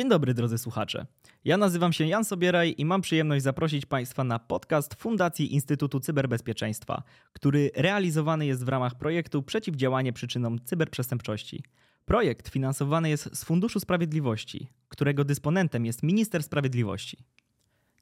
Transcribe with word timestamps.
Dzień 0.00 0.08
dobry 0.08 0.34
drodzy 0.34 0.58
słuchacze. 0.58 1.06
Ja 1.44 1.56
nazywam 1.56 1.92
się 1.92 2.06
Jan 2.06 2.24
Sobieraj 2.24 2.74
i 2.78 2.84
mam 2.84 3.00
przyjemność 3.00 3.42
zaprosić 3.44 3.86
Państwa 3.86 4.24
na 4.24 4.38
podcast 4.38 4.94
Fundacji 4.94 5.54
Instytutu 5.54 6.00
Cyberbezpieczeństwa, 6.00 7.02
który 7.32 7.70
realizowany 7.74 8.46
jest 8.46 8.64
w 8.64 8.68
ramach 8.68 8.94
projektu 8.94 9.42
Przeciwdziałanie 9.42 10.12
przyczynom 10.12 10.58
cyberprzestępczości. 10.64 11.62
Projekt 12.04 12.48
finansowany 12.48 13.10
jest 13.10 13.36
z 13.36 13.44
Funduszu 13.44 13.80
Sprawiedliwości, 13.80 14.68
którego 14.88 15.24
dysponentem 15.24 15.86
jest 15.86 16.02
Minister 16.02 16.42
Sprawiedliwości. 16.42 17.18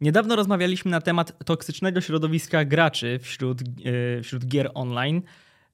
Niedawno 0.01 0.37
rozmawialiśmy 0.37 0.91
na 0.91 1.01
temat 1.01 1.45
toksycznego 1.45 2.01
środowiska 2.01 2.65
graczy 2.65 3.19
wśród, 3.23 3.85
yy, 3.85 4.23
wśród 4.23 4.47
gier 4.47 4.71
online 4.75 5.23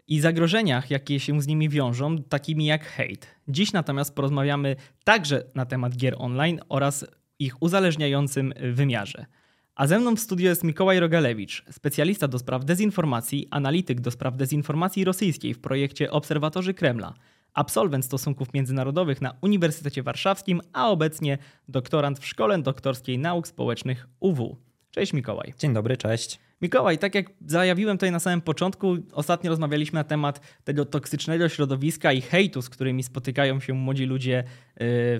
i 0.08 0.20
zagrożeniach, 0.20 0.90
jakie 0.90 1.20
się 1.20 1.42
z 1.42 1.46
nimi 1.46 1.68
wiążą, 1.68 2.22
takimi 2.22 2.66
jak 2.66 2.86
hate. 2.86 3.26
Dziś 3.48 3.72
natomiast 3.72 4.14
porozmawiamy 4.14 4.76
także 5.04 5.44
na 5.54 5.66
temat 5.66 5.96
gier 5.96 6.14
online 6.18 6.60
oraz 6.68 7.06
ich 7.38 7.62
uzależniającym 7.62 8.52
wymiarze. 8.72 9.26
A 9.74 9.86
ze 9.86 9.98
mną 9.98 10.16
w 10.16 10.20
studiu 10.20 10.46
jest 10.46 10.64
Mikołaj 10.64 11.00
Rogalewicz, 11.00 11.64
specjalista 11.70 12.28
do 12.28 12.38
spraw 12.38 12.64
dezinformacji, 12.64 13.48
analityk 13.50 14.00
do 14.00 14.10
spraw 14.10 14.36
dezinformacji 14.36 15.04
rosyjskiej 15.04 15.54
w 15.54 15.60
projekcie 15.60 16.10
Obserwatorzy 16.10 16.74
Kremla, 16.74 17.14
absolwent 17.54 18.04
stosunków 18.04 18.54
międzynarodowych 18.54 19.22
na 19.22 19.34
Uniwersytecie 19.40 20.02
Warszawskim, 20.02 20.60
a 20.72 20.90
obecnie 20.90 21.38
doktorant 21.68 22.18
w 22.18 22.26
Szkole 22.26 22.58
Doktorskiej 22.58 23.18
Nauk 23.18 23.48
Społecznych 23.48 24.08
UW. 24.20 24.56
Cześć 24.90 25.12
Mikołaj. 25.12 25.54
Dzień 25.58 25.74
dobry, 25.74 25.96
cześć. 25.96 26.43
Mikołaj, 26.62 26.98
tak 26.98 27.14
jak 27.14 27.26
zajawiłem 27.46 27.96
tutaj 27.96 28.12
na 28.12 28.20
samym 28.20 28.40
początku, 28.40 28.96
ostatnio 29.12 29.50
rozmawialiśmy 29.50 29.96
na 29.96 30.04
temat 30.04 30.40
tego 30.64 30.84
toksycznego 30.84 31.48
środowiska 31.48 32.12
i 32.12 32.20
hejtu, 32.20 32.62
z 32.62 32.68
którymi 32.68 33.02
spotykają 33.02 33.60
się 33.60 33.74
młodzi 33.74 34.04
ludzie 34.04 34.38
y, 34.40 34.44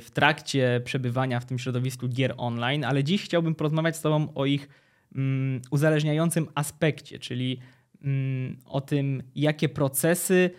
w 0.00 0.11
trakcie 0.12 0.81
przebywania 0.84 1.41
w 1.41 1.47
tym 1.47 1.59
środowisku 1.59 2.09
gier 2.09 2.34
online, 2.36 2.84
ale 2.84 3.05
dziś 3.05 3.25
chciałbym 3.25 3.55
porozmawiać 3.55 3.97
z 3.97 4.00
Tobą 4.00 4.34
o 4.34 4.47
ich 4.47 4.69
um, 5.14 5.61
uzależniającym 5.70 6.48
aspekcie, 6.55 7.19
czyli 7.19 7.59
um, 8.05 8.56
o 8.64 8.81
tym, 8.81 9.22
jakie 9.34 9.69
procesy 9.69 10.50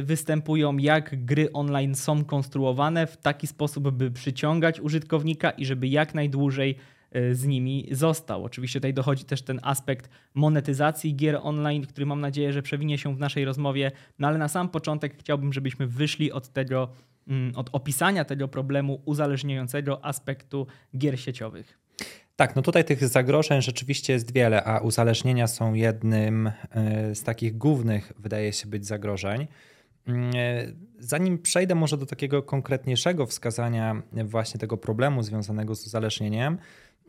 y, 0.00 0.02
występują, 0.02 0.76
jak 0.76 1.24
gry 1.24 1.52
online 1.52 1.94
są 1.94 2.24
konstruowane 2.24 3.06
w 3.06 3.16
taki 3.16 3.46
sposób, 3.46 3.90
by 3.90 4.10
przyciągać 4.10 4.80
użytkownika 4.80 5.50
i 5.50 5.64
żeby 5.66 5.88
jak 5.88 6.14
najdłużej 6.14 6.76
z 7.32 7.44
nimi 7.44 7.88
został. 7.90 8.44
Oczywiście 8.44 8.80
tutaj 8.80 8.94
dochodzi 8.94 9.24
też 9.24 9.42
ten 9.42 9.60
aspekt 9.62 10.10
monetyzacji 10.34 11.16
gier 11.16 11.38
online, 11.42 11.86
który 11.86 12.06
mam 12.06 12.20
nadzieję, 12.20 12.52
że 12.52 12.62
przewinie 12.62 12.98
się 12.98 13.16
w 13.16 13.18
naszej 13.18 13.44
rozmowie. 13.44 13.92
No 14.18 14.28
ale 14.28 14.38
na 14.38 14.48
sam 14.48 14.68
początek 14.68 15.18
chciałbym, 15.18 15.52
żebyśmy 15.52 15.86
wyszli 15.86 16.32
od 16.32 16.48
tego, 16.48 16.88
mm, 17.28 17.52
od 17.56 17.70
opisania 17.72 18.24
tego 18.24 18.48
problemu 18.48 19.00
uzależniającego 19.04 20.04
aspektu 20.04 20.66
gier 20.98 21.20
sieciowych. 21.20 21.78
Tak, 22.36 22.56
no 22.56 22.62
tutaj 22.62 22.84
tych 22.84 23.08
zagrożeń 23.08 23.62
rzeczywiście 23.62 24.12
jest 24.12 24.32
wiele, 24.32 24.64
a 24.64 24.78
uzależnienia 24.78 25.46
są 25.46 25.74
jednym 25.74 26.46
y, 26.46 27.14
z 27.14 27.22
takich 27.22 27.58
głównych, 27.58 28.12
wydaje 28.18 28.52
się 28.52 28.66
być, 28.66 28.86
zagrożeń. 28.86 29.46
Mm, 30.06 30.32
zanim 30.98 31.38
przejdę 31.38 31.74
może 31.74 31.96
do 31.96 32.06
takiego 32.06 32.42
konkretniejszego 32.42 33.26
wskazania 33.26 34.02
właśnie 34.24 34.60
tego 34.60 34.76
problemu 34.76 35.22
związanego 35.22 35.74
z 35.74 35.86
uzależnieniem, 35.86 36.58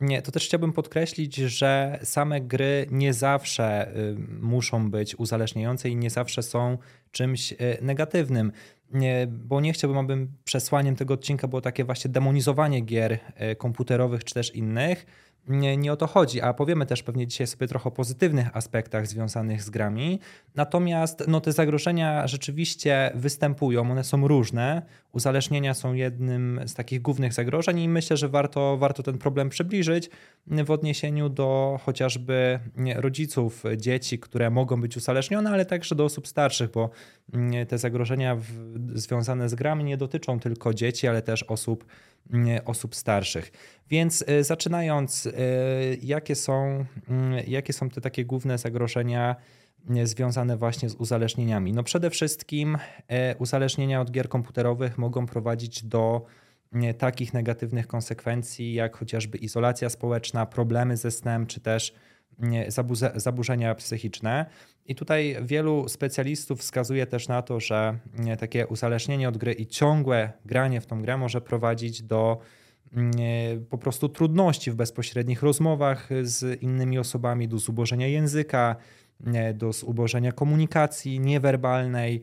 nie, 0.01 0.21
to 0.21 0.31
też 0.31 0.45
chciałbym 0.45 0.73
podkreślić, 0.73 1.35
że 1.35 1.99
same 2.03 2.41
gry 2.41 2.87
nie 2.91 3.13
zawsze 3.13 3.97
y, 3.97 4.15
muszą 4.41 4.91
być 4.91 5.15
uzależniające 5.15 5.89
i 5.89 5.95
nie 5.95 6.09
zawsze 6.09 6.43
są 6.43 6.77
czymś 7.11 7.51
y, 7.51 7.57
negatywnym. 7.81 8.51
Nie, 8.93 9.27
bo 9.29 9.61
nie 9.61 9.73
chciałbym, 9.73 9.97
aby 9.97 10.27
przesłaniem 10.43 10.95
tego 10.95 11.13
odcinka 11.13 11.47
było 11.47 11.61
takie 11.61 11.83
właśnie 11.83 12.11
demonizowanie 12.11 12.81
gier 12.81 13.11
y, 13.51 13.55
komputerowych 13.55 14.23
czy 14.23 14.33
też 14.33 14.55
innych 14.55 15.05
nie, 15.47 15.77
nie 15.77 15.93
o 15.93 15.97
to 15.97 16.07
chodzi, 16.07 16.41
a 16.41 16.53
powiemy 16.53 16.85
też 16.85 17.03
pewnie 17.03 17.27
dzisiaj 17.27 17.47
sobie 17.47 17.67
trochę 17.67 17.89
o 17.89 17.91
pozytywnych 17.91 18.57
aspektach 18.57 19.07
związanych 19.07 19.61
z 19.61 19.69
grami. 19.69 20.19
Natomiast 20.55 21.23
no, 21.27 21.41
te 21.41 21.51
zagrożenia 21.51 22.27
rzeczywiście 22.27 23.11
występują, 23.15 23.91
one 23.91 24.03
są 24.03 24.27
różne. 24.27 24.81
Uzależnienia 25.15 25.73
są 25.73 25.93
jednym 25.93 26.61
z 26.65 26.73
takich 26.73 27.01
głównych 27.01 27.33
zagrożeń 27.33 27.79
i 27.79 27.89
myślę, 27.89 28.17
że 28.17 28.29
warto, 28.29 28.77
warto 28.77 29.03
ten 29.03 29.17
problem 29.17 29.49
przybliżyć 29.49 30.09
w 30.47 30.71
odniesieniu 30.71 31.29
do 31.29 31.79
chociażby 31.83 32.59
rodziców 32.95 33.63
dzieci, 33.77 34.19
które 34.19 34.49
mogą 34.49 34.81
być 34.81 34.97
uzależnione, 34.97 35.49
ale 35.49 35.65
także 35.65 35.95
do 35.95 36.05
osób 36.05 36.27
starszych, 36.27 36.71
bo 36.71 36.89
te 37.67 37.77
zagrożenia 37.77 38.35
w, 38.35 38.43
związane 38.93 39.49
z 39.49 39.55
grami 39.55 39.83
nie 39.83 39.97
dotyczą 39.97 40.39
tylko 40.39 40.73
dzieci, 40.73 41.07
ale 41.07 41.21
też 41.21 41.43
osób, 41.43 41.85
osób 42.65 42.95
starszych. 42.95 43.51
Więc 43.89 44.23
e, 44.27 44.43
zaczynając, 44.43 45.27
e, 45.27 45.31
jakie 46.01 46.35
są, 46.35 46.85
mm, 47.09 47.43
jakie 47.47 47.73
są 47.73 47.89
te 47.89 48.01
takie 48.01 48.25
główne 48.25 48.57
zagrożenia 48.57 49.35
związane 50.03 50.57
właśnie 50.57 50.89
z 50.89 50.95
uzależnieniami? 50.95 51.73
No 51.73 51.83
przede 51.83 52.09
wszystkim 52.09 52.77
uzależnienia 53.39 54.01
od 54.01 54.11
gier 54.11 54.29
komputerowych 54.29 54.97
mogą 54.97 55.25
prowadzić 55.25 55.83
do 55.83 56.25
takich 56.97 57.33
negatywnych 57.33 57.87
konsekwencji, 57.87 58.73
jak 58.73 58.97
chociażby 58.97 59.37
izolacja 59.37 59.89
społeczna, 59.89 60.45
problemy 60.45 60.97
ze 60.97 61.11
snem, 61.11 61.47
czy 61.47 61.59
też 61.59 61.93
zaburzenia 63.15 63.75
psychiczne. 63.75 64.45
I 64.85 64.95
tutaj 64.95 65.37
wielu 65.41 65.89
specjalistów 65.89 66.59
wskazuje 66.59 67.05
też 67.05 67.27
na 67.27 67.41
to, 67.41 67.59
że 67.59 67.99
takie 68.39 68.67
uzależnienie 68.67 69.29
od 69.29 69.37
gry 69.37 69.53
i 69.53 69.67
ciągłe 69.67 70.33
granie 70.45 70.81
w 70.81 70.85
tą 70.85 71.01
grę 71.01 71.17
może 71.17 71.41
prowadzić 71.41 72.01
do 72.01 72.37
po 73.69 73.77
prostu 73.77 74.09
trudności 74.09 74.71
w 74.71 74.75
bezpośrednich 74.75 75.43
rozmowach 75.43 76.09
z 76.21 76.61
innymi 76.61 76.99
osobami, 76.99 77.47
do 77.47 77.57
zubożenia 77.57 78.07
języka, 78.07 78.75
do 79.53 79.73
zubożenia 79.73 80.31
komunikacji 80.31 81.19
niewerbalnej, 81.19 82.21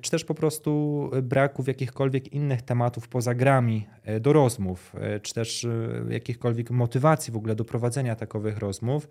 czy 0.00 0.10
też 0.10 0.24
po 0.24 0.34
prostu 0.34 1.10
braków 1.22 1.68
jakichkolwiek 1.68 2.32
innych 2.32 2.62
tematów 2.62 3.08
poza 3.08 3.34
grami 3.34 3.86
e, 4.02 4.20
do 4.20 4.32
rozmów, 4.32 4.92
e, 4.98 5.20
czy 5.20 5.34
też 5.34 5.64
e, 5.64 5.68
jakichkolwiek 6.10 6.70
motywacji 6.70 7.32
w 7.32 7.36
ogóle 7.36 7.54
do 7.54 7.64
prowadzenia 7.64 8.16
takowych 8.16 8.58
rozmów. 8.58 9.08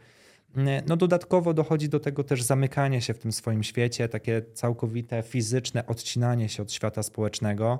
No 0.87 0.97
dodatkowo 0.97 1.53
dochodzi 1.53 1.89
do 1.89 1.99
tego 1.99 2.23
też 2.23 2.43
zamykanie 2.43 3.01
się 3.01 3.13
w 3.13 3.19
tym 3.19 3.31
swoim 3.31 3.63
świecie, 3.63 4.09
takie 4.09 4.41
całkowite 4.53 5.23
fizyczne 5.23 5.85
odcinanie 5.85 6.49
się 6.49 6.63
od 6.63 6.71
świata 6.71 7.03
społecznego 7.03 7.79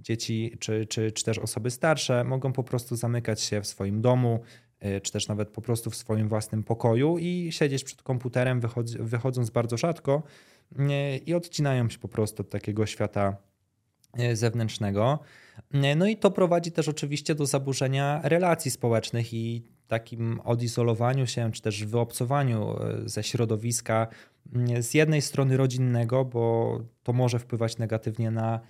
dzieci 0.00 0.56
czy, 0.60 0.86
czy, 0.86 1.12
czy 1.12 1.24
też 1.24 1.38
osoby 1.38 1.70
starsze 1.70 2.24
mogą 2.24 2.52
po 2.52 2.64
prostu 2.64 2.96
zamykać 2.96 3.40
się 3.40 3.60
w 3.60 3.66
swoim 3.66 4.00
domu, 4.00 4.40
e, 4.40 4.65
czy 5.02 5.12
też 5.12 5.28
nawet 5.28 5.48
po 5.48 5.62
prostu 5.62 5.90
w 5.90 5.96
swoim 5.96 6.28
własnym 6.28 6.62
pokoju 6.62 7.18
i 7.18 7.48
siedzieć 7.52 7.84
przed 7.84 8.02
komputerem, 8.02 8.60
wychodząc 9.00 9.50
bardzo 9.50 9.76
rzadko 9.76 10.22
i 11.26 11.34
odcinają 11.34 11.88
się 11.88 11.98
po 11.98 12.08
prostu 12.08 12.42
od 12.42 12.50
takiego 12.50 12.86
świata 12.86 13.36
e, 14.18 14.36
zewnętrznego. 14.36 15.18
No 15.96 16.06
i 16.06 16.16
to 16.16 16.30
prowadzi 16.30 16.72
też 16.72 16.88
oczywiście 16.88 17.34
do 17.34 17.46
zaburzenia 17.46 18.20
relacji 18.24 18.70
społecznych 18.70 19.34
i 19.34 19.62
takim 19.86 20.40
odizolowaniu 20.44 21.26
się, 21.26 21.52
czy 21.52 21.62
też 21.62 21.84
wyobcowaniu 21.84 22.76
ze 23.04 23.22
środowiska 23.22 24.06
z 24.80 24.94
jednej 24.94 25.22
strony 25.22 25.56
rodzinnego, 25.56 26.24
bo 26.24 26.80
to 27.02 27.12
może 27.12 27.38
wpływać 27.38 27.78
negatywnie 27.78 28.30
na 28.30 28.60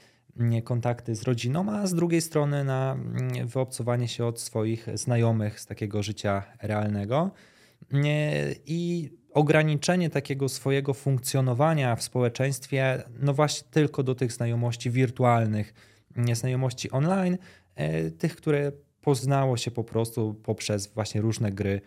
kontakty 0.64 1.14
z 1.14 1.22
rodziną, 1.22 1.72
a 1.72 1.86
z 1.86 1.94
drugiej 1.94 2.20
strony 2.20 2.64
na 2.64 2.92
mm, 2.92 3.48
wyobcowanie 3.48 4.08
się 4.08 4.24
od 4.24 4.40
swoich 4.40 4.86
znajomych 4.94 5.60
z 5.60 5.66
takiego 5.66 6.02
życia 6.02 6.42
realnego. 6.62 7.30
I 8.66 9.10
ograniczenie 9.32 10.10
takiego 10.10 10.48
swojego 10.48 10.94
funkcjonowania 10.94 11.96
w 11.96 12.02
społeczeństwie, 12.02 13.02
no 13.20 13.34
właśnie 13.34 13.68
tylko 13.70 14.02
do 14.02 14.14
tych 14.14 14.32
znajomości 14.32 14.90
wirtualnych, 14.90 15.74
znajomości 16.32 16.90
online, 16.90 17.38
e, 17.74 18.10
tych, 18.10 18.36
które 18.36 18.72
poznało 19.00 19.56
się 19.56 19.70
po 19.70 19.84
prostu 19.84 20.34
poprzez 20.34 20.86
właśnie 20.86 21.20
różne 21.20 21.52
gry 21.52 21.80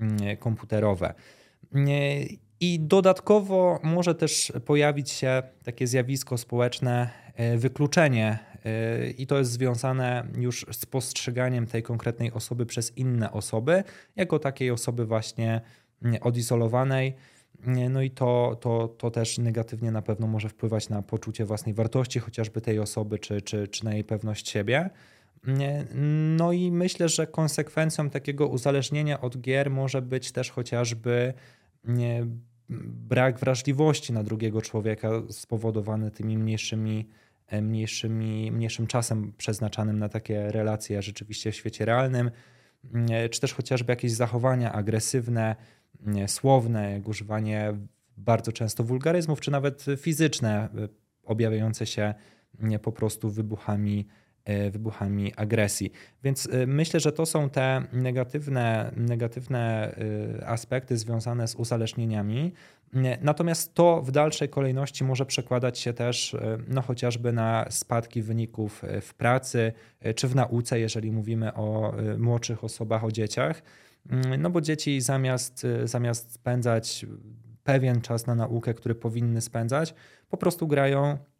mm, 0.00 0.36
komputerowe. 0.36 1.14
I 2.60 2.80
dodatkowo 2.80 3.80
może 3.82 4.14
też 4.14 4.52
pojawić 4.64 5.10
się 5.10 5.42
takie 5.64 5.86
zjawisko 5.86 6.38
społeczne, 6.38 7.10
wykluczenie, 7.56 8.38
e, 8.64 9.10
i 9.10 9.26
to 9.26 9.38
jest 9.38 9.50
związane 9.50 10.26
już 10.38 10.66
z 10.72 10.86
postrzeganiem 10.86 11.66
tej 11.66 11.82
konkretnej 11.82 12.32
osoby 12.32 12.66
przez 12.66 12.96
inne 12.96 13.32
osoby, 13.32 13.84
jako 14.16 14.38
takiej 14.38 14.70
osoby 14.70 15.06
właśnie 15.06 15.60
odizolowanej. 16.20 17.14
No 17.90 18.02
i 18.02 18.10
to, 18.10 18.58
to, 18.60 18.88
to 18.88 19.10
też 19.10 19.38
negatywnie 19.38 19.90
na 19.90 20.02
pewno 20.02 20.26
może 20.26 20.48
wpływać 20.48 20.88
na 20.88 21.02
poczucie 21.02 21.44
własnej 21.44 21.74
wartości, 21.74 22.18
chociażby 22.18 22.60
tej 22.60 22.78
osoby, 22.78 23.18
czy, 23.18 23.42
czy, 23.42 23.68
czy 23.68 23.84
na 23.84 23.94
jej 23.94 24.04
pewność 24.04 24.48
siebie. 24.48 24.90
No 26.36 26.52
i 26.52 26.72
myślę, 26.72 27.08
że 27.08 27.26
konsekwencją 27.26 28.10
takiego 28.10 28.46
uzależnienia 28.46 29.20
od 29.20 29.40
gier 29.40 29.70
może 29.70 30.02
być 30.02 30.32
też 30.32 30.50
chociażby 30.50 31.34
brak 33.08 33.38
wrażliwości 33.38 34.12
na 34.12 34.22
drugiego 34.22 34.62
człowieka 34.62 35.10
spowodowany 35.30 36.10
tymi 36.10 36.38
mniejszymi 36.38 37.08
mniejszymi, 37.52 38.52
mniejszym 38.52 38.86
czasem 38.86 39.32
przeznaczanym 39.36 39.98
na 39.98 40.08
takie 40.08 40.52
relacje 40.52 41.02
rzeczywiście 41.02 41.52
w 41.52 41.56
świecie 41.56 41.84
realnym, 41.84 42.30
czy 43.30 43.40
też 43.40 43.54
chociażby 43.54 43.92
jakieś 43.92 44.12
zachowania 44.12 44.72
agresywne, 44.72 45.56
słowne, 46.26 46.92
jak 46.92 47.08
używanie 47.08 47.72
bardzo 48.16 48.52
często 48.52 48.84
wulgaryzmów, 48.84 49.40
czy 49.40 49.50
nawet 49.50 49.84
fizyczne, 49.96 50.68
objawiające 51.24 51.86
się 51.86 52.14
po 52.82 52.92
prostu 52.92 53.30
wybuchami 53.30 54.06
E, 54.06 54.23
wybuchami 54.70 55.32
agresji. 55.36 55.92
Więc 56.24 56.48
e, 56.52 56.66
myślę, 56.66 57.00
że 57.00 57.12
to 57.12 57.26
są 57.26 57.50
te 57.50 57.82
negatywne, 57.92 58.92
negatywne 58.96 59.94
e, 60.40 60.46
aspekty 60.46 60.96
związane 60.96 61.48
z 61.48 61.54
uzależnieniami. 61.54 62.52
Natomiast 63.20 63.74
to 63.74 64.02
w 64.02 64.10
dalszej 64.10 64.48
kolejności 64.48 65.04
może 65.04 65.26
przekładać 65.26 65.78
się 65.78 65.92
też 65.92 66.36
no, 66.68 66.82
chociażby 66.82 67.32
na 67.32 67.66
spadki 67.70 68.22
wyników 68.22 68.82
w 69.00 69.14
pracy 69.14 69.72
czy 70.16 70.28
w 70.28 70.34
nauce, 70.34 70.80
jeżeli 70.80 71.12
mówimy 71.12 71.54
o 71.54 71.94
młodszych 72.18 72.64
osobach, 72.64 73.04
o 73.04 73.12
dzieciach. 73.12 73.62
Mm, 74.10 74.42
no 74.42 74.50
bo 74.50 74.60
dzieci 74.60 75.00
zamiast, 75.00 75.66
zamiast 75.84 76.32
spędzać 76.32 77.06
pewien 77.64 78.00
czas 78.00 78.26
na 78.26 78.34
naukę, 78.34 78.74
który 78.74 78.94
powinny 78.94 79.40
spędzać, 79.40 79.94
po 80.28 80.36
prostu 80.36 80.66
grają 80.66 81.18
E, 81.18 81.33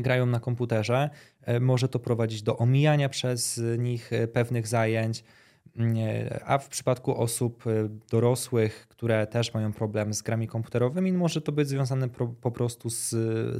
grają 0.00 0.26
na 0.26 0.40
komputerze. 0.40 1.10
E, 1.42 1.60
może 1.60 1.88
to 1.88 1.98
prowadzić 1.98 2.42
do 2.42 2.56
omijania 2.56 3.08
przez 3.08 3.60
nich 3.78 4.12
e, 4.12 4.28
pewnych 4.28 4.66
zajęć, 4.66 5.24
mm, 5.76 5.96
a 6.44 6.58
w 6.58 6.68
przypadku 6.68 7.20
osób 7.20 7.64
dorosłych, 8.10 8.86
które 8.88 9.26
też 9.26 9.54
mają 9.54 9.72
problem 9.72 10.14
z 10.14 10.22
grami 10.22 10.48
komputerowymi, 10.48 11.12
może 11.12 11.40
to 11.40 11.52
być 11.52 11.68
związane 11.68 12.08
po 12.40 12.50
prostu 12.50 12.90
z, 12.90 13.08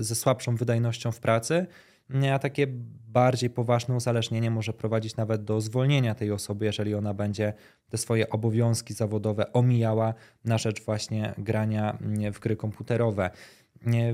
ze 0.05 0.15
słabszą 0.15 0.57
wydajnością 0.57 1.13
w 1.13 1.21
pracy, 1.21 1.67
mm, 2.11 2.35
a 2.35 2.39
takie 2.39 2.67
bardziej 3.09 3.51
poważne 3.51 3.95
uzależnienie 3.95 4.51
może 4.51 4.73
prowadzić 4.73 5.17
nawet 5.17 5.45
do 5.45 5.61
zwolnienia 5.61 6.15
tej 6.15 6.33
osoby, 6.33 6.65
jeżeli 6.65 6.95
ona 6.95 7.15
będzie 7.15 7.53
te 7.89 7.99
swoje 7.99 8.31
obowiązki 8.31 8.95
zawodowe 8.95 9.53
omijała 9.53 10.15
na 10.45 10.59
rzecz 10.59 10.85
właśnie 10.85 11.35
grania 11.39 11.99
mm, 12.01 12.33
w 12.33 12.41
gry 12.41 12.57
komputerowe. 12.57 13.31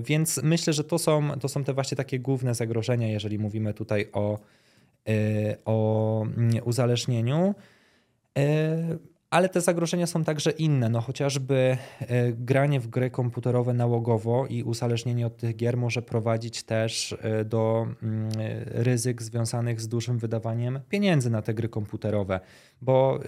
Więc 0.02 0.40
myślę, 0.42 0.72
że 0.72 0.84
to 0.84 0.98
są, 0.98 1.30
to 1.40 1.48
są 1.48 1.64
te 1.64 1.74
właśnie 1.74 1.96
takie 1.96 2.18
główne 2.18 2.54
zagrożenia, 2.54 3.08
jeżeli 3.08 3.38
mówimy 3.38 3.74
tutaj 3.74 4.08
o, 4.12 4.38
e, 5.08 5.56
o 5.64 6.26
uzależnieniu. 6.64 7.54
E, 8.38 8.98
ale 9.30 9.48
te 9.48 9.60
zagrożenia 9.60 10.06
są 10.06 10.24
także 10.24 10.50
inne, 10.50 10.88
no 10.88 11.00
chociażby 11.00 11.76
e, 12.00 12.32
granie 12.32 12.80
w 12.80 12.88
gry 12.88 13.10
komputerowe 13.10 13.74
nałogowo 13.74 14.46
i 14.46 14.62
uzależnienie 14.62 15.26
od 15.26 15.36
tych 15.36 15.56
gier 15.56 15.76
może 15.76 16.02
prowadzić 16.02 16.62
też 16.62 17.16
do 17.44 17.86
mm, 18.02 18.30
ryzyk 18.64 19.22
związanych 19.22 19.80
z 19.80 19.88
dużym 19.88 20.18
wydawaniem 20.18 20.80
pieniędzy 20.88 21.30
na 21.30 21.42
te 21.42 21.54
gry 21.54 21.68
komputerowe, 21.68 22.40
bo 22.82 23.20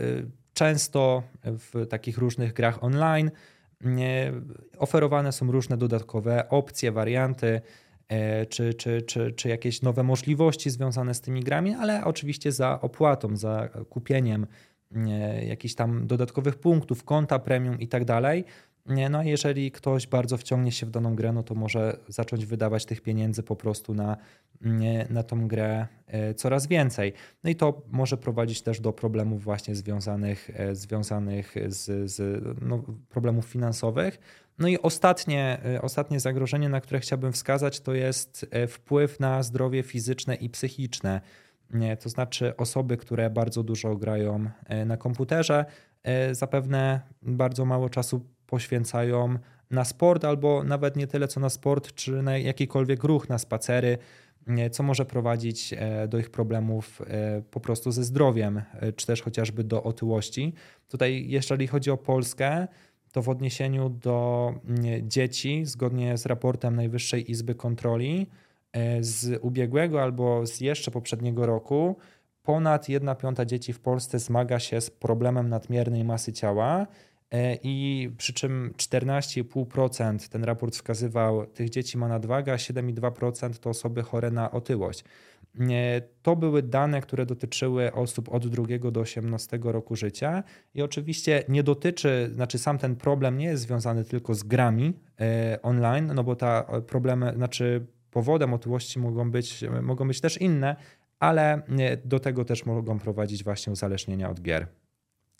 często 0.54 1.22
w 1.44 1.86
takich 1.86 2.18
różnych 2.18 2.52
grach 2.52 2.84
online 2.84 3.30
oferowane 4.78 5.32
są 5.32 5.52
różne 5.52 5.76
dodatkowe 5.76 6.48
opcje, 6.48 6.92
warianty, 6.92 7.60
e, 8.08 8.46
czy, 8.46 8.74
czy, 8.74 9.02
czy, 9.02 9.32
czy 9.32 9.48
jakieś 9.48 9.82
nowe 9.82 10.02
możliwości 10.02 10.70
związane 10.70 11.14
z 11.14 11.20
tymi 11.20 11.40
grami, 11.40 11.74
ale 11.74 12.04
oczywiście 12.04 12.52
za 12.52 12.80
opłatą, 12.80 13.36
za 13.36 13.68
kupieniem 13.68 14.46
jakichś 15.46 15.74
tam 15.74 16.06
dodatkowych 16.06 16.56
punktów, 16.56 17.04
konta 17.04 17.38
premium 17.38 17.80
i 17.80 17.88
tak 17.88 18.04
dalej. 18.04 18.44
No 18.88 19.18
a 19.18 19.24
jeżeli 19.24 19.70
ktoś 19.70 20.06
bardzo 20.06 20.36
wciągnie 20.36 20.72
się 20.72 20.86
w 20.86 20.90
daną 20.90 21.14
grę, 21.14 21.32
no 21.32 21.42
to 21.42 21.54
może 21.54 21.96
zacząć 22.08 22.46
wydawać 22.46 22.86
tych 22.86 23.00
pieniędzy 23.00 23.42
po 23.42 23.56
prostu 23.56 23.94
na, 23.94 24.16
na 25.10 25.22
tą 25.22 25.48
grę 25.48 25.86
e, 26.06 26.34
coraz 26.34 26.66
więcej. 26.66 27.12
No 27.44 27.50
i 27.50 27.56
to 27.56 27.82
może 27.90 28.16
prowadzić 28.16 28.62
też 28.62 28.80
do 28.80 28.92
problemów 28.92 29.44
właśnie 29.44 29.74
związanych, 29.74 30.50
e, 30.54 30.74
związanych 30.74 31.54
z, 31.66 32.10
z 32.10 32.44
no, 32.62 32.82
problemów 33.08 33.44
finansowych. 33.44 34.18
No 34.58 34.68
i 34.68 34.78
ostatnie, 34.78 35.58
e, 35.74 35.82
ostatnie 35.82 36.20
zagrożenie, 36.20 36.68
na 36.68 36.80
które 36.80 37.00
chciałbym 37.00 37.32
wskazać, 37.32 37.80
to 37.80 37.94
jest 37.94 38.46
wpływ 38.68 39.20
na 39.20 39.42
zdrowie 39.42 39.82
fizyczne 39.82 40.34
i 40.34 40.50
psychiczne. 40.50 41.20
To 42.00 42.08
znaczy 42.08 42.56
osoby, 42.56 42.96
które 42.96 43.30
bardzo 43.30 43.62
dużo 43.62 43.96
grają 43.96 44.50
na 44.86 44.96
komputerze, 44.96 45.64
zapewne 46.32 47.00
bardzo 47.22 47.64
mało 47.64 47.88
czasu 47.88 48.26
poświęcają 48.48 49.38
na 49.70 49.84
sport, 49.84 50.24
albo 50.24 50.64
nawet 50.64 50.96
nie 50.96 51.06
tyle 51.06 51.28
co 51.28 51.40
na 51.40 51.48
sport, 51.48 51.94
czy 51.94 52.22
na 52.22 52.38
jakikolwiek 52.38 53.04
ruch, 53.04 53.28
na 53.28 53.38
spacery, 53.38 53.98
co 54.70 54.82
może 54.82 55.04
prowadzić 55.04 55.74
e, 55.76 56.08
do 56.08 56.18
ich 56.18 56.30
problemów 56.30 57.02
e, 57.02 57.42
po 57.50 57.60
prostu 57.60 57.92
ze 57.92 58.04
zdrowiem, 58.04 58.62
e, 58.80 58.92
czy 58.92 59.06
też 59.06 59.22
chociażby 59.22 59.64
do 59.64 59.82
otyłości. 59.82 60.52
Tutaj, 60.88 61.24
jeżeli 61.28 61.66
chodzi 61.66 61.90
o 61.90 61.96
Polskę, 61.96 62.68
to 63.12 63.22
w 63.22 63.28
odniesieniu 63.28 63.88
do 63.88 64.54
dzieci, 65.02 65.64
zgodnie 65.64 66.18
z 66.18 66.26
raportem 66.26 66.76
Najwyższej 66.76 67.30
Izby 67.30 67.54
Kontroli 67.54 68.26
z 69.00 69.38
ubiegłego 69.42 70.02
albo 70.02 70.46
z 70.46 70.60
jeszcze 70.60 70.90
poprzedniego 70.90 71.46
roku, 71.46 71.96
ponad 72.42 72.88
1 72.88 73.16
piąta 73.16 73.44
dzieci 73.44 73.72
w 73.72 73.80
Polsce 73.80 74.18
zmaga 74.18 74.58
się 74.58 74.80
z 74.80 74.90
problemem 74.90 75.48
nadmiernej 75.48 76.04
masy 76.04 76.32
ciała 76.32 76.86
I 77.62 78.10
przy 78.18 78.32
czym 78.32 78.72
14,5% 78.76 80.28
ten 80.28 80.44
raport 80.44 80.74
wskazywał, 80.74 81.46
tych 81.46 81.70
dzieci 81.70 81.98
ma 81.98 82.08
nadwagę, 82.08 82.52
a 82.52 82.56
7,2% 82.56 83.58
to 83.58 83.70
osoby 83.70 84.02
chore 84.02 84.30
na 84.30 84.50
otyłość. 84.50 85.04
E, 85.60 86.02
to 86.22 86.36
były 86.36 86.62
dane, 86.62 87.00
które 87.00 87.26
dotyczyły 87.26 87.92
osób 87.92 88.28
od 88.28 88.48
2 88.48 88.90
do 88.90 89.00
18 89.00 89.58
roku 89.62 89.96
życia 89.96 90.42
i 90.74 90.82
oczywiście 90.82 91.44
nie 91.48 91.62
dotyczy, 91.62 92.30
znaczy 92.34 92.58
sam 92.58 92.78
ten 92.78 92.96
problem 92.96 93.38
nie 93.38 93.46
jest 93.46 93.62
związany 93.62 94.04
tylko 94.04 94.34
z 94.34 94.42
grami 94.42 94.94
e, 95.20 95.58
online, 95.62 96.12
no 96.14 96.24
bo 96.24 96.36
ta 96.36 96.62
problemy, 96.86 97.32
znaczy 97.36 97.86
powodem 98.10 98.54
otyłości 98.54 98.98
mogą 98.98 99.30
być, 99.30 99.64
mogą 99.82 100.08
być 100.08 100.20
też 100.20 100.40
inne, 100.40 100.76
ale 101.18 101.62
do 102.04 102.20
tego 102.20 102.44
też 102.44 102.66
mogą 102.66 102.98
prowadzić 102.98 103.44
właśnie 103.44 103.72
uzależnienia 103.72 104.30
od 104.30 104.40
gier. 104.40 104.66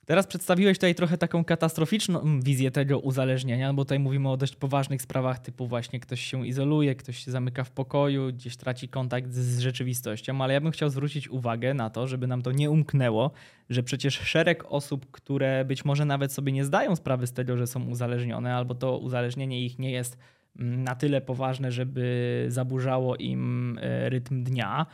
Teraz 0.09 0.27
przedstawiłeś 0.27 0.79
tutaj 0.79 0.95
trochę 0.95 1.19
taką 1.19 1.45
katastroficzną 1.45 2.41
wizję 2.41 2.71
tego 2.71 2.99
uzależnienia, 2.99 3.75
bo 3.75 3.85
tutaj 3.85 3.99
mówimy 3.99 4.31
o 4.31 4.37
dość 4.37 4.57
poważnych 4.57 5.03
sprawach, 5.03 5.39
typu 5.39 5.67
właśnie 5.67 6.01
ktoś 6.01 6.21
się 6.21 6.47
izoluje, 6.47 6.95
ktoś 6.95 7.25
się 7.25 7.31
zamyka 7.31 7.65
w 7.65 7.71
pokoju, 7.71 8.33
gdzieś 8.33 8.57
traci 8.57 8.89
kontakt 8.89 9.33
z 9.33 9.59
rzeczywistością, 9.59 10.43
ale 10.43 10.55
ja 10.55 10.61
bym 10.61 10.71
chciał 10.73 10.91
zwrócić 10.91 11.29
uwagę 11.29 11.75
na 11.75 11.91
to, 11.91 12.07
żeby 12.07 12.27
nam 12.27 12.43
to 12.43 12.53
nie 12.53 12.71
umknęło, 12.71 13.31
że 13.71 13.83
przecież 13.83 14.15
szereg 14.15 14.65
osób, 14.69 15.11
które 15.11 15.65
być 15.65 15.85
może 15.85 16.05
nawet 16.05 16.33
sobie 16.33 16.53
nie 16.53 16.65
zdają 16.65 16.97
sprawy 16.97 17.27
z 17.27 17.33
tego, 17.33 17.57
że 17.57 17.67
są 17.67 17.85
uzależnione, 17.85 18.55
albo 18.55 18.75
to 18.75 18.99
uzależnienie 18.99 19.65
ich 19.65 19.79
nie 19.79 19.91
jest 19.91 20.19
mm, 20.59 20.85
na 20.85 20.95
tyle 20.95 21.21
poważne, 21.21 21.73
żeby 21.73 22.47
zaburzało 22.49 23.17
im 23.17 23.79
e, 23.83 24.09
rytm 24.09 24.45
dnia, 24.45 24.87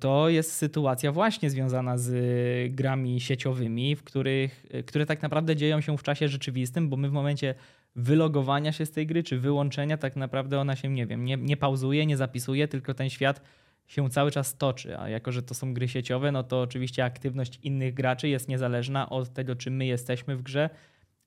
to 0.00 0.28
jest 0.28 0.52
sytuacja 0.52 1.12
właśnie 1.12 1.50
związana 1.50 1.98
z 1.98 2.74
grami 2.74 3.20
sieciowymi, 3.20 3.96
w 3.96 4.02
których, 4.02 4.66
e, 4.70 4.82
które 4.82 5.06
tak 5.06 5.22
naprawdę 5.22 5.56
dzieją 5.56 5.80
się 5.80 5.98
w 5.98 6.02
czasie 6.02 6.28
rzeczywistym, 6.28 6.88
bo 6.88 6.96
my 6.96 7.08
w 7.08 7.12
momencie 7.12 7.54
wylogowania 7.96 8.72
się 8.72 8.86
z 8.86 8.90
tej 8.90 9.06
gry 9.06 9.22
czy 9.22 9.38
wyłączenia, 9.38 9.96
tak 9.96 10.16
naprawdę 10.16 10.58
ona 10.58 10.76
się, 10.76 10.88
nie 10.88 11.06
wiem, 11.06 11.24
nie, 11.24 11.36
nie 11.36 11.56
pauzuje, 11.56 12.06
nie 12.06 12.16
zapisuje, 12.16 12.68
tylko 12.68 12.94
ten 12.94 13.10
świat 13.10 13.42
się 13.86 14.10
cały 14.10 14.30
czas 14.30 14.56
toczy. 14.56 14.98
A 14.98 15.08
jako, 15.08 15.32
że 15.32 15.42
to 15.42 15.54
są 15.54 15.74
gry 15.74 15.88
sieciowe, 15.88 16.32
no 16.32 16.42
to 16.42 16.60
oczywiście 16.60 17.04
aktywność 17.04 17.58
innych 17.62 17.94
graczy 17.94 18.28
jest 18.28 18.48
niezależna 18.48 19.10
od 19.10 19.32
tego, 19.32 19.56
czy 19.56 19.70
my 19.70 19.86
jesteśmy 19.86 20.36
w 20.36 20.42
grze, 20.42 20.70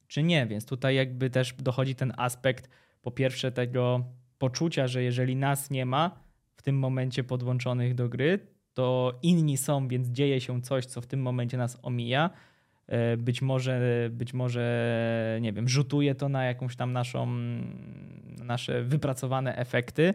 czy 0.07 0.23
nie. 0.23 0.45
Więc 0.45 0.65
tutaj 0.65 0.95
jakby 0.95 1.29
też 1.29 1.53
dochodzi 1.53 1.95
ten 1.95 2.13
aspekt, 2.17 2.69
po 3.01 3.11
pierwsze, 3.11 3.51
tego 3.51 4.05
poczucia, 4.37 4.87
że 4.87 5.03
jeżeli 5.03 5.35
nas 5.35 5.69
nie 5.69 5.85
ma, 5.85 6.26
tym 6.67 6.79
momencie 6.79 7.23
podłączonych 7.23 7.95
do 7.95 8.09
gry, 8.09 8.39
to 8.73 9.19
inni 9.21 9.57
są, 9.57 9.87
więc 9.87 10.07
dzieje 10.07 10.41
się 10.41 10.61
coś, 10.61 10.85
co 10.85 11.01
w 11.01 11.07
tym 11.07 11.21
momencie 11.21 11.57
nas 11.57 11.79
omija. 11.81 12.29
E, 12.87 13.17
być 13.17 13.41
może, 13.41 14.09
być 14.11 14.33
może, 14.33 15.37
nie 15.41 15.53
wiem, 15.53 15.69
rzutuje 15.69 16.15
to 16.15 16.29
na 16.29 16.43
jakąś 16.43 16.75
tam 16.75 16.93
naszą, 16.93 17.27
nasze 18.43 18.83
wypracowane 18.83 19.55
efekty, 19.57 20.13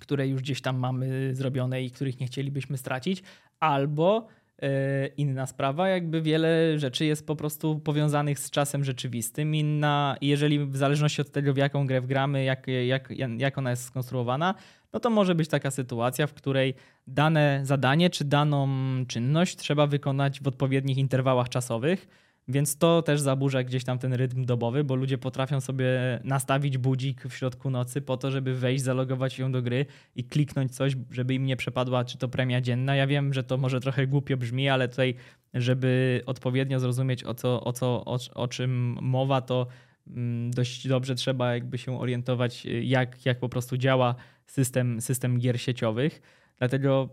które 0.00 0.28
już 0.28 0.42
gdzieś 0.42 0.60
tam 0.60 0.76
mamy 0.76 1.34
zrobione 1.34 1.82
i 1.82 1.90
których 1.90 2.20
nie 2.20 2.26
chcielibyśmy 2.26 2.78
stracić, 2.78 3.22
albo 3.60 4.26
e, 4.62 5.06
inna 5.06 5.46
sprawa, 5.46 5.88
jakby 5.88 6.22
wiele 6.22 6.78
rzeczy 6.78 7.04
jest 7.04 7.26
po 7.26 7.36
prostu 7.36 7.80
powiązanych 7.80 8.38
z 8.38 8.50
czasem 8.50 8.84
rzeczywistym. 8.84 9.54
Inna, 9.54 10.16
jeżeli 10.20 10.58
w 10.58 10.76
zależności 10.76 11.22
od 11.22 11.30
tego, 11.30 11.54
w 11.54 11.56
jaką 11.56 11.86
grę 11.86 12.00
wgramy, 12.00 12.44
jak, 12.44 12.66
jak, 12.86 13.12
jak 13.38 13.58
ona 13.58 13.70
jest 13.70 13.84
skonstruowana, 13.84 14.54
no 14.96 15.00
to 15.00 15.10
może 15.10 15.34
być 15.34 15.48
taka 15.48 15.70
sytuacja, 15.70 16.26
w 16.26 16.34
której 16.34 16.74
dane 17.06 17.60
zadanie 17.62 18.10
czy 18.10 18.24
daną 18.24 18.68
czynność 19.08 19.56
trzeba 19.56 19.86
wykonać 19.86 20.40
w 20.40 20.46
odpowiednich 20.46 20.98
interwałach 20.98 21.48
czasowych. 21.48 22.08
Więc 22.48 22.78
to 22.78 23.02
też 23.02 23.20
zaburza 23.20 23.62
gdzieś 23.62 23.84
tam 23.84 23.98
ten 23.98 24.12
rytm 24.12 24.44
dobowy, 24.44 24.84
bo 24.84 24.94
ludzie 24.94 25.18
potrafią 25.18 25.60
sobie 25.60 25.86
nastawić 26.24 26.78
budzik 26.78 27.24
w 27.24 27.34
środku 27.34 27.70
nocy 27.70 28.00
po 28.00 28.16
to, 28.16 28.30
żeby 28.30 28.54
wejść, 28.54 28.84
zalogować 28.84 29.32
się 29.32 29.52
do 29.52 29.62
gry 29.62 29.86
i 30.14 30.24
kliknąć 30.24 30.74
coś, 30.74 30.96
żeby 31.10 31.34
im 31.34 31.46
nie 31.46 31.56
przepadła, 31.56 32.04
czy 32.04 32.18
to 32.18 32.28
premia 32.28 32.60
dzienna. 32.60 32.96
Ja 32.96 33.06
wiem, 33.06 33.34
że 33.34 33.44
to 33.44 33.56
może 33.56 33.80
trochę 33.80 34.06
głupio 34.06 34.36
brzmi, 34.36 34.68
ale 34.68 34.88
tutaj, 34.88 35.14
żeby 35.54 36.22
odpowiednio 36.26 36.80
zrozumieć 36.80 37.24
o, 37.24 37.34
co, 37.34 37.64
o, 37.64 37.72
co, 37.72 38.04
o, 38.04 38.18
o 38.34 38.48
czym 38.48 38.98
mowa, 39.00 39.40
to 39.40 39.66
mm, 40.06 40.50
dość 40.50 40.88
dobrze 40.88 41.14
trzeba 41.14 41.54
jakby 41.54 41.78
się 41.78 42.00
orientować, 42.00 42.66
jak, 42.82 43.26
jak 43.26 43.38
po 43.38 43.48
prostu 43.48 43.76
działa 43.76 44.14
system, 44.46 45.00
system 45.00 45.38
gier 45.38 45.60
sieciowych. 45.60 46.22
Dlatego 46.58 47.08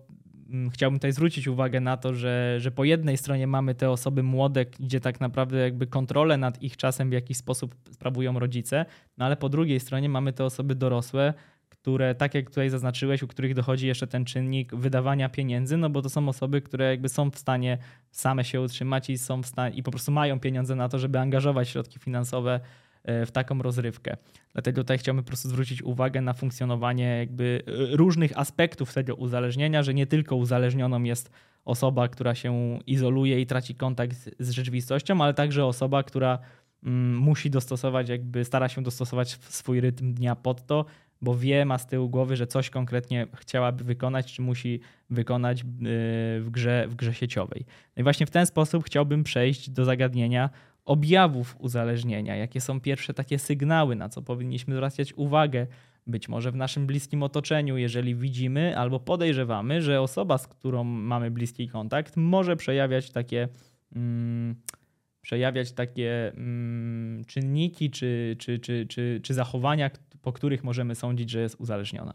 Mm, 0.53 0.69
chciałbym 0.69 0.99
tutaj 0.99 1.11
zwrócić 1.11 1.47
uwagę 1.47 1.79
na 1.79 1.97
to, 1.97 2.13
że, 2.13 2.55
że 2.59 2.71
po 2.71 2.83
jednej 2.83 3.17
stronie 3.17 3.47
mamy 3.47 3.75
te 3.75 3.89
osoby 3.89 4.23
młode, 4.23 4.65
gdzie 4.65 4.99
tak 4.99 5.19
naprawdę 5.19 5.57
jakby 5.57 5.87
kontrolę 5.87 6.37
nad 6.37 6.61
ich 6.61 6.77
czasem 6.77 7.09
w 7.09 7.13
jakiś 7.13 7.37
sposób 7.37 7.75
sprawują 7.91 8.39
rodzice, 8.39 8.85
no 9.17 9.25
ale 9.25 9.37
po 9.37 9.49
drugiej 9.49 9.79
stronie 9.79 10.09
mamy 10.09 10.33
te 10.33 10.45
osoby 10.45 10.75
dorosłe, 10.75 11.33
które, 11.69 12.15
tak 12.15 12.33
jak 12.33 12.49
tutaj 12.49 12.69
zaznaczyłeś, 12.69 13.23
u 13.23 13.27
których 13.27 13.53
dochodzi 13.53 13.87
jeszcze 13.87 14.07
ten 14.07 14.25
czynnik 14.25 14.75
wydawania 14.75 15.29
pieniędzy, 15.29 15.77
no 15.77 15.89
bo 15.89 16.01
to 16.01 16.09
są 16.09 16.29
osoby, 16.29 16.61
które 16.61 16.89
jakby 16.89 17.09
są 17.09 17.31
w 17.31 17.37
stanie 17.37 17.77
same 18.11 18.43
się 18.43 18.61
utrzymać 18.61 19.09
i 19.09 19.17
są 19.17 19.43
w 19.43 19.45
stanie 19.45 19.75
i 19.75 19.83
po 19.83 19.91
prostu 19.91 20.11
mają 20.11 20.39
pieniądze 20.39 20.75
na 20.75 20.89
to, 20.89 20.99
żeby 20.99 21.19
angażować 21.19 21.69
środki 21.69 21.99
finansowe 21.99 22.59
w 23.05 23.31
taką 23.31 23.61
rozrywkę. 23.61 24.17
Dlatego 24.53 24.81
tutaj 24.81 24.97
chciałbym 24.97 25.23
po 25.23 25.27
prostu 25.27 25.49
zwrócić 25.49 25.83
uwagę 25.83 26.21
na 26.21 26.33
funkcjonowanie 26.33 27.17
jakby 27.17 27.63
e, 27.67 27.95
różnych 27.95 28.39
aspektów 28.39 28.93
tego 28.93 29.15
uzależnienia, 29.15 29.83
że 29.83 29.93
nie 29.93 30.07
tylko 30.07 30.35
uzależnioną 30.35 31.03
jest 31.03 31.31
osoba, 31.65 32.07
która 32.07 32.35
się 32.35 32.79
izoluje 32.87 33.41
i 33.41 33.45
traci 33.45 33.75
kontakt 33.75 34.29
z 34.39 34.49
rzeczywistością, 34.49 35.21
ale 35.21 35.33
także 35.33 35.65
osoba, 35.65 36.03
która 36.03 36.39
mm, 36.83 37.17
musi 37.17 37.49
dostosować, 37.49 38.09
jakby 38.09 38.45
stara 38.45 38.69
się 38.69 38.83
dostosować 38.83 39.31
swój 39.41 39.81
rytm 39.81 40.13
dnia 40.13 40.35
pod 40.35 40.65
to, 40.65 40.85
bo 41.21 41.35
wie, 41.35 41.65
ma 41.65 41.77
z 41.77 41.87
tyłu 41.87 42.09
głowy, 42.09 42.35
że 42.35 42.47
coś 42.47 42.69
konkretnie 42.69 43.27
chciałaby 43.35 43.83
wykonać, 43.83 44.33
czy 44.33 44.41
musi 44.41 44.79
wykonać 45.09 45.61
e, 45.61 45.65
w 46.39 46.47
grze, 46.51 46.87
w 46.87 46.95
grze 46.95 47.13
sieciowej. 47.13 47.65
No 47.97 48.01
i 48.01 48.03
właśnie 48.03 48.25
w 48.25 48.31
ten 48.31 48.45
sposób 48.45 48.85
chciałbym 48.85 49.23
przejść 49.23 49.69
do 49.69 49.85
zagadnienia 49.85 50.49
objawów 50.85 51.55
uzależnienia, 51.59 52.35
jakie 52.35 52.61
są 52.61 52.81
pierwsze 52.81 53.13
takie 53.13 53.39
sygnały, 53.39 53.95
na 53.95 54.09
co 54.09 54.21
powinniśmy 54.21 54.75
zwracać 54.75 55.13
uwagę, 55.13 55.67
być 56.07 56.29
może 56.29 56.51
w 56.51 56.55
naszym 56.55 56.87
bliskim 56.87 57.23
otoczeniu, 57.23 57.77
jeżeli 57.77 58.15
widzimy 58.15 58.77
albo 58.77 58.99
podejrzewamy, 58.99 59.81
że 59.81 60.01
osoba, 60.01 60.37
z 60.37 60.47
którą 60.47 60.83
mamy 60.83 61.31
bliski 61.31 61.67
kontakt, 61.67 62.17
może 62.17 62.55
przejawiać 62.55 63.11
takie, 63.11 63.47
mm, 63.95 64.55
przejawiać 65.21 65.71
takie 65.71 66.31
mm, 66.35 67.25
czynniki 67.25 67.89
czy, 67.89 68.35
czy, 68.39 68.59
czy, 68.59 68.85
czy, 68.89 69.19
czy 69.23 69.33
zachowania, 69.33 69.91
po 70.21 70.33
których 70.33 70.63
możemy 70.63 70.95
sądzić, 70.95 71.29
że 71.29 71.41
jest 71.41 71.55
uzależniona. 71.59 72.13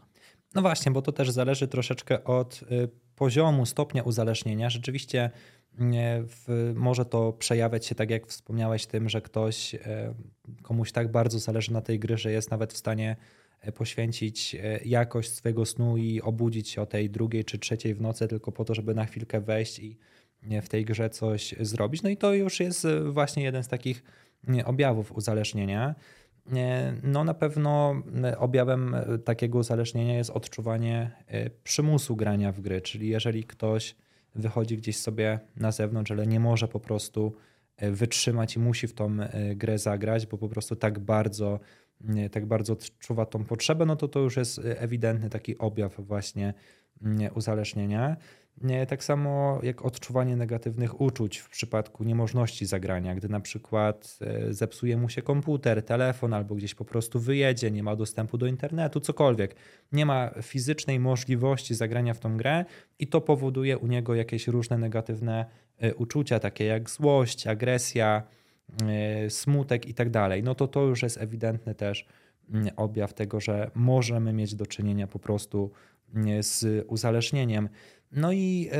No 0.55 0.61
właśnie, 0.61 0.91
bo 0.91 1.01
to 1.01 1.11
też 1.11 1.29
zależy 1.29 1.67
troszeczkę 1.67 2.23
od 2.23 2.63
y, 2.71 2.89
poziomu, 3.15 3.65
stopnia 3.65 4.03
uzależnienia. 4.03 4.69
Rzeczywiście 4.69 5.29
w, 5.77 6.71
może 6.75 7.05
to 7.05 7.33
przejawiać 7.33 7.85
się, 7.85 7.95
tak 7.95 8.09
jak 8.09 8.27
wspomniałeś, 8.27 8.85
tym, 8.85 9.09
że 9.09 9.21
ktoś 9.21 9.75
e, 9.75 10.13
komuś 10.61 10.91
tak 10.91 11.11
bardzo 11.11 11.39
zależy 11.39 11.73
na 11.73 11.81
tej 11.81 11.99
gry, 11.99 12.17
że 12.17 12.31
jest 12.31 12.51
nawet 12.51 12.73
w 12.73 12.77
stanie 12.77 13.15
e, 13.61 13.71
poświęcić 13.71 14.55
e, 14.55 14.79
jakość 14.85 15.31
swojego 15.31 15.65
snu 15.65 15.97
i 15.97 16.21
obudzić 16.21 16.69
się 16.69 16.81
o 16.81 16.85
tej 16.85 17.09
drugiej 17.09 17.45
czy 17.45 17.59
trzeciej 17.59 17.95
w 17.95 18.01
nocy 18.01 18.27
tylko 18.27 18.51
po 18.51 18.65
to, 18.65 18.75
żeby 18.75 18.95
na 18.95 19.05
chwilkę 19.05 19.41
wejść 19.41 19.79
i 19.79 19.97
w 20.61 20.69
tej 20.69 20.85
grze 20.85 21.09
coś 21.09 21.55
zrobić. 21.59 22.03
No 22.03 22.09
i 22.09 22.17
to 22.17 22.33
już 22.33 22.59
jest 22.59 22.87
właśnie 23.09 23.43
jeden 23.43 23.63
z 23.63 23.67
takich 23.67 24.03
objawów 24.65 25.11
uzależnienia. 25.11 25.95
No 27.03 27.23
na 27.23 27.33
pewno 27.33 28.03
objawem 28.37 28.95
takiego 29.25 29.57
uzależnienia 29.57 30.17
jest 30.17 30.29
odczuwanie 30.29 31.11
przymusu 31.63 32.15
grania 32.15 32.51
w 32.51 32.61
gry, 32.61 32.81
czyli 32.81 33.07
jeżeli 33.07 33.43
ktoś 33.43 33.95
wychodzi 34.35 34.77
gdzieś 34.77 34.97
sobie 34.97 35.39
na 35.55 35.71
zewnątrz, 35.71 36.11
ale 36.11 36.27
nie 36.27 36.39
może 36.39 36.67
po 36.67 36.79
prostu 36.79 37.35
e, 37.77 37.91
wytrzymać 37.91 38.55
i 38.55 38.59
musi 38.59 38.87
w 38.87 38.93
tą 38.93 39.17
e, 39.19 39.55
grę 39.55 39.77
zagrać, 39.77 40.25
bo 40.25 40.37
po 40.37 40.49
prostu 40.49 40.75
tak 40.75 40.99
bardzo, 40.99 41.59
tak 42.31 42.45
bardzo 42.45 42.73
odczuwa 42.73 43.25
tą 43.25 43.43
potrzebę, 43.43 43.85
no 43.85 43.95
to 43.95 44.07
to 44.07 44.19
już 44.19 44.37
jest 44.37 44.59
e, 44.59 44.81
ewidentny 44.81 45.29
taki 45.29 45.57
objaw 45.57 45.95
właśnie 45.99 46.53
uzależnienia. 47.35 48.17
Tak 48.87 49.03
samo 49.03 49.59
jak 49.63 49.85
odczuwanie 49.85 50.35
negatywnych 50.35 51.01
uczuć 51.01 51.37
w 51.37 51.49
przypadku 51.49 52.03
niemożności 52.03 52.65
zagrania, 52.65 53.15
gdy 53.15 53.29
na 53.29 53.39
przykład 53.39 54.19
e, 54.21 54.53
zepsuje 54.53 54.97
mu 54.97 55.09
się 55.09 55.21
komputer, 55.21 55.83
telefon 55.83 56.33
albo 56.33 56.55
gdzieś 56.55 56.75
po 56.75 56.85
prostu 56.85 57.19
wyjedzie, 57.19 57.71
nie 57.71 57.83
ma 57.83 57.95
dostępu 57.95 58.37
do 58.37 58.45
internetu, 58.45 58.99
cokolwiek. 58.99 59.55
Nie 59.91 60.05
ma 60.05 60.31
fizycznej 60.41 60.99
możliwości 60.99 61.75
zagrania 61.75 62.13
w 62.13 62.19
tą 62.19 62.37
grę 62.37 62.65
i 62.99 63.07
to 63.07 63.21
powoduje 63.21 63.77
u 63.77 63.87
niego 63.87 64.15
jakieś 64.15 64.47
różne 64.47 64.77
negatywne 64.77 65.45
e, 65.77 65.95
uczucia, 65.95 66.39
takie 66.39 66.65
jak 66.65 66.89
złość, 66.89 67.47
agresja, 67.47 68.23
e, 68.87 69.29
smutek 69.29 69.85
i 69.85 69.93
tak 69.93 70.09
dalej. 70.09 70.43
No 70.43 70.55
to 70.55 70.67
to 70.67 70.81
już 70.81 71.03
jest 71.03 71.17
ewidentny 71.17 71.75
też 71.75 72.05
mm, 72.51 72.69
objaw 72.75 73.13
tego, 73.13 73.39
że 73.39 73.71
możemy 73.75 74.33
mieć 74.33 74.55
do 74.55 74.65
czynienia 74.65 75.07
po 75.07 75.19
prostu 75.19 75.71
mm, 76.15 76.43
z 76.43 76.85
uzależnieniem. 76.87 77.69
No 78.11 78.31
i 78.31 78.69
e, 78.71 78.77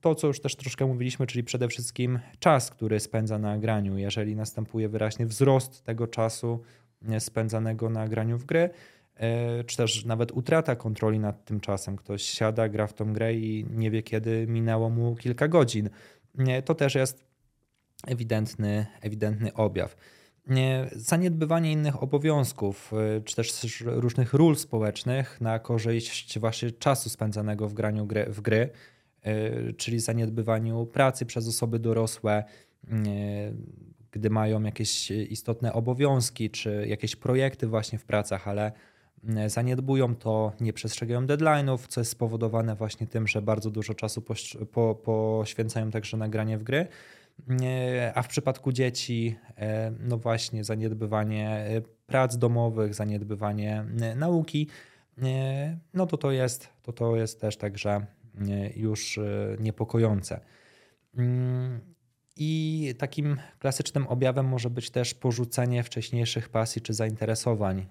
to, 0.00 0.14
co 0.14 0.26
już 0.26 0.40
też 0.40 0.56
troszkę 0.56 0.86
mówiliśmy, 0.86 1.26
czyli 1.26 1.44
przede 1.44 1.68
wszystkim 1.68 2.18
czas, 2.38 2.70
który 2.70 3.00
spędza 3.00 3.38
na 3.38 3.58
graniu. 3.58 3.98
Jeżeli 3.98 4.36
następuje 4.36 4.88
wyraźnie 4.88 5.26
wzrost 5.26 5.84
tego 5.84 6.06
czasu 6.06 6.60
e, 7.08 7.20
spędzanego 7.20 7.90
na 7.90 8.08
graniu 8.08 8.38
w 8.38 8.44
gry, 8.44 8.70
e, 9.14 9.64
czy 9.64 9.76
też 9.76 10.04
nawet 10.04 10.32
utrata 10.32 10.76
kontroli 10.76 11.18
nad 11.18 11.44
tym 11.44 11.60
czasem. 11.60 11.96
Ktoś 11.96 12.22
siada, 12.22 12.68
gra 12.68 12.86
w 12.86 12.94
tą 12.94 13.12
grę 13.12 13.34
i 13.34 13.66
nie 13.70 13.90
wie, 13.90 14.02
kiedy 14.02 14.46
minęło 14.46 14.90
mu 14.90 15.16
kilka 15.16 15.48
godzin. 15.48 15.90
To 16.64 16.74
też 16.74 16.94
jest 16.94 17.24
ewidentny, 18.06 18.86
ewidentny 19.00 19.54
objaw 19.54 19.96
zaniedbywanie 20.92 21.72
innych 21.72 22.02
obowiązków, 22.02 22.92
y, 23.18 23.22
czy 23.24 23.36
też 23.36 23.82
różnych 23.86 24.34
ról 24.34 24.56
społecznych 24.56 25.40
na 25.40 25.58
korzyść 25.58 26.38
właśnie 26.38 26.70
czasu 26.70 27.10
spędzanego 27.10 27.68
w 27.68 27.74
graniu 27.74 28.06
gry, 28.06 28.26
w 28.28 28.40
gry, 28.40 28.70
y, 29.26 29.74
czyli 29.76 30.00
zaniedbywaniu 30.00 30.86
pracy 30.86 31.26
przez 31.26 31.48
osoby 31.48 31.78
dorosłe, 31.78 32.44
y, 32.84 32.90
gdy 34.12 34.30
mają 34.30 34.62
jakieś 34.62 35.10
istotne 35.10 35.72
obowiązki, 35.72 36.50
czy 36.50 36.84
jakieś 36.88 37.16
projekty 37.16 37.66
właśnie 37.66 37.98
w 37.98 38.04
pracach, 38.04 38.48
ale 38.48 38.72
zaniedbują 39.46 40.14
to, 40.14 40.52
nie 40.60 40.72
przestrzegają 40.72 41.26
deadline'ów, 41.26 41.78
co 41.88 42.00
jest 42.00 42.10
spowodowane 42.10 42.74
właśnie 42.74 43.06
tym, 43.06 43.28
że 43.28 43.42
bardzo 43.42 43.70
dużo 43.70 43.94
czasu 43.94 44.22
poświęcają 45.04 45.90
także 45.90 46.16
na 46.16 46.28
granie 46.28 46.58
w 46.58 46.62
gry 46.62 46.86
a 48.14 48.22
w 48.22 48.28
przypadku 48.28 48.72
dzieci, 48.72 49.36
e, 49.56 49.92
no 50.00 50.18
właśnie, 50.18 50.64
zaniedbywanie 50.64 51.48
e, 51.50 51.80
prac 52.06 52.36
domowych, 52.36 52.94
zaniedbywanie 52.94 53.84
e, 54.00 54.14
nauki, 54.14 54.68
no 55.94 56.06
to 56.06 56.16
to 56.16 56.30
jest, 56.30 56.68
to 56.82 56.92
to 56.92 57.16
jest 57.16 57.40
też 57.40 57.56
także 57.56 58.06
już 58.76 59.20
niepokojące. 59.58 60.40
Mm, 61.16 61.80
I 62.36 62.94
takim 62.98 63.36
klasycznym 63.58 64.06
objawem 64.06 64.46
może 64.46 64.70
być 64.70 64.90
też 64.90 65.14
porzucenie 65.14 65.82
wcześniejszych 65.82 66.48
pasji 66.48 66.82
czy 66.82 66.94
zainteresowań. 66.94 67.86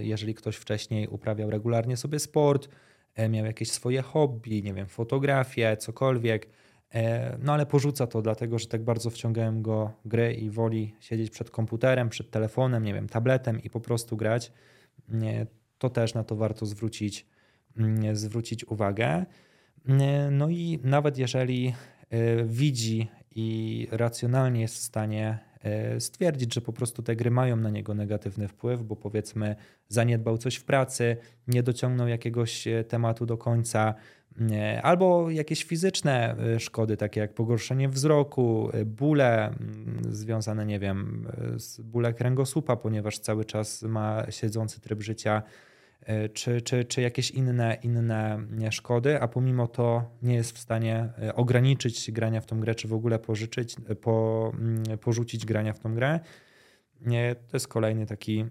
Jeżeli 0.00 0.34
ktoś 0.34 0.56
wcześniej 0.56 1.08
uprawiał 1.08 1.50
regularnie 1.50 1.96
sobie 1.96 2.18
sport, 2.18 2.68
miał 3.28 3.46
jakieś 3.46 3.70
swoje 3.70 4.02
hobby, 4.02 4.62
nie 4.62 4.74
wiem, 4.74 4.86
fotografię, 4.86 5.76
cokolwiek, 5.76 6.48
no 7.38 7.52
ale 7.52 7.66
porzuca 7.66 8.06
to 8.06 8.22
dlatego, 8.22 8.58
że 8.58 8.66
tak 8.66 8.82
bardzo 8.84 9.10
wciągają 9.10 9.62
go 9.62 9.92
gry 10.04 10.34
i 10.34 10.50
woli 10.50 10.94
siedzieć 11.00 11.30
przed 11.30 11.50
komputerem, 11.50 12.08
przed 12.08 12.30
telefonem, 12.30 12.84
nie 12.84 12.94
wiem, 12.94 13.08
tabletem 13.08 13.62
i 13.62 13.70
po 13.70 13.80
prostu 13.80 14.16
grać. 14.16 14.52
To 15.78 15.90
też 15.90 16.14
na 16.14 16.24
to 16.24 16.36
warto 16.36 16.66
zwrócić, 16.66 17.26
mm, 17.76 18.16
zwrócić 18.16 18.64
uwagę. 18.64 19.26
No 20.30 20.48
i 20.48 20.78
nawet 20.84 21.18
jeżeli 21.18 21.74
e, 22.10 22.44
widzi 22.44 23.08
i 23.30 23.88
racjonalnie 23.90 24.60
jest 24.60 24.74
w 24.74 24.82
stanie 24.82 25.38
e, 25.60 26.00
stwierdzić, 26.00 26.54
że 26.54 26.60
po 26.60 26.72
prostu 26.72 27.02
te 27.02 27.16
gry 27.16 27.30
mają 27.30 27.56
na 27.56 27.70
niego 27.70 27.94
negatywny 27.94 28.48
wpływ, 28.48 28.82
bo 28.82 28.96
powiedzmy 28.96 29.56
zaniedbał 29.88 30.38
coś 30.38 30.56
w 30.56 30.64
pracy, 30.64 31.16
nie 31.46 31.62
dociągnął 31.62 32.08
jakiegoś 32.08 32.68
tematu 32.88 33.26
do 33.26 33.38
końca, 33.38 33.94
Albo 34.82 35.30
jakieś 35.30 35.64
fizyczne 35.64 36.36
y, 36.56 36.60
szkody, 36.60 36.96
takie 36.96 37.20
jak 37.20 37.34
pogorszenie 37.34 37.88
wzroku, 37.88 38.70
y, 38.74 38.84
bóle 38.84 39.46
mm, 39.46 40.00
związane, 40.10 40.66
nie 40.66 40.78
wiem, 40.78 41.28
z 41.56 41.80
bóle 41.80 42.14
kręgosłupa, 42.14 42.76
ponieważ 42.76 43.18
cały 43.18 43.44
czas 43.44 43.82
ma 43.82 44.30
siedzący 44.30 44.80
tryb 44.80 45.02
życia, 45.02 45.42
e, 46.00 46.28
czy, 46.28 46.62
czy, 46.62 46.84
czy 46.84 47.00
jakieś 47.00 47.30
inne, 47.30 47.78
inne 47.82 48.38
szkody, 48.70 49.20
a 49.20 49.28
pomimo 49.28 49.68
to 49.68 50.10
nie 50.22 50.34
jest 50.34 50.56
w 50.56 50.58
stanie 50.58 51.12
e, 51.22 51.34
ograniczyć 51.34 52.10
grania 52.10 52.40
w 52.40 52.46
tą 52.46 52.60
grę, 52.60 52.74
czy 52.74 52.88
w 52.88 52.92
ogóle 52.92 53.18
pożyczyć, 53.18 53.76
po, 54.00 54.52
mm, 54.54 54.98
porzucić 54.98 55.46
grania 55.46 55.72
w 55.72 55.78
tą 55.78 55.94
grę. 55.94 56.20
To 57.48 57.56
jest 57.56 57.68
kolejny 57.68 58.06
taki, 58.06 58.44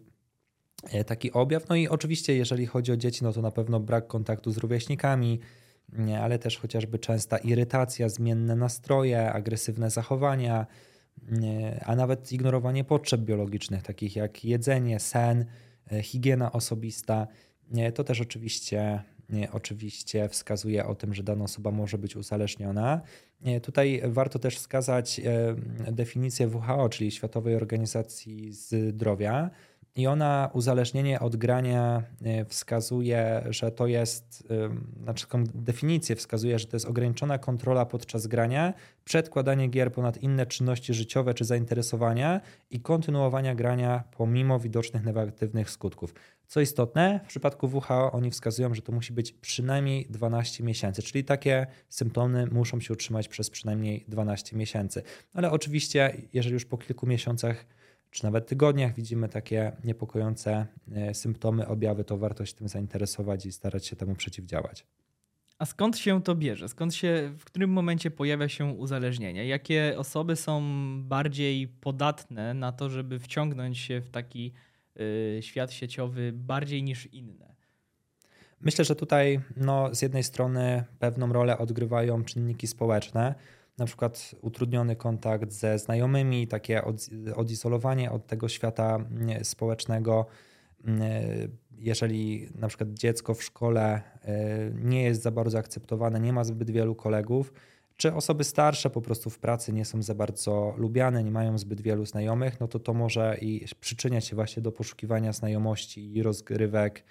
taki 1.05 1.31
objaw. 1.31 1.69
No 1.69 1.75
i 1.75 1.87
oczywiście, 1.87 2.35
jeżeli 2.35 2.65
chodzi 2.65 2.91
o 2.91 2.97
dzieci, 2.97 3.23
no 3.23 3.33
to 3.33 3.41
na 3.41 3.51
pewno 3.51 3.79
brak 3.79 4.07
kontaktu 4.07 4.51
z 4.51 4.57
rówieśnikami, 4.57 5.39
ale 6.21 6.39
też 6.39 6.57
chociażby 6.57 6.99
częsta 6.99 7.37
irytacja, 7.37 8.09
zmienne 8.09 8.55
nastroje, 8.55 9.31
agresywne 9.31 9.89
zachowania, 9.89 10.67
a 11.85 11.95
nawet 11.95 12.31
ignorowanie 12.31 12.83
potrzeb 12.83 13.21
biologicznych, 13.21 13.83
takich 13.83 14.15
jak 14.15 14.45
jedzenie, 14.45 14.99
sen, 14.99 15.45
e, 15.91 16.03
higiena 16.03 16.51
osobista. 16.51 17.27
To 17.95 18.03
też 18.03 18.21
oczywiście, 18.21 19.03
oczywiście 19.51 20.29
wskazuje 20.29 20.85
o 20.85 20.95
tym, 20.95 21.13
że 21.13 21.23
dana 21.23 21.43
osoba 21.43 21.71
może 21.71 21.97
być 21.97 22.15
uzależniona. 22.15 23.01
Tutaj 23.63 24.01
warto 24.05 24.39
też 24.39 24.57
wskazać 24.57 25.21
definicję 25.91 26.47
WHO, 26.47 26.89
czyli 26.89 27.11
Światowej 27.11 27.55
Organizacji 27.55 28.53
Zdrowia 28.53 29.49
i 29.95 30.07
ona 30.07 30.49
uzależnienie 30.53 31.19
od 31.19 31.35
grania 31.35 32.03
y, 32.41 32.45
wskazuje, 32.45 33.43
że 33.49 33.71
to 33.71 33.87
jest, 33.87 34.47
znaczy 35.03 35.25
taką 35.25 35.43
definicję 35.43 36.15
wskazuje, 36.15 36.59
że 36.59 36.65
to 36.65 36.75
jest 36.75 36.85
ograniczona 36.85 37.37
kontrola 37.37 37.85
podczas 37.85 38.27
grania, 38.27 38.73
przedkładanie 39.03 39.67
gier 39.67 39.91
ponad 39.91 40.17
inne 40.17 40.45
czynności 40.45 40.93
życiowe 40.93 41.33
czy 41.33 41.45
zainteresowania 41.45 42.41
i 42.69 42.79
kontynuowania 42.79 43.55
grania 43.55 44.03
pomimo 44.17 44.59
widocznych 44.59 45.03
negatywnych 45.03 45.69
skutków. 45.69 46.13
Co 46.47 46.61
istotne, 46.61 47.19
w 47.23 47.27
przypadku 47.27 47.67
WHO 47.67 48.11
oni 48.11 48.31
wskazują, 48.31 48.73
że 48.73 48.81
to 48.81 48.91
musi 48.91 49.13
być 49.13 49.31
przynajmniej 49.31 50.07
12 50.09 50.63
miesięcy, 50.63 51.01
czyli 51.01 51.23
takie 51.23 51.67
symptomy 51.89 52.47
muszą 52.51 52.79
się 52.79 52.93
utrzymać 52.93 53.27
przez 53.27 53.49
przynajmniej 53.49 54.05
12 54.07 54.57
miesięcy. 54.57 55.03
Ale 55.33 55.51
oczywiście, 55.51 56.13
jeżeli 56.33 56.53
już 56.53 56.65
po 56.65 56.77
kilku 56.77 57.07
miesiącach 57.07 57.65
czy 58.11 58.23
nawet 58.23 58.47
tygodniach 58.47 58.95
widzimy 58.95 59.29
takie 59.29 59.71
niepokojące 59.83 60.67
e, 60.91 61.13
symptomy, 61.13 61.67
objawy, 61.67 62.03
to 62.03 62.17
warto 62.17 62.45
się 62.45 62.53
tym 62.53 62.67
zainteresować 62.67 63.45
i 63.45 63.51
starać 63.51 63.85
się 63.85 63.95
temu 63.95 64.15
przeciwdziałać. 64.15 64.85
A 65.57 65.65
skąd 65.65 65.97
się 65.97 66.23
to 66.23 66.35
bierze? 66.35 66.69
Skąd 66.69 66.95
się, 66.95 67.33
w 67.37 67.45
którym 67.45 67.69
momencie 67.69 68.11
pojawia 68.11 68.49
się 68.49 68.65
uzależnienie? 68.65 69.47
Jakie 69.47 69.93
osoby 69.97 70.35
są 70.35 70.61
bardziej 71.03 71.67
podatne 71.67 72.53
na 72.53 72.71
to, 72.71 72.89
żeby 72.89 73.19
wciągnąć 73.19 73.77
się 73.77 74.01
w 74.01 74.09
taki 74.09 74.53
y, 74.99 75.39
świat 75.41 75.71
sieciowy 75.71 76.31
bardziej 76.33 76.83
niż 76.83 77.05
inne? 77.05 77.55
Myślę, 78.61 78.85
że 78.85 78.95
tutaj 78.95 79.39
no, 79.57 79.95
z 79.95 80.01
jednej 80.01 80.23
strony 80.23 80.83
pewną 80.99 81.33
rolę 81.33 81.57
odgrywają 81.57 82.23
czynniki 82.23 82.67
społeczne 82.67 83.35
na 83.81 83.85
przykład 83.85 84.35
utrudniony 84.41 84.95
kontakt 84.95 85.51
ze 85.51 85.79
znajomymi, 85.79 86.47
takie 86.47 86.83
od, 86.83 86.95
odizolowanie 87.35 88.11
od 88.11 88.27
tego 88.27 88.49
świata 88.49 88.95
mm, 88.95 89.45
społecznego. 89.45 90.25
Mm, 90.85 91.01
jeżeli 91.77 92.47
na 92.55 92.67
przykład 92.67 92.89
dziecko 92.93 93.33
w 93.33 93.43
szkole 93.43 94.01
y, 94.01 94.73
nie 94.83 95.03
jest 95.03 95.21
za 95.21 95.31
bardzo 95.31 95.57
akceptowane, 95.57 96.19
nie 96.19 96.33
ma 96.33 96.43
zbyt 96.43 96.71
wielu 96.71 96.95
kolegów, 96.95 97.53
czy 97.97 98.13
osoby 98.13 98.43
starsze 98.43 98.89
po 98.89 99.01
prostu 99.01 99.29
w 99.29 99.39
pracy 99.39 99.73
nie 99.73 99.85
są 99.85 100.01
za 100.01 100.15
bardzo 100.15 100.73
lubiane, 100.77 101.23
nie 101.23 101.31
mają 101.31 101.57
zbyt 101.57 101.81
wielu 101.81 102.05
znajomych, 102.05 102.59
no 102.59 102.67
to 102.67 102.79
to 102.79 102.93
może 102.93 103.37
i 103.41 103.65
przyczyniać 103.79 104.25
się 104.25 104.35
właśnie 104.35 104.61
do 104.61 104.71
poszukiwania 104.71 105.33
znajomości 105.33 106.15
i 106.15 106.23
rozgrywek 106.23 107.03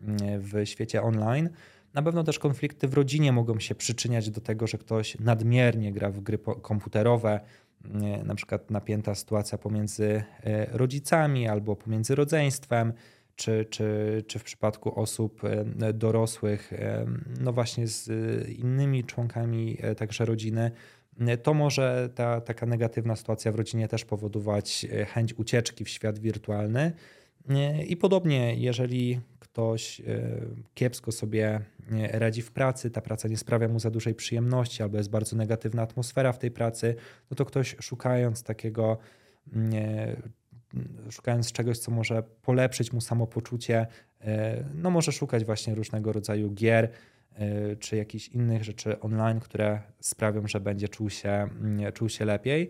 mm, 0.00 0.18
w 0.40 0.52
świecie 0.64 1.02
online. 1.02 1.50
Na 1.94 2.02
pewno 2.02 2.24
też 2.24 2.38
konflikty 2.38 2.88
w 2.88 2.94
rodzinie 2.94 3.32
mogą 3.32 3.60
się 3.60 3.74
przyczyniać 3.74 4.30
do 4.30 4.40
tego, 4.40 4.66
że 4.66 4.78
ktoś 4.78 5.18
nadmiernie 5.18 5.92
gra 5.92 6.10
w 6.10 6.20
gry 6.20 6.38
komputerowe, 6.62 7.40
na 8.24 8.34
przykład 8.34 8.70
napięta 8.70 9.14
sytuacja 9.14 9.58
pomiędzy 9.58 10.24
e, 10.44 10.66
rodzicami 10.78 11.48
albo 11.48 11.76
pomiędzy 11.76 12.14
rodzeństwem, 12.14 12.92
czy, 13.36 13.66
czy, 13.70 14.24
czy 14.26 14.38
w 14.38 14.44
przypadku 14.44 15.00
osób 15.00 15.42
e, 15.44 15.92
dorosłych, 15.92 16.72
e, 16.72 17.06
no 17.40 17.52
właśnie 17.52 17.86
z 17.86 18.08
innymi 18.48 19.04
członkami 19.04 19.78
także 19.96 20.24
rodziny, 20.24 20.70
to 21.42 21.54
może 21.54 22.08
ta 22.14 22.40
taka 22.40 22.66
negatywna 22.66 23.16
sytuacja 23.16 23.52
w 23.52 23.54
rodzinie 23.54 23.88
też 23.88 24.04
powodować 24.04 24.86
chęć 25.06 25.34
ucieczki 25.34 25.84
w 25.84 25.88
świat 25.88 26.18
wirtualny. 26.18 26.92
I 27.88 27.96
podobnie, 27.96 28.54
jeżeli 28.54 29.20
ktoś 29.58 30.02
kiepsko 30.74 31.12
sobie 31.12 31.60
radzi 32.12 32.42
w 32.42 32.50
pracy, 32.52 32.90
ta 32.90 33.00
praca 33.00 33.28
nie 33.28 33.36
sprawia 33.36 33.68
mu 33.68 33.78
za 33.80 33.90
dużej 33.90 34.14
przyjemności, 34.14 34.82
albo 34.82 34.96
jest 34.96 35.10
bardzo 35.10 35.36
negatywna 35.36 35.82
atmosfera 35.82 36.32
w 36.32 36.38
tej 36.38 36.50
pracy, 36.50 36.94
no 37.30 37.34
to 37.34 37.44
ktoś 37.44 37.76
szukając 37.80 38.42
takiego, 38.42 38.98
szukając 41.10 41.52
czegoś, 41.52 41.78
co 41.78 41.90
może 41.90 42.22
polepszyć 42.22 42.92
mu 42.92 43.00
samopoczucie, 43.00 43.86
e, 44.20 44.64
no 44.74 44.90
może 44.90 45.12
szukać 45.12 45.44
właśnie 45.44 45.74
różnego 45.74 46.12
rodzaju 46.12 46.50
gier, 46.50 46.88
e, 47.34 47.76
czy 47.76 47.96
jakichś 47.96 48.28
innych 48.28 48.64
rzeczy 48.64 49.00
online, 49.00 49.40
które 49.40 49.80
sprawią, 50.00 50.48
że 50.48 50.60
będzie 50.60 50.88
czuł 50.88 51.10
się, 51.10 51.48
czuł 51.94 52.08
się 52.08 52.24
lepiej. 52.24 52.68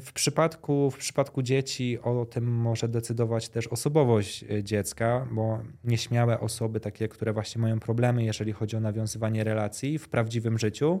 W 0.00 0.12
przypadku, 0.14 0.90
w 0.90 0.96
przypadku 0.96 1.42
dzieci 1.42 1.98
o 2.02 2.26
tym 2.26 2.44
może 2.44 2.88
decydować 2.88 3.48
też 3.48 3.66
osobowość 3.66 4.44
e, 4.44 4.62
dziecka, 4.62 5.28
bo 5.32 5.58
nieśmiałe 5.84 6.40
osoby, 6.40 6.80
takie, 6.80 7.08
które 7.08 7.32
właśnie 7.32 7.62
mają 7.62 7.80
problemy, 7.80 8.24
jeżeli 8.24 8.52
chodzi 8.52 8.76
o 8.76 8.80
nawiązywanie 8.80 9.44
relacji 9.44 9.98
w 9.98 10.08
prawdziwym 10.08 10.58
życiu, 10.58 11.00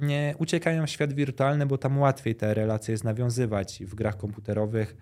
nie 0.00 0.34
uciekają 0.38 0.86
w 0.86 0.90
świat 0.90 1.12
wirtualny, 1.12 1.66
bo 1.66 1.78
tam 1.78 1.98
łatwiej 1.98 2.34
te 2.34 2.54
relacje 2.54 2.92
jest 2.92 3.04
nawiązywać. 3.04 3.82
W 3.86 3.94
grach 3.94 4.16
komputerowych 4.16 4.96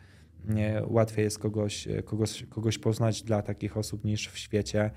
nie, 0.44 0.82
łatwiej 0.86 1.24
jest 1.24 1.38
kogoś, 1.38 1.88
e, 1.88 2.02
kogoś, 2.02 2.44
kogoś 2.50 2.78
poznać 2.78 3.22
dla 3.22 3.42
takich 3.42 3.76
osób 3.76 4.04
niż 4.04 4.28
w 4.28 4.38
świecie 4.38 4.90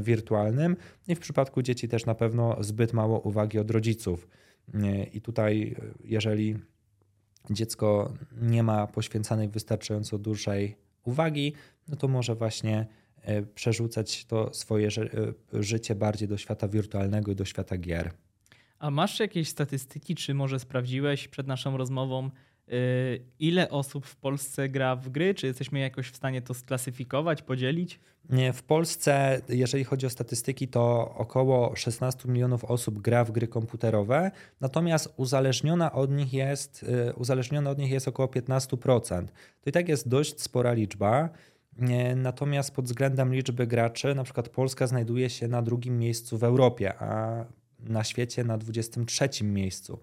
wirtualnym. 0.00 0.76
I 1.08 1.14
w 1.14 1.20
przypadku 1.20 1.62
dzieci 1.62 1.88
też 1.88 2.06
na 2.06 2.14
pewno 2.14 2.56
zbyt 2.60 2.92
mało 2.92 3.20
uwagi 3.20 3.58
od 3.58 3.70
rodziców. 3.70 4.28
I 5.12 5.20
tutaj, 5.20 5.76
e, 5.78 5.94
jeżeli 6.04 6.56
dziecko 7.50 8.12
nie 8.42 8.62
ma 8.62 8.86
poświęcanej 8.86 9.48
wystarczająco 9.48 10.18
dużej 10.18 10.76
uwagi, 11.04 11.52
no 11.88 11.96
to 11.96 12.08
może 12.08 12.34
właśnie 12.34 12.86
e, 13.22 13.42
przerzucać 13.42 14.24
to 14.24 14.54
swoje 14.54 14.88
e, 14.88 15.62
życie 15.62 15.94
bardziej 15.94 16.28
do 16.28 16.36
świata 16.36 16.68
wirtualnego 16.68 17.32
i 17.32 17.36
do 17.36 17.44
świata 17.44 17.76
gier. 17.76 18.10
A 18.78 18.90
masz 18.90 19.20
jakieś 19.20 19.48
statystyki, 19.48 20.14
czy 20.14 20.34
może 20.34 20.58
sprawdziłeś 20.58 21.28
przed 21.28 21.46
naszą 21.46 21.76
rozmową, 21.76 22.30
ile 23.38 23.70
osób 23.70 24.06
w 24.06 24.16
Polsce 24.16 24.68
gra 24.68 24.96
w 24.96 25.08
gry? 25.08 25.34
Czy 25.34 25.46
jesteśmy 25.46 25.78
jakoś 25.78 26.08
w 26.08 26.16
stanie 26.16 26.42
to 26.42 26.54
sklasyfikować, 26.54 27.42
podzielić? 27.42 28.00
Nie, 28.30 28.52
w 28.52 28.62
Polsce, 28.62 29.40
jeżeli 29.48 29.84
chodzi 29.84 30.06
o 30.06 30.10
statystyki, 30.10 30.68
to 30.68 31.14
około 31.16 31.76
16 31.76 32.28
milionów 32.28 32.64
osób 32.64 33.00
gra 33.00 33.24
w 33.24 33.30
gry 33.30 33.48
komputerowe, 33.48 34.30
natomiast 34.60 35.14
uzależniona 35.16 35.92
od 35.92 36.10
nich 36.10 36.32
jest, 36.32 36.82
y, 36.82 37.14
uzależniona 37.14 37.70
od 37.70 37.78
nich 37.78 37.90
jest 37.90 38.08
około 38.08 38.28
15%. 38.28 39.32
To 39.60 39.70
i 39.70 39.72
tak 39.72 39.88
jest 39.88 40.08
dość 40.08 40.40
spora 40.40 40.72
liczba. 40.72 41.28
Natomiast 42.16 42.74
pod 42.74 42.84
względem 42.84 43.34
liczby 43.34 43.66
graczy, 43.66 44.14
na 44.14 44.24
przykład 44.24 44.48
Polska 44.48 44.86
znajduje 44.86 45.30
się 45.30 45.48
na 45.48 45.62
drugim 45.62 45.98
miejscu 45.98 46.38
w 46.38 46.44
Europie, 46.44 46.94
a 46.98 47.44
na 47.80 48.04
świecie 48.04 48.44
na 48.44 48.58
23 48.58 49.44
miejscu. 49.44 49.98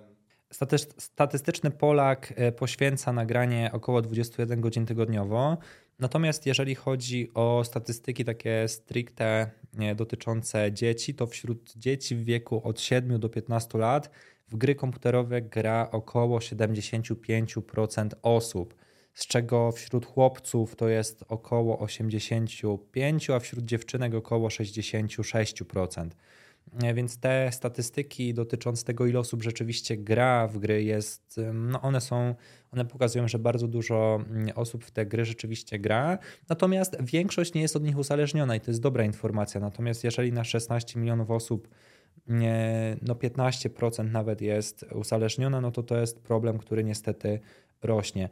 Statystyczny 0.98 1.72
Polak 1.72 2.34
e, 2.36 2.52
poświęca 2.52 3.13
nagranie 3.13 3.70
około 3.74 4.02
21 4.02 4.62
godzin 4.62 4.86
tygodniowo. 4.86 5.58
Natomiast 6.00 6.46
jeżeli 6.46 6.76
chodzi 6.76 7.32
o 7.34 7.63
statystyki 7.63 8.26
takie 8.26 8.68
stricte 8.68 9.52
dotyczące 9.96 10.72
dzieci, 10.72 11.16
to 11.16 11.28
wśród 11.28 11.74
dzieci 11.76 12.16
w 12.16 12.24
wieku 12.24 12.62
od 12.63 12.82
7 12.82 13.20
do 13.20 13.30
15 13.30 13.78
lat 13.78 14.10
w 14.48 14.56
gry 14.56 14.76
komputerowe 14.76 15.42
gra 15.42 15.89
około 15.92 16.39
75% 16.39 18.10
osób, 18.22 18.76
z 19.13 19.28
czego 19.28 19.72
wśród 19.72 20.06
chłopców 20.06 20.76
to 20.76 20.89
jest 20.89 21.24
około 21.28 21.86
85%, 21.86 23.34
a 23.34 23.39
wśród 23.39 23.66
dziewczynek 23.66 24.13
około 24.13 24.48
66%. 24.48 26.10
E, 26.84 26.93
więc 26.93 27.17
te 27.17 27.52
statystyki 27.52 28.34
dotyczące 28.34 28.86
tego, 28.86 29.06
ile 29.06 29.19
osób 29.19 29.43
rzeczywiście 29.43 29.97
gra 29.97 30.47
w 30.47 30.58
gry, 30.58 30.84
jest, 30.84 31.39
no 31.54 31.82
one 31.82 32.02
są, 32.02 32.36
one 32.71 32.86
pokazują, 32.86 33.28
że 33.28 33.39
bardzo 33.39 33.67
dużo 33.67 34.19
mm, 34.30 34.49
osób 34.56 34.86
w 34.86 34.91
te 34.91 35.06
gry 35.06 35.26
rzeczywiście 35.26 35.80
gra, 35.80 36.17
natomiast 36.49 36.97
większość 37.02 37.54
nie 37.54 37.62
jest 37.62 37.76
od 37.76 37.84
nich 37.84 37.97
uzależniona 37.97 38.56
i 38.56 38.60
to 38.60 38.71
jest 38.71 38.82
dobra 38.82 39.04
informacja. 39.04 39.62
Natomiast 39.62 40.04
jeżeli 40.04 40.32
na 40.32 40.43
16 40.43 40.99
milionów 40.99 41.32
osób 41.32 41.67
no 43.02 43.13
15% 43.13 44.12
nawet 44.12 44.41
jest 44.41 44.86
uzależniona, 44.93 45.62
no 45.62 45.71
to 45.71 45.84
to 45.84 45.97
jest 45.97 46.19
problem, 46.19 46.58
który 46.58 46.84
niestety 46.84 47.39
rośnie. 47.84 48.30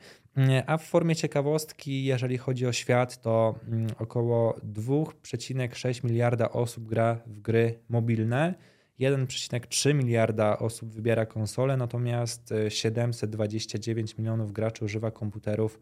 A 0.65 0.77
w 0.77 0.83
formie 0.83 1.15
ciekawostki, 1.15 2.03
jeżeli 2.03 2.37
chodzi 2.37 2.67
o 2.67 2.73
świat, 2.73 3.21
to 3.21 3.55
mm, 3.67 3.87
około 3.99 4.53
2,6 4.73 6.03
miliarda 6.03 6.49
osób 6.49 6.87
gra 6.87 7.17
w 7.25 7.39
gry 7.39 7.79
mobilne. 7.89 8.53
1,3 8.99 9.93
miliarda 9.93 10.59
osób 10.59 10.89
wybiera 10.89 11.25
konsole, 11.25 11.77
natomiast 11.77 12.53
729 12.69 14.17
milionów 14.17 14.51
graczy 14.51 14.85
używa 14.85 15.11
komputerów 15.11 15.79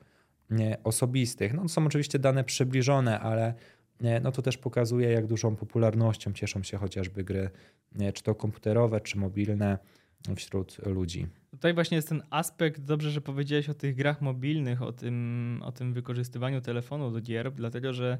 osobistych. 0.84 1.53
No, 1.53 1.62
to 1.62 1.69
są 1.69 1.86
oczywiście 1.86 2.19
dane 2.19 2.43
przybliżone, 2.43 3.19
ale 3.19 3.53
no 4.21 4.32
to 4.32 4.41
też 4.41 4.58
pokazuje, 4.58 5.12
jak 5.12 5.27
dużą 5.27 5.55
popularnością 5.55 6.34
cieszą 6.34 6.63
się 6.63 6.77
chociażby 6.77 7.23
gry, 7.23 7.49
czy 8.13 8.23
to 8.23 8.36
komputerowe, 8.36 9.01
czy 9.01 9.17
mobilne 9.17 9.77
wśród 10.36 10.77
ludzi. 10.86 11.27
Tutaj 11.51 11.73
właśnie 11.73 11.95
jest 11.95 12.10
ten 12.10 12.23
aspekt, 12.29 12.82
dobrze, 12.82 13.12
że 13.12 13.21
powiedziałeś 13.21 13.69
o 13.69 13.73
tych 13.73 13.95
grach 13.95 14.21
mobilnych, 14.21 14.82
o 14.82 14.91
tym, 14.91 15.60
o 15.65 15.71
tym 15.71 15.93
wykorzystywaniu 15.93 16.62
telefonu 16.62 17.12
do 17.12 17.21
gier, 17.21 17.51
dlatego 17.51 17.93
że 17.93 18.17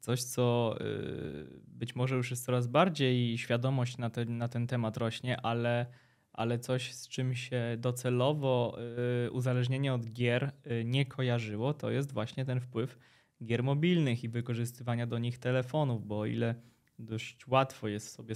coś, 0.00 0.22
co 0.22 0.76
y, 0.80 1.60
być 1.66 1.96
może 1.96 2.16
już 2.16 2.30
jest 2.30 2.44
coraz 2.44 2.66
bardziej 2.66 3.38
świadomość 3.38 3.98
na 3.98 4.10
ten, 4.10 4.38
na 4.38 4.48
ten 4.48 4.66
temat 4.66 4.96
rośnie, 4.96 5.40
ale, 5.40 5.86
ale 6.32 6.58
coś, 6.58 6.92
z 6.94 7.08
czym 7.08 7.34
się 7.34 7.76
docelowo 7.78 8.78
y, 9.26 9.30
uzależnienie 9.30 9.94
od 9.94 10.12
gier 10.12 10.52
y, 10.66 10.84
nie 10.84 11.06
kojarzyło, 11.06 11.74
to 11.74 11.90
jest 11.90 12.12
właśnie 12.12 12.44
ten 12.44 12.60
wpływ 12.60 12.98
gier 13.44 13.62
mobilnych 13.62 14.24
i 14.24 14.28
wykorzystywania 14.28 15.06
do 15.06 15.18
nich 15.18 15.38
telefonów, 15.38 16.06
bo 16.06 16.18
o 16.18 16.26
ile 16.26 16.54
dość 16.98 17.46
łatwo 17.48 17.88
jest 17.88 18.12
sobie 18.12 18.34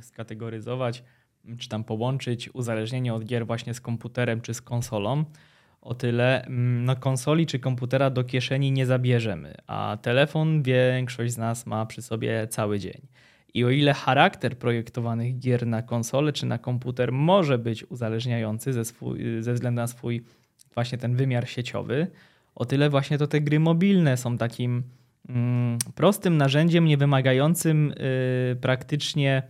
skategoryzować, 0.00 1.04
czy 1.58 1.68
tam 1.68 1.84
połączyć 1.84 2.54
uzależnienie 2.54 3.14
od 3.14 3.24
gier 3.24 3.46
właśnie 3.46 3.74
z 3.74 3.80
komputerem 3.80 4.40
czy 4.40 4.54
z 4.54 4.62
konsolą, 4.62 5.24
o 5.82 5.94
tyle 5.94 6.46
no, 6.48 6.96
konsoli 6.96 7.46
czy 7.46 7.58
komputera 7.58 8.10
do 8.10 8.24
kieszeni 8.24 8.72
nie 8.72 8.86
zabierzemy, 8.86 9.54
a 9.66 9.98
telefon 10.02 10.62
większość 10.62 11.32
z 11.32 11.38
nas 11.38 11.66
ma 11.66 11.86
przy 11.86 12.02
sobie 12.02 12.46
cały 12.48 12.78
dzień. 12.78 13.06
I 13.54 13.64
o 13.64 13.70
ile 13.70 13.94
charakter 13.94 14.58
projektowanych 14.58 15.38
gier 15.38 15.66
na 15.66 15.82
konsolę 15.82 16.32
czy 16.32 16.46
na 16.46 16.58
komputer 16.58 17.12
może 17.12 17.58
być 17.58 17.90
uzależniający 17.90 18.72
ze, 18.72 18.84
swój, 18.84 19.20
ze 19.40 19.54
względu 19.54 19.76
na 19.76 19.86
swój 19.86 20.24
właśnie 20.74 20.98
ten 20.98 21.16
wymiar 21.16 21.48
sieciowy, 21.48 22.06
o 22.54 22.64
tyle 22.64 22.90
właśnie 22.90 23.18
to 23.18 23.26
te 23.26 23.40
gry 23.40 23.60
mobilne 23.60 24.16
są 24.16 24.38
takim 24.38 24.82
mm, 25.28 25.78
prostym 25.94 26.36
narzędziem, 26.36 26.84
nie 26.84 26.96
wymagającym 26.96 27.92
y, 27.92 28.56
praktycznie 28.60 29.42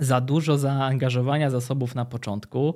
za 0.00 0.20
dużo 0.20 0.58
zaangażowania 0.58 1.50
zasobów 1.50 1.94
na 1.94 2.04
początku. 2.04 2.74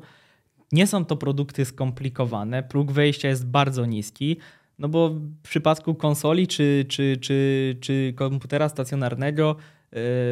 Nie 0.72 0.86
są 0.86 1.04
to 1.04 1.16
produkty 1.16 1.64
skomplikowane, 1.64 2.62
próg 2.62 2.92
wejścia 2.92 3.28
jest 3.28 3.46
bardzo 3.46 3.86
niski, 3.86 4.36
no 4.78 4.88
bo 4.88 5.10
w 5.10 5.42
przypadku 5.42 5.94
konsoli 5.94 6.46
czy, 6.46 6.84
czy, 6.88 7.16
czy, 7.20 7.76
czy 7.80 8.12
komputera 8.16 8.68
stacjonarnego 8.68 9.56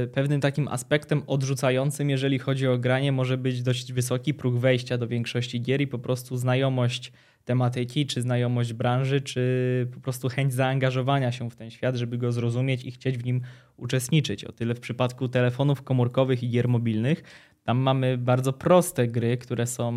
y, 0.04 0.08
pewnym 0.08 0.40
takim 0.40 0.68
aspektem 0.68 1.22
odrzucającym, 1.26 2.10
jeżeli 2.10 2.38
chodzi 2.38 2.66
o 2.66 2.78
granie, 2.78 3.12
może 3.12 3.38
być 3.38 3.62
dość 3.62 3.92
wysoki 3.92 4.34
próg 4.34 4.58
wejścia 4.58 4.98
do 4.98 5.08
większości 5.08 5.62
gier 5.62 5.80
i 5.80 5.86
po 5.86 5.98
prostu 5.98 6.36
znajomość 6.36 7.12
tematyki, 7.44 8.06
czy 8.06 8.22
znajomość 8.22 8.72
branży, 8.72 9.20
czy 9.20 9.88
po 9.94 10.00
prostu 10.00 10.28
chęć 10.28 10.54
zaangażowania 10.54 11.32
się 11.32 11.50
w 11.50 11.56
ten 11.56 11.70
świat, 11.70 11.96
żeby 11.96 12.18
go 12.18 12.32
zrozumieć 12.32 12.84
i 12.84 12.90
chcieć 12.90 13.18
w 13.18 13.24
nim 13.24 13.40
uczestniczyć. 13.76 14.44
O 14.44 14.52
tyle 14.52 14.74
w 14.74 14.80
przypadku 14.80 15.28
telefonów 15.28 15.82
komórkowych 15.82 16.42
i 16.42 16.50
gier 16.50 16.68
mobilnych, 16.68 17.22
tam 17.64 17.78
mamy 17.78 18.18
bardzo 18.18 18.52
proste 18.52 19.08
gry, 19.08 19.36
które 19.36 19.66
są 19.66 19.92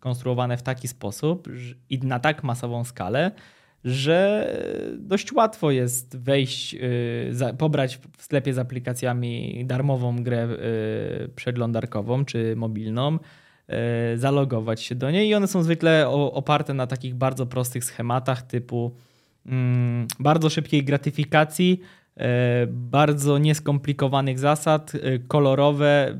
konstruowane 0.00 0.56
w 0.56 0.62
taki 0.62 0.88
sposób 0.88 1.48
i 1.90 1.98
na 1.98 2.20
tak 2.20 2.44
masową 2.44 2.84
skalę, 2.84 3.30
że 3.84 4.48
dość 4.98 5.32
łatwo 5.32 5.70
jest 5.70 6.16
wejść, 6.16 6.74
y, 6.74 7.56
pobrać 7.58 7.98
w 8.18 8.22
sklepie 8.22 8.54
z 8.54 8.58
aplikacjami 8.58 9.62
darmową 9.66 10.22
grę 10.22 10.48
y, 11.24 11.28
przeglądarkową 11.28 12.24
czy 12.24 12.56
mobilną 12.56 13.18
zalogować 14.16 14.82
się 14.82 14.94
do 14.94 15.10
niej 15.10 15.28
i 15.28 15.34
one 15.34 15.46
są 15.48 15.62
zwykle 15.62 16.08
oparte 16.08 16.74
na 16.74 16.86
takich 16.86 17.14
bardzo 17.14 17.46
prostych 17.46 17.84
schematach 17.84 18.42
typu 18.42 18.94
mm, 19.46 20.06
bardzo 20.20 20.50
szybkiej 20.50 20.84
gratyfikacji, 20.84 21.80
e, 22.16 22.66
bardzo 22.66 23.38
nieskomplikowanych 23.38 24.38
zasad, 24.38 24.92
e, 24.94 25.18
kolorowe, 25.18 26.18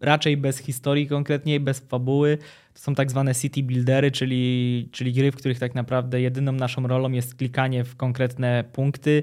raczej 0.00 0.36
bez 0.36 0.58
historii 0.58 1.06
konkretnie, 1.06 1.60
bez 1.60 1.80
fabuły. 1.80 2.38
To 2.74 2.80
są 2.80 2.94
tak 2.94 3.10
zwane 3.10 3.34
city 3.34 3.62
buildery, 3.62 4.10
czyli, 4.10 4.88
czyli 4.92 5.12
gry, 5.12 5.32
w 5.32 5.36
których 5.36 5.58
tak 5.58 5.74
naprawdę 5.74 6.20
jedyną 6.20 6.52
naszą 6.52 6.86
rolą 6.86 7.12
jest 7.12 7.34
klikanie 7.34 7.84
w 7.84 7.96
konkretne 7.96 8.64
punkty, 8.72 9.22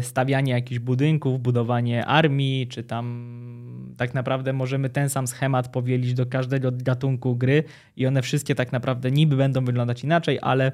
stawianie 0.00 0.52
jakichś 0.52 0.78
budynków, 0.78 1.40
budowanie 1.40 2.06
armii, 2.06 2.68
czy 2.68 2.84
tam 2.84 3.94
tak 3.96 4.14
naprawdę 4.14 4.52
możemy 4.52 4.90
ten 4.90 5.08
sam 5.08 5.26
schemat 5.26 5.68
powielić 5.68 6.14
do 6.14 6.26
każdego 6.26 6.72
gatunku 6.72 7.36
gry 7.36 7.64
i 7.96 8.06
one 8.06 8.22
wszystkie 8.22 8.54
tak 8.54 8.72
naprawdę 8.72 9.10
niby 9.10 9.36
będą 9.36 9.64
wyglądać 9.64 10.04
inaczej, 10.04 10.38
ale 10.42 10.72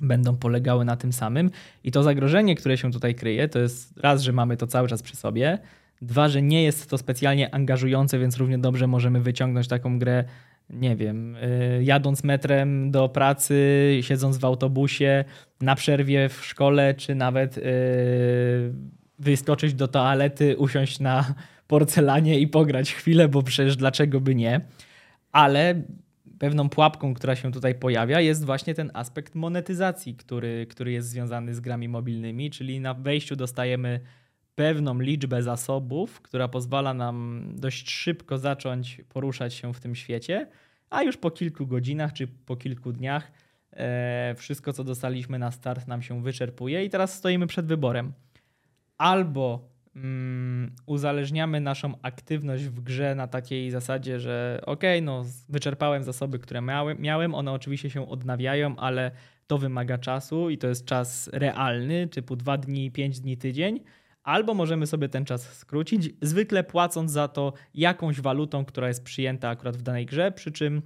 będą 0.00 0.36
polegały 0.36 0.84
na 0.84 0.96
tym 0.96 1.12
samym. 1.12 1.50
I 1.84 1.92
to 1.92 2.02
zagrożenie, 2.02 2.54
które 2.54 2.78
się 2.78 2.92
tutaj 2.92 3.14
kryje, 3.14 3.48
to 3.48 3.58
jest 3.58 3.98
raz, 3.98 4.22
że 4.22 4.32
mamy 4.32 4.56
to 4.56 4.66
cały 4.66 4.88
czas 4.88 5.02
przy 5.02 5.16
sobie, 5.16 5.58
dwa, 6.02 6.28
że 6.28 6.42
nie 6.42 6.62
jest 6.62 6.90
to 6.90 6.98
specjalnie 6.98 7.54
angażujące, 7.54 8.18
więc 8.18 8.36
równie 8.36 8.58
dobrze 8.58 8.86
możemy 8.86 9.20
wyciągnąć 9.20 9.68
taką 9.68 9.98
grę 9.98 10.24
nie 10.70 10.96
wiem, 10.96 11.36
y, 11.36 11.80
jadąc 11.84 12.24
metrem 12.24 12.90
do 12.90 13.08
pracy, 13.08 13.98
siedząc 14.00 14.38
w 14.38 14.44
autobusie, 14.44 15.24
na 15.60 15.74
przerwie 15.74 16.28
w 16.28 16.44
szkole, 16.44 16.94
czy 16.94 17.14
nawet 17.14 17.58
y, 17.58 17.62
wyskoczyć 19.18 19.74
do 19.74 19.88
toalety, 19.88 20.56
usiąść 20.56 21.00
na 21.00 21.34
porcelanie 21.66 22.40
i 22.40 22.48
pograć 22.48 22.92
chwilę, 22.92 23.28
bo 23.28 23.42
przecież 23.42 23.76
dlaczego 23.76 24.20
by 24.20 24.34
nie. 24.34 24.60
Ale 25.32 25.82
pewną 26.38 26.68
pułapką, 26.68 27.14
która 27.14 27.36
się 27.36 27.52
tutaj 27.52 27.74
pojawia, 27.74 28.20
jest 28.20 28.44
właśnie 28.44 28.74
ten 28.74 28.90
aspekt 28.94 29.34
monetyzacji, 29.34 30.14
który, 30.14 30.66
który 30.70 30.92
jest 30.92 31.08
związany 31.08 31.54
z 31.54 31.60
grami 31.60 31.88
mobilnymi, 31.88 32.50
czyli 32.50 32.80
na 32.80 32.94
wejściu 32.94 33.36
dostajemy 33.36 34.00
pewną 34.58 34.98
liczbę 35.00 35.42
zasobów, 35.42 36.20
która 36.20 36.48
pozwala 36.48 36.94
nam 36.94 37.44
dość 37.54 37.90
szybko 37.90 38.38
zacząć 38.38 39.00
poruszać 39.08 39.54
się 39.54 39.74
w 39.74 39.80
tym 39.80 39.94
świecie, 39.94 40.48
a 40.90 41.02
już 41.02 41.16
po 41.16 41.30
kilku 41.30 41.66
godzinach 41.66 42.12
czy 42.12 42.26
po 42.26 42.56
kilku 42.56 42.92
dniach 42.92 43.32
e, 43.72 44.34
wszystko, 44.36 44.72
co 44.72 44.84
dostaliśmy 44.84 45.38
na 45.38 45.50
start, 45.50 45.86
nam 45.86 46.02
się 46.02 46.22
wyczerpuje 46.22 46.84
i 46.84 46.90
teraz 46.90 47.14
stoimy 47.14 47.46
przed 47.46 47.66
wyborem. 47.66 48.12
Albo 48.96 49.68
mm, 49.96 50.74
uzależniamy 50.86 51.60
naszą 51.60 51.94
aktywność 52.02 52.64
w 52.64 52.80
grze 52.80 53.14
na 53.14 53.26
takiej 53.26 53.70
zasadzie, 53.70 54.20
że 54.20 54.60
ok, 54.66 54.82
no 55.02 55.24
wyczerpałem 55.48 56.04
zasoby, 56.04 56.38
które 56.38 56.60
miałem, 56.60 57.00
miałem, 57.00 57.34
one 57.34 57.52
oczywiście 57.52 57.90
się 57.90 58.08
odnawiają, 58.08 58.76
ale 58.76 59.10
to 59.46 59.58
wymaga 59.58 59.98
czasu 59.98 60.50
i 60.50 60.58
to 60.58 60.68
jest 60.68 60.84
czas 60.84 61.30
realny, 61.32 62.08
typu 62.08 62.36
2 62.36 62.58
dni, 62.58 62.90
5 62.90 63.20
dni, 63.20 63.36
tydzień 63.36 63.80
albo 64.28 64.54
możemy 64.54 64.86
sobie 64.86 65.08
ten 65.08 65.24
czas 65.24 65.52
skrócić, 65.58 66.10
zwykle 66.22 66.64
płacąc 66.64 67.12
za 67.12 67.28
to 67.28 67.52
jakąś 67.74 68.20
walutą, 68.20 68.64
która 68.64 68.88
jest 68.88 69.04
przyjęta 69.04 69.48
akurat 69.48 69.76
w 69.76 69.82
danej 69.82 70.06
grze, 70.06 70.32
przy 70.32 70.52
czym 70.52 70.82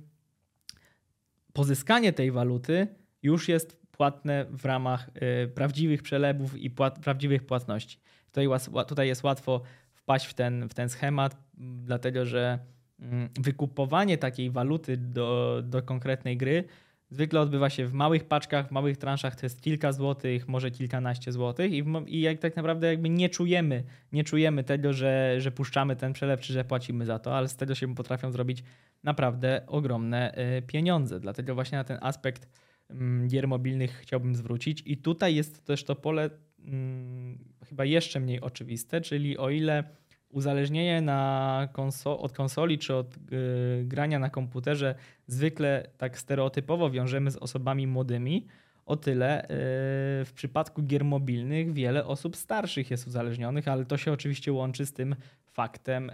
pozyskanie 1.52 2.12
tej 2.12 2.30
waluty 2.30 2.86
już 3.22 3.48
jest 3.48 3.76
płatne 3.90 4.46
w 4.50 4.64
ramach 4.64 5.10
y, 5.44 5.48
prawdziwych 5.48 6.02
przelewów 6.02 6.56
i 6.56 6.70
płat, 6.70 6.98
prawdziwych 6.98 7.46
płatności. 7.46 7.98
Tutaj, 8.26 8.46
tutaj 8.88 9.08
jest 9.08 9.22
łatwo 9.22 9.62
wpaść 9.92 10.26
w 10.26 10.34
ten, 10.34 10.68
w 10.68 10.74
ten 10.74 10.88
schemat, 10.88 11.36
dlatego 11.84 12.26
że 12.26 12.58
mm, 13.00 13.28
wykupowanie 13.40 14.18
takiej 14.18 14.50
waluty 14.50 14.96
do, 14.96 15.60
do 15.64 15.82
konkretnej 15.82 16.36
gry 16.36 16.64
Zwykle 17.12 17.40
odbywa 17.40 17.70
się 17.70 17.86
w 17.86 17.92
małych 17.92 18.24
paczkach, 18.24 18.68
w 18.68 18.70
małych 18.70 18.96
transzach, 18.96 19.36
to 19.36 19.46
jest 19.46 19.60
kilka 19.60 19.92
złotych, 19.92 20.48
może 20.48 20.70
kilkanaście 20.70 21.32
złotych 21.32 21.72
i, 21.72 21.84
i 22.06 22.20
jak 22.20 22.38
tak 22.38 22.56
naprawdę 22.56 22.86
jakby 22.86 23.08
nie 23.08 23.28
czujemy, 23.28 23.84
nie 24.12 24.24
czujemy 24.24 24.64
tego, 24.64 24.92
że, 24.92 25.36
że 25.38 25.50
puszczamy 25.50 25.96
ten 25.96 26.12
przelew, 26.12 26.40
czy 26.40 26.52
że 26.52 26.64
płacimy 26.64 27.06
za 27.06 27.18
to, 27.18 27.36
ale 27.36 27.48
z 27.48 27.56
tego 27.56 27.74
się 27.74 27.94
potrafią 27.94 28.32
zrobić 28.32 28.62
naprawdę 29.02 29.62
ogromne 29.66 30.34
y, 30.58 30.62
pieniądze. 30.62 31.20
Dlatego 31.20 31.54
właśnie 31.54 31.78
na 31.78 31.84
ten 31.84 31.98
aspekt 32.00 32.48
mm, 32.90 33.28
gier 33.28 33.48
mobilnych 33.48 33.92
chciałbym 33.92 34.34
zwrócić 34.34 34.82
i 34.86 34.96
tutaj 34.96 35.34
jest 35.34 35.64
też 35.64 35.84
to 35.84 35.96
pole 35.96 36.30
mm, 36.64 37.38
chyba 37.64 37.84
jeszcze 37.84 38.20
mniej 38.20 38.40
oczywiste, 38.40 39.00
czyli 39.00 39.38
o 39.38 39.50
ile 39.50 39.84
uzależnienie 40.32 41.00
na 41.00 41.68
konso 41.72 42.18
od 42.18 42.32
konsoli 42.32 42.78
czy 42.78 42.94
od 42.94 43.16
yy, 43.16 43.84
grania 43.84 44.18
na 44.18 44.30
komputerze 44.30 44.94
zwykle 45.26 45.86
tak 45.98 46.18
stereotypowo 46.18 46.90
wiążemy 46.90 47.30
z 47.30 47.36
osobami 47.36 47.86
młodymi, 47.86 48.46
o 48.86 48.96
tyle 48.96 49.42
yy, 49.42 50.24
w 50.24 50.32
przypadku 50.34 50.82
gier 50.82 51.04
mobilnych 51.04 51.72
wiele 51.72 52.06
osób 52.06 52.36
starszych 52.36 52.90
jest 52.90 53.06
uzależnionych, 53.06 53.68
ale 53.68 53.84
to 53.84 53.96
się 53.96 54.12
oczywiście 54.12 54.52
łączy 54.52 54.86
z 54.86 54.92
tym 54.92 55.16
faktem 55.44 56.06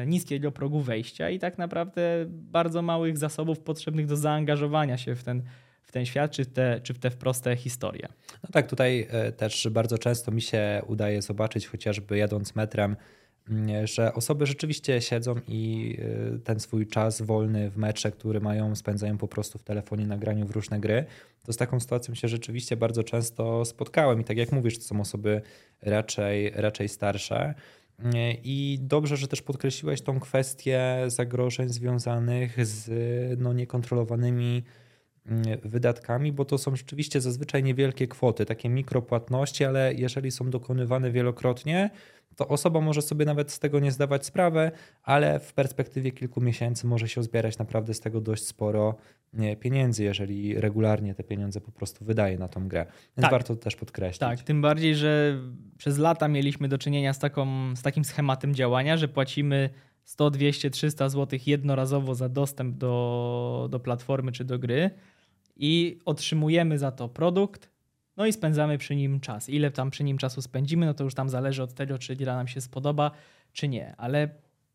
yy, 0.00 0.06
niskiego 0.06 0.52
progu 0.52 0.80
wejścia 0.80 1.30
i 1.30 1.38
tak 1.38 1.58
naprawdę 1.58 2.24
bardzo 2.28 2.82
małych 2.82 3.18
zasobów 3.18 3.60
potrzebnych 3.60 4.06
do 4.06 4.16
zaangażowania 4.16 4.96
się 4.96 5.14
w 5.14 5.24
ten, 5.24 5.42
w 5.88 5.92
ten 5.92 6.06
świat, 6.06 6.30
czy, 6.30 6.46
te, 6.46 6.80
czy 6.80 6.94
w 6.94 6.98
te 6.98 7.10
proste 7.10 7.56
historie. 7.56 8.08
No 8.42 8.48
tak, 8.52 8.66
tutaj 8.66 9.06
e, 9.10 9.32
też 9.32 9.68
bardzo 9.70 9.98
często 9.98 10.32
mi 10.32 10.42
się 10.42 10.82
udaje 10.86 11.22
zobaczyć, 11.22 11.66
chociażby 11.66 12.18
jadąc 12.18 12.54
metrem, 12.54 12.96
że 13.84 14.14
osoby 14.14 14.46
rzeczywiście 14.46 15.00
siedzą 15.00 15.34
i 15.48 15.96
e, 16.34 16.38
ten 16.38 16.60
swój 16.60 16.86
czas 16.86 17.22
wolny 17.22 17.70
w 17.70 17.76
metrze, 17.76 18.10
który 18.10 18.40
mają, 18.40 18.76
spędzają 18.76 19.18
po 19.18 19.28
prostu 19.28 19.58
w 19.58 19.62
telefonie 19.62 20.06
nagraniu 20.06 20.46
w 20.46 20.50
różne 20.50 20.80
gry. 20.80 21.04
To 21.44 21.52
z 21.52 21.56
taką 21.56 21.80
sytuacją 21.80 22.14
się 22.14 22.28
rzeczywiście 22.28 22.76
bardzo 22.76 23.04
często 23.04 23.64
spotkałem 23.64 24.20
i 24.20 24.24
tak 24.24 24.36
jak 24.36 24.52
mówisz, 24.52 24.78
to 24.78 24.84
są 24.84 25.00
osoby 25.00 25.42
raczej, 25.82 26.50
raczej 26.54 26.88
starsze. 26.88 27.54
I 28.44 28.78
dobrze, 28.82 29.16
że 29.16 29.28
też 29.28 29.42
podkreśliłeś 29.42 30.02
tą 30.02 30.20
kwestię 30.20 31.04
zagrożeń 31.06 31.68
związanych 31.68 32.66
z 32.66 32.90
no, 33.40 33.52
niekontrolowanymi 33.52 34.62
wydatkami, 35.64 36.32
bo 36.32 36.44
to 36.44 36.58
są 36.58 36.76
rzeczywiście 36.76 37.20
zazwyczaj 37.20 37.62
niewielkie 37.62 38.08
kwoty, 38.08 38.46
takie 38.46 38.68
mikropłatności, 38.68 39.64
ale 39.64 39.94
jeżeli 39.94 40.30
są 40.30 40.50
dokonywane 40.50 41.10
wielokrotnie, 41.10 41.90
to 42.36 42.48
osoba 42.48 42.80
może 42.80 43.02
sobie 43.02 43.24
nawet 43.24 43.50
z 43.50 43.58
tego 43.58 43.80
nie 43.80 43.92
zdawać 43.92 44.26
sprawy, 44.26 44.70
ale 45.02 45.40
w 45.40 45.52
perspektywie 45.52 46.12
kilku 46.12 46.40
miesięcy 46.40 46.86
może 46.86 47.08
się 47.08 47.22
zbierać 47.22 47.58
naprawdę 47.58 47.94
z 47.94 48.00
tego 48.00 48.20
dość 48.20 48.46
sporo 48.46 48.94
pieniędzy, 49.60 50.04
jeżeli 50.04 50.60
regularnie 50.60 51.14
te 51.14 51.24
pieniądze 51.24 51.60
po 51.60 51.72
prostu 51.72 52.04
wydaje 52.04 52.38
na 52.38 52.48
tą 52.48 52.68
grę. 52.68 52.86
Więc 52.86 53.22
tak. 53.22 53.30
warto 53.30 53.56
to 53.56 53.62
też 53.62 53.76
podkreślić. 53.76 54.18
Tak, 54.18 54.42
tym 54.42 54.62
bardziej, 54.62 54.94
że 54.94 55.38
przez 55.78 55.98
lata 55.98 56.28
mieliśmy 56.28 56.68
do 56.68 56.78
czynienia 56.78 57.12
z, 57.12 57.18
taką, 57.18 57.76
z 57.76 57.82
takim 57.82 58.04
schematem 58.04 58.54
działania, 58.54 58.96
że 58.96 59.08
płacimy 59.08 59.70
100, 60.04 60.30
200, 60.30 60.70
300 60.70 61.08
zł 61.08 61.38
jednorazowo 61.46 62.14
za 62.14 62.28
dostęp 62.28 62.76
do, 62.76 63.68
do 63.70 63.80
platformy 63.80 64.32
czy 64.32 64.44
do 64.44 64.58
gry 64.58 64.90
i 65.58 65.98
otrzymujemy 66.04 66.78
za 66.78 66.92
to 66.92 67.08
produkt, 67.08 67.70
no 68.16 68.26
i 68.26 68.32
spędzamy 68.32 68.78
przy 68.78 68.96
nim 68.96 69.20
czas. 69.20 69.48
Ile 69.48 69.70
tam 69.70 69.90
przy 69.90 70.04
nim 70.04 70.18
czasu 70.18 70.42
spędzimy, 70.42 70.86
no 70.86 70.94
to 70.94 71.04
już 71.04 71.14
tam 71.14 71.28
zależy 71.28 71.62
od 71.62 71.74
tego, 71.74 71.98
czy 71.98 72.16
gra 72.16 72.36
nam 72.36 72.48
się 72.48 72.60
spodoba, 72.60 73.10
czy 73.52 73.68
nie. 73.68 73.94
Ale 73.96 74.28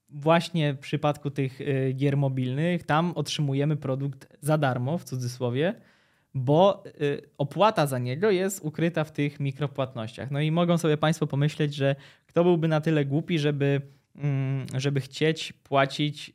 właśnie 0.09 0.73
w 0.73 0.79
przypadku 0.79 1.31
tych 1.31 1.61
y, 1.61 1.93
gier 1.95 2.17
mobilnych, 2.17 2.83
tam 2.83 3.11
otrzymujemy 3.15 3.77
produkt 3.77 4.37
za 4.41 4.57
darmo, 4.57 4.97
w 4.97 5.03
cudzysłowie, 5.03 5.73
bo 6.33 6.83
y, 7.01 7.21
opłata 7.37 7.87
za 7.87 7.99
niego 7.99 8.31
jest 8.31 8.65
ukryta 8.65 9.03
w 9.03 9.11
tych 9.11 9.39
mikropłatnościach. 9.39 10.31
No 10.31 10.39
i 10.39 10.51
mogą 10.51 10.77
sobie 10.77 10.97
Państwo 10.97 11.27
pomyśleć, 11.27 11.75
że 11.75 11.95
kto 12.25 12.43
byłby 12.43 12.67
na 12.67 12.81
tyle 12.81 13.05
głupi, 13.05 13.39
żeby, 13.39 13.81
mm, 14.15 14.65
żeby 14.77 15.01
chcieć 15.01 15.53
płacić 15.53 16.29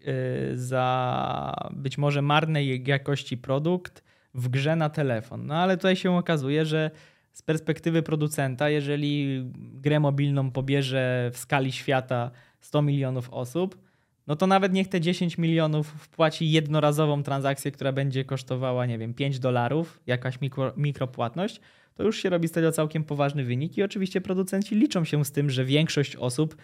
y, 0.52 0.58
za 0.58 1.68
być 1.70 1.98
może 1.98 2.22
marnej 2.22 2.84
jakości 2.86 3.36
produkt 3.36 4.07
w 4.34 4.48
grze 4.48 4.76
na 4.76 4.88
telefon. 4.88 5.46
No 5.46 5.54
ale 5.54 5.76
tutaj 5.76 5.96
się 5.96 6.16
okazuje, 6.16 6.66
że 6.66 6.90
z 7.32 7.42
perspektywy 7.42 8.02
producenta, 8.02 8.68
jeżeli 8.68 9.44
grę 9.56 10.00
mobilną 10.00 10.50
pobierze 10.50 11.30
w 11.32 11.38
skali 11.38 11.72
świata 11.72 12.30
100 12.60 12.82
milionów 12.82 13.30
osób, 13.30 13.87
no 14.28 14.36
to 14.36 14.46
nawet 14.46 14.72
niech 14.72 14.88
te 14.88 15.00
10 15.00 15.38
milionów 15.38 15.86
wpłaci 15.88 16.50
jednorazową 16.50 17.22
transakcję, 17.22 17.70
która 17.70 17.92
będzie 17.92 18.24
kosztowała, 18.24 18.86
nie 18.86 18.98
wiem, 18.98 19.14
5 19.14 19.38
dolarów, 19.38 20.00
jakaś 20.06 20.40
mikro, 20.40 20.72
mikropłatność, 20.76 21.60
to 21.94 22.02
już 22.02 22.22
się 22.22 22.30
robi 22.30 22.48
z 22.48 22.52
tego 22.52 22.72
całkiem 22.72 23.04
poważny 23.04 23.44
wynik 23.44 23.78
i 23.78 23.82
oczywiście 23.82 24.20
producenci 24.20 24.74
liczą 24.74 25.04
się 25.04 25.24
z 25.24 25.32
tym, 25.32 25.50
że 25.50 25.64
większość 25.64 26.16
osób 26.16 26.54
y, 26.54 26.56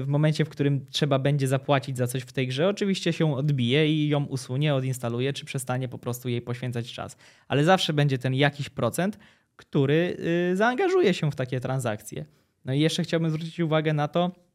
w 0.00 0.04
momencie, 0.06 0.44
w 0.44 0.48
którym 0.48 0.86
trzeba 0.90 1.18
będzie 1.18 1.48
zapłacić 1.48 1.96
za 1.96 2.06
coś 2.06 2.22
w 2.22 2.32
tej 2.32 2.48
grze, 2.48 2.68
oczywiście 2.68 3.12
się 3.12 3.34
odbije 3.34 3.92
i 3.92 4.08
ją 4.08 4.24
usunie, 4.24 4.74
odinstaluje, 4.74 5.32
czy 5.32 5.44
przestanie 5.44 5.88
po 5.88 5.98
prostu 5.98 6.28
jej 6.28 6.42
poświęcać 6.42 6.92
czas. 6.92 7.16
Ale 7.48 7.64
zawsze 7.64 7.92
będzie 7.92 8.18
ten 8.18 8.34
jakiś 8.34 8.68
procent, 8.68 9.18
który 9.56 10.16
y, 10.52 10.56
zaangażuje 10.56 11.14
się 11.14 11.30
w 11.30 11.34
takie 11.34 11.60
transakcje. 11.60 12.24
No 12.64 12.72
i 12.72 12.80
jeszcze 12.80 13.02
chciałbym 13.02 13.30
zwrócić 13.30 13.60
uwagę 13.60 13.92
na 13.92 14.08
to, 14.08 14.47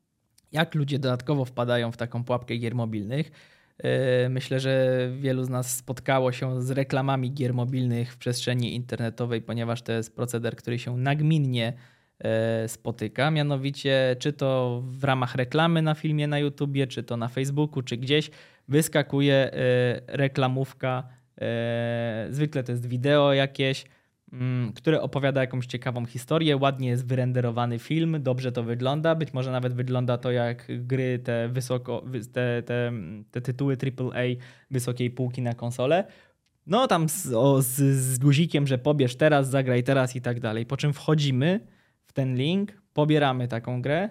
jak 0.53 0.75
ludzie 0.75 0.99
dodatkowo 0.99 1.45
wpadają 1.45 1.91
w 1.91 1.97
taką 1.97 2.23
pułapkę 2.23 2.57
gier 2.57 2.75
mobilnych. 2.75 3.31
E, 3.77 4.29
myślę, 4.29 4.59
że 4.59 5.09
wielu 5.19 5.43
z 5.43 5.49
nas 5.49 5.77
spotkało 5.77 6.31
się 6.31 6.61
z 6.61 6.71
reklamami 6.71 7.33
gier 7.33 7.53
mobilnych 7.53 8.13
w 8.13 8.17
przestrzeni 8.17 8.75
internetowej, 8.75 9.41
ponieważ 9.41 9.81
to 9.81 9.91
jest 9.91 10.15
proceder, 10.15 10.55
który 10.55 10.79
się 10.79 10.97
nagminnie 10.97 11.73
e, 12.19 12.67
spotyka. 12.67 13.31
Mianowicie, 13.31 14.15
czy 14.19 14.33
to 14.33 14.81
w 14.85 15.03
ramach 15.03 15.35
reklamy 15.35 15.81
na 15.81 15.95
filmie 15.95 16.27
na 16.27 16.39
YouTubie, 16.39 16.87
czy 16.87 17.03
to 17.03 17.17
na 17.17 17.27
Facebooku, 17.27 17.81
czy 17.83 17.97
gdzieś 17.97 18.31
wyskakuje 18.67 19.35
e, 19.35 19.51
reklamówka. 20.07 21.03
Zwykle 22.29 22.63
to 22.63 22.71
jest 22.71 22.85
wideo 22.85 23.33
jakieś 23.33 23.85
Mm, 24.33 24.73
które 24.73 25.01
opowiada 25.01 25.41
jakąś 25.41 25.65
ciekawą 25.65 26.05
historię, 26.05 26.57
ładnie 26.57 26.87
jest 26.87 27.07
wyrenderowany 27.07 27.79
film, 27.79 28.17
dobrze 28.19 28.51
to 28.51 28.63
wygląda, 28.63 29.15
być 29.15 29.33
może 29.33 29.51
nawet 29.51 29.73
wygląda 29.73 30.17
to 30.17 30.31
jak 30.31 30.67
gry 30.69 31.19
te 31.19 31.49
wysoko, 31.49 32.03
te, 32.33 32.63
te, 32.63 32.91
te 33.31 33.41
tytuły 33.41 33.77
AAA 33.99 34.23
wysokiej 34.71 35.11
półki 35.11 35.41
na 35.41 35.53
konsolę. 35.53 36.03
No 36.67 36.87
tam 36.87 37.09
z, 37.09 37.33
o, 37.33 37.61
z, 37.61 37.75
z 37.95 38.19
guzikiem, 38.19 38.67
że 38.67 38.77
pobierz 38.77 39.15
teraz, 39.15 39.49
zagraj 39.49 39.83
teraz 39.83 40.15
i 40.15 40.21
tak 40.21 40.39
dalej. 40.39 40.65
Po 40.65 40.77
czym 40.77 40.93
wchodzimy 40.93 41.59
w 42.05 42.13
ten 42.13 42.35
link, 42.35 42.81
pobieramy 42.93 43.47
taką 43.47 43.81
grę 43.81 44.09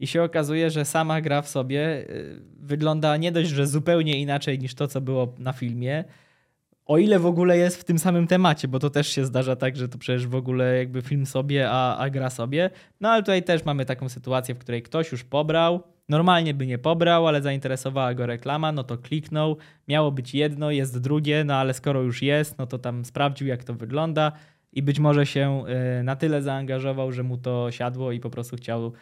i 0.00 0.06
się 0.06 0.22
okazuje, 0.22 0.70
że 0.70 0.84
sama 0.84 1.20
gra 1.20 1.42
w 1.42 1.48
sobie 1.48 2.10
y, 2.10 2.42
wygląda 2.56 3.16
nie 3.16 3.32
dość, 3.32 3.50
że 3.50 3.66
zupełnie 3.66 4.20
inaczej 4.20 4.58
niż 4.58 4.74
to, 4.74 4.88
co 4.88 5.00
było 5.00 5.34
na 5.38 5.52
filmie, 5.52 6.04
o 6.86 6.98
ile 6.98 7.18
w 7.18 7.26
ogóle 7.26 7.58
jest 7.58 7.80
w 7.80 7.84
tym 7.84 7.98
samym 7.98 8.26
temacie, 8.26 8.68
bo 8.68 8.78
to 8.78 8.90
też 8.90 9.08
się 9.08 9.24
zdarza 9.24 9.56
tak, 9.56 9.76
że 9.76 9.88
to 9.88 9.98
przecież 9.98 10.26
w 10.26 10.34
ogóle 10.34 10.78
jakby 10.78 11.02
film 11.02 11.26
sobie, 11.26 11.70
a, 11.70 11.96
a 11.96 12.10
gra 12.10 12.30
sobie. 12.30 12.70
No 13.00 13.08
ale 13.08 13.22
tutaj 13.22 13.42
też 13.42 13.64
mamy 13.64 13.84
taką 13.84 14.08
sytuację, 14.08 14.54
w 14.54 14.58
której 14.58 14.82
ktoś 14.82 15.12
już 15.12 15.24
pobrał, 15.24 15.82
normalnie 16.08 16.54
by 16.54 16.66
nie 16.66 16.78
pobrał, 16.78 17.28
ale 17.28 17.42
zainteresowała 17.42 18.14
go 18.14 18.26
reklama, 18.26 18.72
no 18.72 18.84
to 18.84 18.98
kliknął, 18.98 19.56
miało 19.88 20.12
być 20.12 20.34
jedno, 20.34 20.70
jest 20.70 21.00
drugie, 21.00 21.44
no 21.44 21.54
ale 21.54 21.74
skoro 21.74 22.02
już 22.02 22.22
jest, 22.22 22.58
no 22.58 22.66
to 22.66 22.78
tam 22.78 23.04
sprawdził 23.04 23.46
jak 23.46 23.64
to 23.64 23.74
wygląda. 23.74 24.32
I 24.72 24.82
być 24.82 24.98
może 24.98 25.26
się 25.26 25.64
y, 26.00 26.02
na 26.02 26.16
tyle 26.16 26.42
zaangażował, 26.42 27.12
że 27.12 27.22
mu 27.22 27.38
to 27.38 27.70
siadło 27.70 28.12
i 28.12 28.20
po 28.20 28.30
prostu 28.30 28.56
chciał 28.56 28.92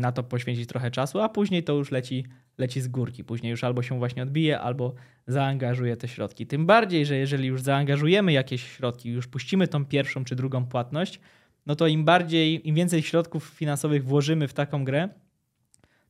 na 0.00 0.12
to 0.12 0.22
poświęcić 0.22 0.68
trochę 0.68 0.90
czasu, 0.90 1.20
a 1.20 1.28
później 1.28 1.64
to 1.64 1.72
już 1.72 1.90
leci 1.90 2.24
leci 2.58 2.80
z 2.80 2.88
górki. 2.88 3.24
Później 3.24 3.50
już 3.50 3.64
albo 3.64 3.82
się 3.82 3.98
właśnie 3.98 4.22
odbije, 4.22 4.60
albo 4.60 4.94
zaangażuje 5.26 5.96
te 5.96 6.08
środki. 6.08 6.46
Tym 6.46 6.66
bardziej, 6.66 7.06
że 7.06 7.16
jeżeli 7.16 7.48
już 7.48 7.62
zaangażujemy 7.62 8.32
jakieś 8.32 8.62
środki, 8.62 9.10
już 9.10 9.26
puścimy 9.28 9.68
tą 9.68 9.84
pierwszą 9.84 10.24
czy 10.24 10.36
drugą 10.36 10.66
płatność, 10.66 11.20
no 11.66 11.76
to 11.76 11.86
im 11.86 12.04
bardziej, 12.04 12.68
im 12.68 12.74
więcej 12.74 13.02
środków 13.02 13.44
finansowych 13.44 14.04
włożymy 14.04 14.48
w 14.48 14.52
taką 14.52 14.84
grę, 14.84 15.08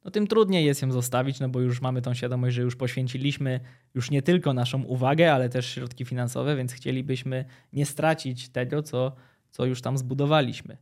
no 0.05 0.11
tym 0.11 0.26
trudniej 0.26 0.64
jest 0.64 0.83
ją 0.83 0.92
zostawić, 0.92 1.40
no 1.40 1.48
bo 1.48 1.61
już 1.61 1.81
mamy 1.81 2.03
tą 2.03 2.14
świadomość, 2.14 2.57
że 2.57 2.62
już 2.62 2.76
poświęciliśmy 2.76 3.61
już 3.94 4.11
nie 4.11 4.22
tylko 4.22 4.53
naszą 4.53 4.83
uwagę, 4.83 5.33
ale 5.33 5.48
też 5.48 5.66
środki 5.66 6.05
finansowe, 6.05 6.57
więc 6.57 6.72
chcielibyśmy 6.72 7.44
nie 7.72 7.87
stracić 7.87 8.48
tego, 8.48 8.83
co, 8.83 9.12
co 9.50 9.66
już 9.66 9.83
tam 9.83 9.98
zbudowaliśmy. 9.98 10.76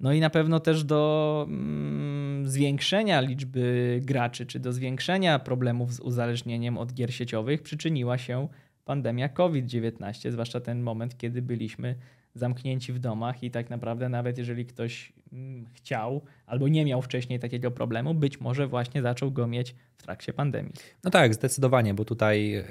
No 0.00 0.12
i 0.12 0.20
na 0.20 0.30
pewno 0.30 0.60
też 0.60 0.84
do 0.84 1.44
mm, 1.48 2.48
zwiększenia 2.48 3.20
liczby 3.20 4.00
graczy, 4.04 4.46
czy 4.46 4.60
do 4.60 4.72
zwiększenia 4.72 5.38
problemów 5.38 5.94
z 5.94 6.00
uzależnieniem 6.00 6.78
od 6.78 6.92
gier 6.92 7.14
sieciowych 7.14 7.62
przyczyniła 7.62 8.18
się 8.18 8.48
pandemia 8.84 9.28
COVID-19, 9.28 10.30
zwłaszcza 10.30 10.60
ten 10.60 10.82
moment, 10.82 11.16
kiedy 11.16 11.42
byliśmy 11.42 11.94
zamknięci 12.34 12.92
w 12.92 12.98
domach 12.98 13.42
i 13.42 13.50
tak 13.50 13.70
naprawdę 13.70 14.08
nawet 14.08 14.38
jeżeli 14.38 14.66
ktoś 14.66 15.12
mm, 15.32 15.66
chciał 15.72 16.22
albo 16.46 16.68
nie 16.68 16.84
miał 16.84 17.02
wcześniej 17.02 17.38
takiego 17.38 17.70
problemu, 17.70 18.14
być 18.14 18.40
może 18.40 18.66
właśnie 18.66 19.02
zaczął 19.02 19.30
go 19.30 19.46
mieć 19.46 19.74
w 19.96 20.02
trakcie 20.02 20.32
pandemii. 20.32 20.72
No 21.04 21.10
tak, 21.10 21.34
zdecydowanie, 21.34 21.94
bo 21.94 22.04
tutaj 22.04 22.54
e, 22.54 22.64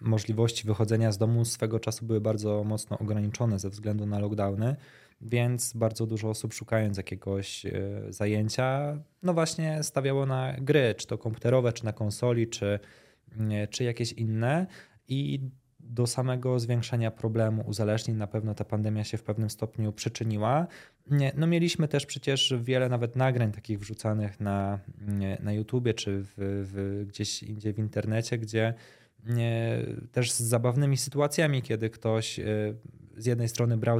możliwości 0.00 0.66
wychodzenia 0.66 1.12
z 1.12 1.18
domu 1.18 1.44
swego 1.44 1.80
czasu 1.80 2.06
były 2.06 2.20
bardzo 2.20 2.64
mocno 2.64 2.98
ograniczone 2.98 3.58
ze 3.58 3.70
względu 3.70 4.06
na 4.06 4.18
lockdowny 4.18 4.76
więc 5.20 5.72
bardzo 5.72 6.06
dużo 6.06 6.28
osób 6.30 6.54
szukając 6.54 6.96
jakiegoś 6.96 7.66
e, 7.66 7.72
zajęcia, 8.08 8.98
no 9.22 9.34
właśnie 9.34 9.82
stawiało 9.82 10.26
na 10.26 10.56
gry, 10.60 10.94
czy 10.96 11.06
to 11.06 11.18
komputerowe, 11.18 11.72
czy 11.72 11.84
na 11.84 11.92
konsoli, 11.92 12.48
czy, 12.48 12.78
czy 13.70 13.84
jakieś 13.84 14.12
inne 14.12 14.66
i 15.08 15.40
do 15.80 16.06
samego 16.06 16.60
zwiększenia 16.60 17.10
problemu 17.10 17.64
uzależnień 17.66 18.16
na 18.16 18.26
pewno 18.26 18.54
ta 18.54 18.64
pandemia 18.64 19.04
się 19.04 19.18
w 19.18 19.22
pewnym 19.22 19.50
stopniu 19.50 19.92
przyczyniła. 19.92 20.66
No 21.34 21.46
mieliśmy 21.46 21.88
też 21.88 22.06
przecież 22.06 22.54
wiele 22.62 22.88
nawet 22.88 23.16
nagrań 23.16 23.52
takich 23.52 23.78
wrzucanych 23.78 24.40
na, 24.40 24.78
na 25.40 25.52
YouTubie 25.52 25.94
czy 25.94 26.22
w, 26.22 26.32
w 26.36 27.04
gdzieś 27.06 27.42
indziej 27.42 27.72
w 27.72 27.78
internecie, 27.78 28.38
gdzie 28.38 28.74
też 30.12 30.32
z 30.32 30.40
zabawnymi 30.40 30.96
sytuacjami, 30.96 31.62
kiedy 31.62 31.90
ktoś 31.90 32.38
e, 32.38 32.44
z 33.18 33.26
jednej 33.26 33.48
strony 33.48 33.76
brał 33.76 33.98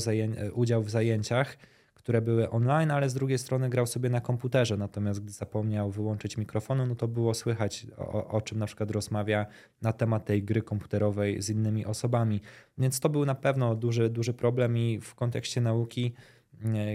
udział 0.55 0.83
w 0.83 0.91
zajęciach, 0.91 1.57
które 1.95 2.23
były 2.23 2.51
online, 2.51 2.91
ale 2.91 3.11
z 3.11 3.15
drugiej 3.15 3.39
strony 3.39 3.69
grał 3.69 3.87
sobie 3.87 4.11
na 4.11 4.21
komputerze, 4.21 4.77
natomiast 4.77 5.21
gdy 5.21 5.33
zapomniał 5.33 5.91
wyłączyć 5.91 6.37
mikrofonu, 6.37 6.87
no 6.87 6.95
to 6.95 7.09
było 7.09 7.35
słychać 7.35 7.87
o, 7.97 8.29
o 8.29 8.41
czym 8.41 8.59
na 8.59 8.67
przykład 8.67 8.91
rozmawia 8.91 9.47
na 9.83 9.93
temat 9.93 10.25
tej 10.25 10.43
gry 10.43 10.63
komputerowej 10.63 11.43
z 11.43 11.51
innymi 11.51 11.87
osobami. 11.87 12.41
Więc 12.79 13.01
to 13.01 13.09
był 13.09 13.25
na 13.25 13.35
pewno 13.35 13.75
duży, 13.75 14.11
duży 14.11 14.35
problem 14.35 14.79
i 14.79 15.01
w 15.01 15.15
kontekście 15.15 15.61
nauki 15.61 16.13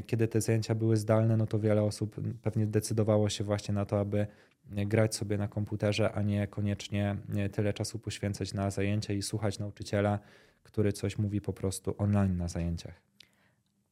kiedy 0.06 0.28
te 0.28 0.42
zajęcia 0.42 0.76
były 0.76 0.98
zdalne, 0.98 1.38
no 1.38 1.48
to 1.48 1.60
wiele 1.60 1.84
osób 1.84 2.16
pewnie 2.42 2.68
decydowało 2.68 3.30
się 3.30 3.44
właśnie 3.44 3.74
na 3.74 3.86
to, 3.86 4.00
aby 4.00 4.28
grać 4.66 5.16
sobie 5.16 5.38
na 5.38 5.48
komputerze, 5.48 6.12
a 6.12 6.22
nie 6.22 6.48
koniecznie 6.48 7.18
tyle 7.52 7.74
czasu 7.74 8.00
poświęcać 8.00 8.54
na 8.54 8.72
zajęcia 8.72 9.14
i 9.14 9.22
słuchać 9.22 9.60
nauczyciela, 9.60 10.20
który 10.64 10.94
coś 10.94 11.18
mówi 11.18 11.42
po 11.42 11.54
prostu 11.54 11.96
online 11.98 12.38
na 12.38 12.48
zajęciach. 12.48 13.02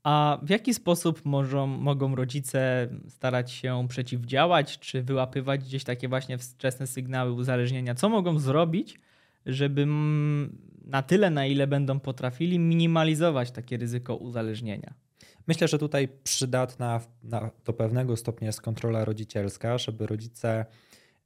A 0.03 0.39
w 0.43 0.49
jaki 0.49 0.73
sposób 0.73 1.25
mogą, 1.25 1.67
mogą 1.67 2.15
rodzice 2.15 2.89
starać 3.09 3.51
się 3.51 3.85
przeciwdziałać, 3.89 4.79
czy 4.79 5.03
wyłapywać 5.03 5.61
gdzieś 5.63 5.83
takie 5.83 6.07
właśnie 6.07 6.37
wczesne 6.37 6.87
sygnały 6.87 7.31
uzależnienia? 7.31 7.95
Co 7.95 8.09
mogą 8.09 8.39
zrobić, 8.39 8.99
żeby 9.45 9.85
na 10.85 11.01
tyle, 11.03 11.29
na 11.29 11.45
ile 11.45 11.67
będą 11.67 11.99
potrafili, 11.99 12.59
minimalizować 12.59 13.51
takie 13.51 13.77
ryzyko 13.77 14.15
uzależnienia? 14.15 14.93
Myślę, 15.47 15.67
że 15.67 15.77
tutaj 15.77 16.07
przydatna 16.23 17.01
na, 17.23 17.51
do 17.65 17.73
pewnego 17.73 18.17
stopnia 18.17 18.47
jest 18.47 18.61
kontrola 18.61 19.05
rodzicielska, 19.05 19.77
żeby 19.77 20.07
rodzice 20.07 20.65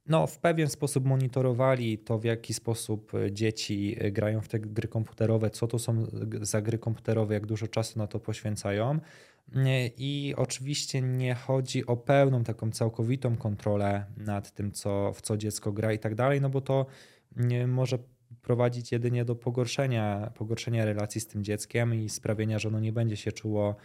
no, 0.08 0.26
w 0.26 0.38
pewien 0.38 0.68
sposób 0.68 1.04
monitorowali 1.04 1.98
to, 1.98 2.18
w 2.18 2.24
jaki 2.24 2.54
sposób 2.54 3.12
dzieci 3.30 3.96
grają 4.12 4.40
w 4.40 4.48
te 4.48 4.60
gry 4.60 4.88
komputerowe, 4.88 5.50
co 5.50 5.66
to 5.66 5.78
są 5.78 6.06
za 6.40 6.62
gry 6.62 6.78
komputerowe, 6.78 7.34
jak 7.34 7.46
dużo 7.46 7.68
czasu 7.68 7.98
na 7.98 8.06
to 8.06 8.20
poświęcają. 8.20 9.00
I 9.98 10.34
oczywiście 10.36 11.02
nie 11.02 11.34
chodzi 11.34 11.86
o 11.86 11.96
pełną, 11.96 12.44
taką 12.44 12.70
całkowitą 12.70 13.36
kontrolę 13.36 14.04
nad 14.16 14.52
tym, 14.52 14.72
co, 14.72 15.12
w 15.12 15.22
co 15.22 15.36
dziecko 15.36 15.72
gra 15.72 15.92
i 15.92 15.98
tak 15.98 16.14
dalej, 16.14 16.40
no 16.40 16.50
bo 16.50 16.60
to 16.60 16.86
może 17.66 17.98
prowadzić 18.42 18.92
jedynie 18.92 19.24
do 19.24 19.36
pogorszenia, 19.36 20.30
pogorszenia 20.34 20.84
relacji 20.84 21.20
z 21.20 21.26
tym 21.26 21.44
dzieckiem 21.44 21.94
i 21.94 22.08
sprawienia, 22.08 22.58
że 22.58 22.68
ono 22.68 22.80
nie 22.80 22.92
będzie 22.92 23.16
się 23.16 23.32
czuło 23.32 23.76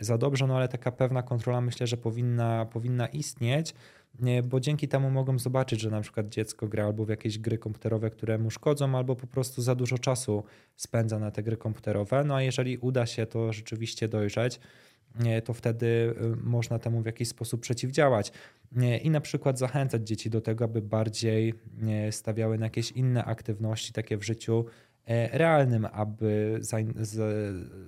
za 0.00 0.18
dobrze, 0.18 0.46
no 0.46 0.56
ale 0.56 0.68
taka 0.68 0.92
pewna 0.92 1.22
kontrola 1.22 1.60
myślę, 1.60 1.86
że 1.86 1.96
powinna, 1.96 2.66
powinna 2.66 3.06
istnieć, 3.06 3.74
bo 4.44 4.60
dzięki 4.60 4.88
temu 4.88 5.10
mogą 5.10 5.38
zobaczyć, 5.38 5.80
że 5.80 5.90
na 5.90 6.00
przykład 6.00 6.28
dziecko 6.28 6.68
gra 6.68 6.84
albo 6.84 7.04
w 7.04 7.08
jakieś 7.08 7.38
gry 7.38 7.58
komputerowe, 7.58 8.10
które 8.10 8.38
mu 8.38 8.50
szkodzą, 8.50 8.96
albo 8.96 9.16
po 9.16 9.26
prostu 9.26 9.62
za 9.62 9.74
dużo 9.74 9.98
czasu 9.98 10.44
spędza 10.76 11.18
na 11.18 11.30
te 11.30 11.42
gry 11.42 11.56
komputerowe. 11.56 12.24
No 12.24 12.34
a 12.34 12.42
jeżeli 12.42 12.78
uda 12.78 13.06
się 13.06 13.26
to 13.26 13.52
rzeczywiście 13.52 14.08
dojrzeć, 14.08 14.60
to 15.44 15.54
wtedy 15.54 15.86
y, 15.86 16.36
można 16.36 16.78
temu 16.78 17.02
w 17.02 17.06
jakiś 17.06 17.28
sposób 17.28 17.60
przeciwdziałać 17.60 18.32
i 19.02 19.10
na 19.10 19.20
przykład 19.20 19.58
zachęcać 19.58 20.08
dzieci 20.08 20.30
do 20.30 20.40
tego, 20.40 20.64
aby 20.64 20.82
bardziej 20.82 21.54
stawiały 22.10 22.58
na 22.58 22.66
jakieś 22.66 22.92
inne 22.92 23.24
aktywności 23.24 23.92
takie 23.92 24.16
w 24.16 24.22
życiu 24.22 24.64
realnym, 25.32 25.86
aby 25.92 26.60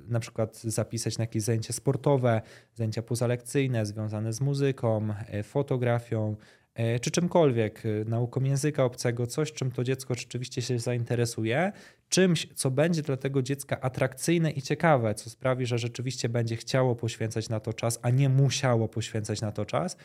na 0.09 0.21
przykład 0.21 0.57
zapisać 0.57 1.19
na 1.19 1.23
jakieś 1.23 1.43
zajęcia 1.43 1.73
sportowe, 1.73 2.43
zajęcia 2.75 3.03
pozalekcyjne 3.03 3.87
związane 3.87 4.33
z 4.33 4.41
muzyką, 4.41 5.09
e, 5.27 5.43
fotografią, 5.43 6.37
e, 6.75 7.01
czy 7.01 7.11
czymkolwiek, 7.11 7.83
nauką 8.07 8.41
języka 8.41 8.85
obcego, 8.85 9.27
coś, 9.27 9.53
czym 9.53 9.71
to 9.71 9.85
dziecko 9.85 10.15
rzeczywiście 10.15 10.63
się 10.63 10.79
zainteresuje, 10.79 11.73
czymś, 12.09 12.49
co 12.55 12.71
będzie 12.71 13.03
dla 13.03 13.17
tego 13.17 13.43
dziecka 13.43 13.81
atrakcyjne 13.81 14.51
i 14.51 14.63
ciekawe, 14.63 15.15
co 15.15 15.31
sprawi, 15.31 15.67
że 15.67 15.79
rzeczywiście 15.79 16.29
będzie 16.29 16.57
chciało 16.57 16.97
poświęcać 16.97 17.49
na 17.49 17.61
to 17.61 17.73
czas, 17.73 17.99
a 18.03 18.11
nie 18.11 18.29
musiało 18.29 18.89
poświęcać 18.89 19.41
na 19.41 19.53
to 19.53 19.65
czas. 19.65 19.97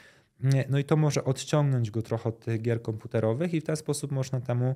No 0.70 0.80
i 0.80 0.84
to 0.84 0.96
może 0.96 1.24
odciągnąć 1.24 1.92
go 1.92 2.02
trochę 2.02 2.30
od 2.30 2.40
tych 2.40 2.62
gier 2.62 2.82
komputerowych 2.82 3.54
i 3.54 3.62
w 3.62 3.64
ten 3.64 3.76
sposób 3.76 4.12
można 4.12 4.42
temu 4.42 4.76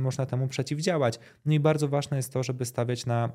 można 0.00 0.26
temu 0.26 0.48
przeciwdziałać. 0.48 1.18
No 1.46 1.54
i 1.54 1.60
bardzo 1.60 1.88
ważne 1.88 2.16
jest 2.16 2.32
to, 2.32 2.42
żeby 2.42 2.64
stawiać 2.64 3.06
na 3.06 3.32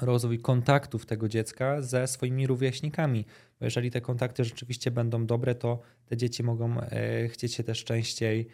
rozwój 0.00 0.38
kontaktów 0.38 1.06
tego 1.06 1.28
dziecka 1.28 1.82
ze 1.82 2.06
swoimi 2.06 2.46
rówieśnikami. 2.46 3.24
Bo 3.60 3.64
jeżeli 3.64 3.90
te 3.90 4.00
kontakty 4.00 4.44
rzeczywiście 4.44 4.90
będą 4.90 5.26
dobre, 5.26 5.54
to 5.54 5.80
te 6.06 6.16
dzieci 6.16 6.42
mogą 6.42 6.80
y, 6.80 7.28
chcieć 7.28 7.54
się 7.54 7.64
też 7.64 7.84
częściej 7.84 8.46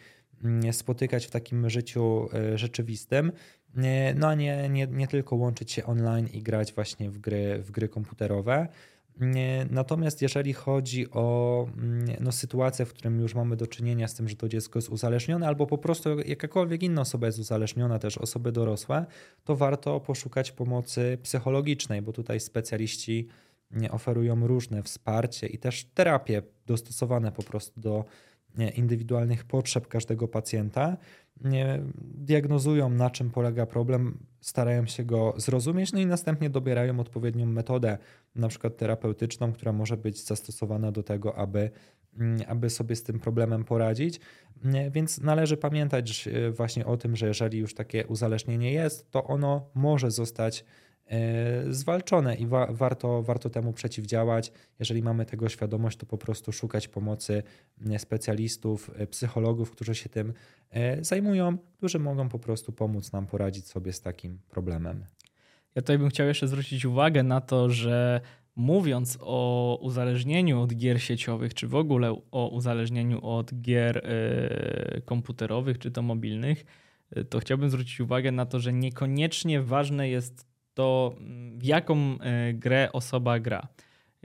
mm, 0.43 0.73
spotykać 0.73 1.25
w 1.25 1.31
takim 1.31 1.69
życiu 1.69 2.29
y, 2.53 2.57
rzeczywistym, 2.57 3.31
no 4.15 4.27
a 4.27 4.35
nie, 4.35 4.69
nie, 4.69 4.87
nie 4.87 5.07
tylko 5.07 5.35
łączyć 5.35 5.71
się 5.71 5.85
online 5.85 6.27
i 6.27 6.43
grać 6.43 6.73
właśnie 6.73 7.09
w 7.09 7.17
gry, 7.17 7.61
w 7.63 7.71
gry 7.71 7.89
komputerowe. 7.89 8.67
Natomiast 9.69 10.21
jeżeli 10.21 10.53
chodzi 10.53 11.11
o 11.11 11.67
mm, 11.77 12.05
no, 12.19 12.31
sytuację, 12.31 12.85
w 12.85 12.93
którym 12.93 13.19
już 13.19 13.35
mamy 13.35 13.55
do 13.55 13.67
czynienia 13.67 14.07
z 14.07 14.13
tym, 14.13 14.29
że 14.29 14.35
to 14.35 14.49
dziecko 14.49 14.79
jest 14.79 14.89
uzależnione, 14.89 15.47
albo 15.47 15.67
po 15.67 15.77
prostu 15.77 16.19
jakakolwiek 16.19 16.83
inna 16.83 17.01
osoba 17.01 17.27
jest 17.27 17.39
uzależniona, 17.39 17.99
też 17.99 18.17
osoby 18.17 18.51
dorosłe, 18.51 19.05
to 19.43 19.55
warto 19.55 19.99
poszukać 19.99 20.51
pomocy 20.51 21.17
psychologicznej, 21.23 22.01
bo 22.01 22.13
tutaj 22.13 22.39
specjaliści 22.39 23.27
oferują 23.89 24.47
różne 24.47 24.83
wsparcie 24.83 25.47
i 25.47 25.57
też 25.57 25.85
terapie 25.85 26.41
dostosowane 26.65 27.31
po 27.31 27.43
prostu 27.43 27.81
do 27.81 28.05
indywidualnych 28.75 29.43
potrzeb 29.43 29.87
każdego 29.87 30.27
pacjenta, 30.27 30.97
diagnozują 32.15 32.89
na 32.89 33.09
czym 33.09 33.31
polega 33.31 33.65
problem, 33.65 34.17
starają 34.41 34.85
się 34.85 35.03
go 35.03 35.33
zrozumieć, 35.37 35.93
no 35.93 35.99
i 35.99 36.05
następnie 36.05 36.49
dobierają 36.49 36.99
odpowiednią 36.99 37.45
metodę, 37.45 37.97
na 38.35 38.47
przykład 38.47 38.77
terapeutyczną, 38.77 39.53
która 39.53 39.71
może 39.73 39.97
być 39.97 40.25
zastosowana 40.25 40.91
do 40.91 41.03
tego, 41.03 41.35
aby, 41.35 41.71
mm, 42.17 42.39
aby 42.47 42.69
sobie 42.69 42.95
z 42.95 43.03
tym 43.03 43.19
problemem 43.19 43.63
poradzić. 43.63 44.19
Więc 44.91 45.21
należy 45.21 45.57
pamiętać 45.57 46.29
właśnie 46.51 46.85
o 46.85 46.97
tym, 46.97 47.15
że 47.15 47.27
jeżeli 47.27 47.57
już 47.57 47.73
takie 47.73 48.07
uzależnienie 48.07 48.73
jest, 48.73 49.11
to 49.11 49.23
ono 49.23 49.69
może 49.73 50.11
zostać 50.11 50.65
E, 50.65 50.90
zwalczone 51.69 52.35
i 52.35 52.47
wa 52.47 52.67
warto, 52.69 53.23
warto 53.23 53.49
temu 53.49 53.73
przeciwdziałać. 53.73 54.51
Jeżeli 54.79 55.03
mamy 55.03 55.25
tego 55.25 55.49
świadomość, 55.49 55.97
to 55.97 56.05
po 56.05 56.17
prostu 56.17 56.51
szukać 56.51 56.87
pomocy 56.87 57.43
e, 57.89 57.99
specjalistów, 57.99 58.91
e, 58.95 59.07
psychologów, 59.07 59.71
którzy 59.71 59.95
się 59.95 60.09
tym 60.09 60.33
zajmują, 61.01 61.57
którzy 61.57 61.99
mogą 61.99 62.29
po 62.29 62.39
prostu 62.39 62.71
pomóc 62.71 63.11
nam 63.11 63.27
poradzić 63.27 63.67
sobie 63.67 63.93
z 63.93 64.01
takim 64.01 64.39
problemem. 64.49 65.05
Ja 65.75 65.81
tutaj 65.81 65.97
bym 65.97 66.09
chciał 66.09 66.27
jeszcze 66.27 66.47
zwrócić 66.47 66.85
uwagę 66.85 67.23
na 67.23 67.41
to, 67.41 67.69
że 67.69 68.21
mówiąc 68.55 69.17
o 69.21 69.77
uzależnieniu 69.81 70.61
od 70.61 70.73
gier 70.75 71.01
sieciowych, 71.01 71.53
czy 71.53 71.67
w 71.67 71.75
ogóle 71.75 72.21
o 72.31 72.47
uzależnieniu 72.47 73.25
od 73.25 73.61
gier 73.61 74.07
komputerowych, 75.05 75.79
czy 75.79 75.91
to 75.91 76.01
mobilnych, 76.01 76.65
to 77.29 77.39
chciałbym 77.39 77.69
zwrócić 77.69 77.99
uwagę 77.99 78.31
na 78.31 78.45
to, 78.45 78.59
że 78.59 78.73
niekoniecznie 78.73 79.61
ważne 79.61 80.09
jest 80.09 80.50
to 80.73 81.15
mm, 81.17 81.59
w 81.59 81.63
jaką 81.63 82.19
e, 82.19 82.53
grę 82.53 82.89
osoba 82.93 83.39
gra. 83.39 83.67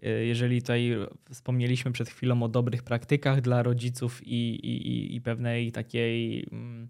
E, 0.03 0.09
jeżeli 0.09 0.61
tutaj 0.61 0.93
wspomnieliśmy 1.31 1.93
przed 1.93 2.09
chwilą 2.09 2.43
o 2.43 2.49
dobrych 2.49 2.83
praktykach 2.83 3.41
dla 3.41 3.63
rodziców 3.63 4.27
i, 4.27 4.55
i, 4.55 5.17
i 5.17 5.21
pewnej 5.21 5.73
takiej 5.73 6.47
mm, 6.53 6.89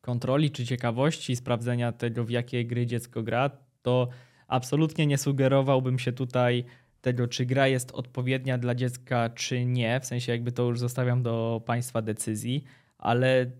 kontroli 0.00 0.50
czy 0.50 0.66
ciekawości 0.66 1.36
sprawdzenia 1.36 1.92
tego, 1.92 2.24
w 2.24 2.30
jakie 2.30 2.64
gry 2.64 2.86
dziecko 2.86 3.22
gra, 3.22 3.50
to 3.82 4.08
absolutnie 4.48 5.06
nie 5.06 5.18
sugerowałbym 5.18 5.98
się 5.98 6.12
tutaj 6.12 6.64
tego, 7.00 7.28
czy 7.28 7.46
gra 7.46 7.68
jest 7.68 7.92
odpowiednia 7.92 8.58
dla 8.58 8.74
dziecka, 8.74 9.30
czy 9.30 9.64
nie. 9.64 10.00
W 10.00 10.06
sensie, 10.06 10.32
jakby 10.32 10.52
to 10.52 10.62
już 10.62 10.78
zostawiam 10.78 11.22
do 11.22 11.62
Państwa 11.66 12.02
decyzji, 12.02 12.64
ale 12.98 13.50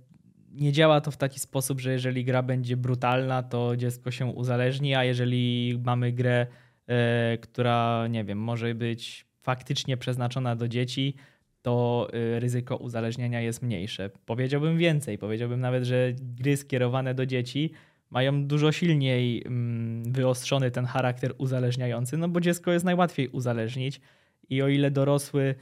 nie 0.52 0.72
działa 0.72 1.00
to 1.00 1.10
w 1.10 1.16
taki 1.16 1.40
sposób, 1.40 1.80
że 1.80 1.92
jeżeli 1.92 2.24
gra 2.24 2.42
będzie 2.42 2.76
brutalna, 2.76 3.42
to 3.42 3.76
dziecko 3.76 4.10
się 4.10 4.26
uzależni, 4.26 4.94
a 4.94 5.04
jeżeli 5.04 5.78
mamy 5.84 6.12
grę, 6.12 6.46
e, 6.86 7.38
która, 7.38 8.06
nie 8.10 8.24
wiem, 8.24 8.38
może 8.38 8.74
być 8.74 9.26
faktycznie 9.42 9.96
przeznaczona 9.96 10.56
do 10.56 10.68
dzieci, 10.68 11.14
to 11.62 12.08
e, 12.12 12.40
ryzyko 12.40 12.76
uzależnienia 12.76 13.40
jest 13.40 13.62
mniejsze. 13.62 14.10
Powiedziałbym 14.26 14.78
więcej, 14.78 15.18
powiedziałbym 15.18 15.60
nawet, 15.60 15.84
że 15.84 16.12
gry 16.18 16.56
skierowane 16.56 17.14
do 17.14 17.26
dzieci 17.26 17.70
mają 18.10 18.46
dużo 18.46 18.72
silniej 18.72 19.42
mm, 19.46 20.12
wyostrzony 20.12 20.70
ten 20.70 20.84
charakter 20.84 21.34
uzależniający, 21.38 22.16
no 22.16 22.28
bo 22.28 22.40
dziecko 22.40 22.72
jest 22.72 22.84
najłatwiej 22.84 23.28
uzależnić 23.28 24.00
i 24.48 24.62
o 24.62 24.68
ile 24.68 24.90
dorosły 24.90 25.54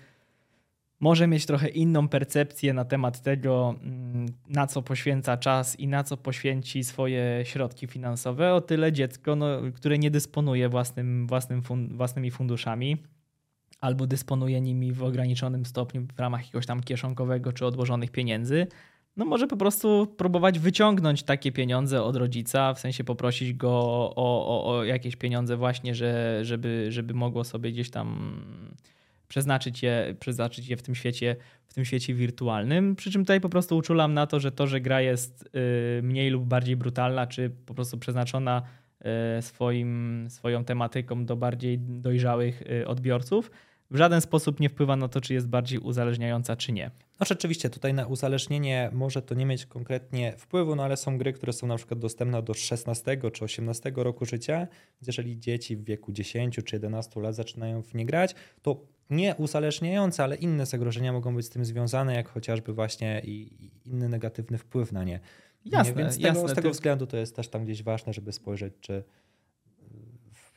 może 1.00 1.26
mieć 1.26 1.46
trochę 1.46 1.68
inną 1.68 2.08
percepcję 2.08 2.72
na 2.72 2.84
temat 2.84 3.22
tego, 3.22 3.74
mm, 3.82 4.26
na 4.48 4.66
co 4.66 4.82
poświęca 4.82 5.36
czas 5.36 5.80
i 5.80 5.88
na 5.88 6.04
co 6.04 6.16
poświęci 6.16 6.84
swoje 6.84 7.40
środki 7.44 7.86
finansowe, 7.86 8.54
o 8.54 8.60
tyle 8.60 8.92
dziecko, 8.92 9.36
no, 9.36 9.46
które 9.74 9.98
nie 9.98 10.10
dysponuje 10.10 10.68
własnym, 10.68 11.26
własnym 11.26 11.62
fun 11.62 11.96
własnymi 11.96 12.30
funduszami 12.30 12.96
albo 13.80 14.06
dysponuje 14.06 14.60
nimi 14.60 14.92
w 14.92 15.02
ograniczonym 15.02 15.66
stopniu 15.66 16.06
w 16.16 16.20
ramach 16.20 16.40
jakiegoś 16.40 16.66
tam 16.66 16.82
kieszonkowego 16.82 17.52
czy 17.52 17.66
odłożonych 17.66 18.10
pieniędzy, 18.10 18.66
no 19.16 19.24
może 19.24 19.46
po 19.46 19.56
prostu 19.56 20.06
próbować 20.16 20.58
wyciągnąć 20.58 21.22
takie 21.22 21.52
pieniądze 21.52 22.02
od 22.02 22.16
rodzica, 22.16 22.74
w 22.74 22.80
sensie 22.80 23.04
poprosić 23.04 23.54
go 23.54 23.70
o, 23.70 24.14
o, 24.16 24.66
o 24.66 24.84
jakieś 24.84 25.16
pieniądze 25.16 25.56
właśnie, 25.56 25.94
że, 25.94 26.40
żeby, 26.42 26.86
żeby 26.88 27.14
mogło 27.14 27.44
sobie 27.44 27.72
gdzieś 27.72 27.90
tam 27.90 28.40
przeznaczyć 29.30 29.82
je, 29.82 30.14
przeznaczyć 30.20 30.68
je 30.68 30.76
w 30.76 30.82
tym 30.82 30.94
świecie 30.94 31.36
w 31.66 31.74
tym 31.74 31.84
świecie 31.84 32.14
wirtualnym. 32.14 32.96
Przy 32.96 33.10
czym 33.10 33.22
tutaj 33.22 33.40
po 33.40 33.48
prostu 33.48 33.76
uczulam 33.76 34.14
na 34.14 34.26
to, 34.26 34.40
że 34.40 34.52
to, 34.52 34.66
że 34.66 34.80
gra 34.80 35.00
jest 35.00 35.48
y, 35.98 36.02
mniej 36.02 36.30
lub 36.30 36.44
bardziej 36.44 36.76
brutalna, 36.76 37.26
czy 37.26 37.50
po 37.66 37.74
prostu 37.74 37.98
przeznaczona 37.98 38.62
y, 39.38 39.42
swoim, 39.42 40.26
swoją 40.30 40.64
tematyką 40.64 41.24
do 41.24 41.36
bardziej 41.36 41.78
dojrzałych 41.78 42.62
y, 42.62 42.86
odbiorców, 42.86 43.50
w 43.90 43.96
żaden 43.96 44.20
sposób 44.20 44.60
nie 44.60 44.68
wpływa 44.68 44.96
na 44.96 45.08
to, 45.08 45.20
czy 45.20 45.34
jest 45.34 45.48
bardziej 45.48 45.78
uzależniająca, 45.78 46.56
czy 46.56 46.72
nie. 46.72 46.90
No 47.20 47.26
rzeczywiście, 47.26 47.70
tutaj 47.70 47.94
na 47.94 48.06
uzależnienie 48.06 48.90
może 48.92 49.22
to 49.22 49.34
nie 49.34 49.46
mieć 49.46 49.66
konkretnie 49.66 50.34
wpływu, 50.38 50.76
no 50.76 50.84
ale 50.84 50.96
są 50.96 51.18
gry, 51.18 51.32
które 51.32 51.52
są 51.52 51.66
na 51.66 51.76
przykład 51.76 52.00
dostępne 52.00 52.42
do 52.42 52.54
16 52.54 53.18
czy 53.32 53.44
18 53.44 53.92
roku 53.96 54.24
życia, 54.24 54.68
jeżeli 55.06 55.38
dzieci 55.38 55.76
w 55.76 55.84
wieku 55.84 56.12
10 56.12 56.60
czy 56.64 56.76
11 56.76 57.20
lat 57.20 57.34
zaczynają 57.34 57.82
w 57.82 57.94
nie 57.94 58.06
grać, 58.06 58.34
to 58.62 58.86
nie 59.10 59.34
uzależniające, 59.34 60.24
ale 60.24 60.36
inne 60.36 60.66
zagrożenia 60.66 61.12
mogą 61.12 61.34
być 61.34 61.46
z 61.46 61.50
tym 61.50 61.64
związane, 61.64 62.14
jak 62.14 62.28
chociażby 62.28 62.72
właśnie 62.72 63.22
i 63.24 63.70
inny 63.86 64.08
negatywny 64.08 64.58
wpływ 64.58 64.92
na 64.92 65.04
nie. 65.04 65.20
Jasne, 65.64 65.92
nie? 65.92 65.98
Więc 65.98 66.14
z 66.14 66.16
tego, 66.16 66.28
jasne, 66.28 66.48
z 66.48 66.54
tego 66.54 66.70
względu 66.70 67.06
to 67.06 67.16
jest 67.16 67.36
też 67.36 67.48
tam 67.48 67.64
gdzieś 67.64 67.82
ważne, 67.82 68.12
żeby 68.12 68.32
spojrzeć, 68.32 68.74
czy 68.80 69.04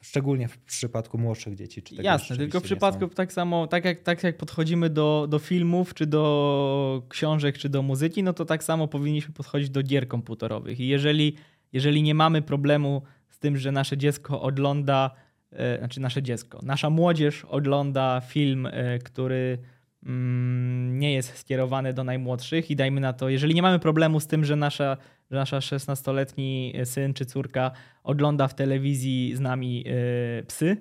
szczególnie 0.01 0.47
w 0.47 0.57
przypadku 0.57 1.17
młodszych 1.17 1.55
dzieci. 1.55 1.83
Czy 1.83 1.95
tego 1.95 2.03
Jasne, 2.03 2.37
tylko 2.37 2.59
w 2.59 2.63
przypadku 2.63 3.07
tak 3.07 3.33
samo, 3.33 3.67
tak 3.67 3.85
jak, 3.85 3.99
tak 3.99 4.23
jak 4.23 4.37
podchodzimy 4.37 4.89
do, 4.89 5.27
do 5.29 5.39
filmów, 5.39 5.93
czy 5.93 6.05
do 6.05 7.03
książek, 7.09 7.57
czy 7.57 7.69
do 7.69 7.81
muzyki, 7.81 8.23
no 8.23 8.33
to 8.33 8.45
tak 8.45 8.63
samo 8.63 8.87
powinniśmy 8.87 9.33
podchodzić 9.33 9.69
do 9.69 9.83
gier 9.83 10.07
komputerowych. 10.07 10.79
I 10.79 10.87
jeżeli, 10.87 11.35
jeżeli 11.73 12.03
nie 12.03 12.15
mamy 12.15 12.41
problemu 12.41 13.01
z 13.29 13.39
tym, 13.39 13.57
że 13.57 13.71
nasze 13.71 13.97
dziecko 13.97 14.41
ogląda 14.41 15.11
E, 15.11 15.32
znaczy 15.79 15.99
nasze 15.99 16.23
dziecko, 16.23 16.59
nasza 16.63 16.89
młodzież 16.89 17.45
ogląda 17.45 18.21
film, 18.21 18.65
e, 18.65 18.99
który 18.99 19.57
mm, 20.05 20.99
nie 20.99 21.13
jest 21.13 21.37
skierowany 21.37 21.93
do 21.93 22.03
najmłodszych 22.03 22.71
i 22.71 22.75
dajmy 22.75 23.01
na 23.01 23.13
to, 23.13 23.29
jeżeli 23.29 23.55
nie 23.55 23.61
mamy 23.61 23.79
problemu 23.79 24.19
z 24.19 24.27
tym, 24.27 24.45
że 24.45 24.55
nasza, 24.55 24.97
że 25.31 25.37
nasza 25.37 25.59
16-letni 25.59 26.73
syn 26.83 27.13
czy 27.13 27.25
córka 27.25 27.71
ogląda 28.03 28.47
w 28.47 28.55
telewizji 28.55 29.35
z 29.35 29.39
nami 29.39 29.85
e, 29.87 30.43
psy, 30.43 30.77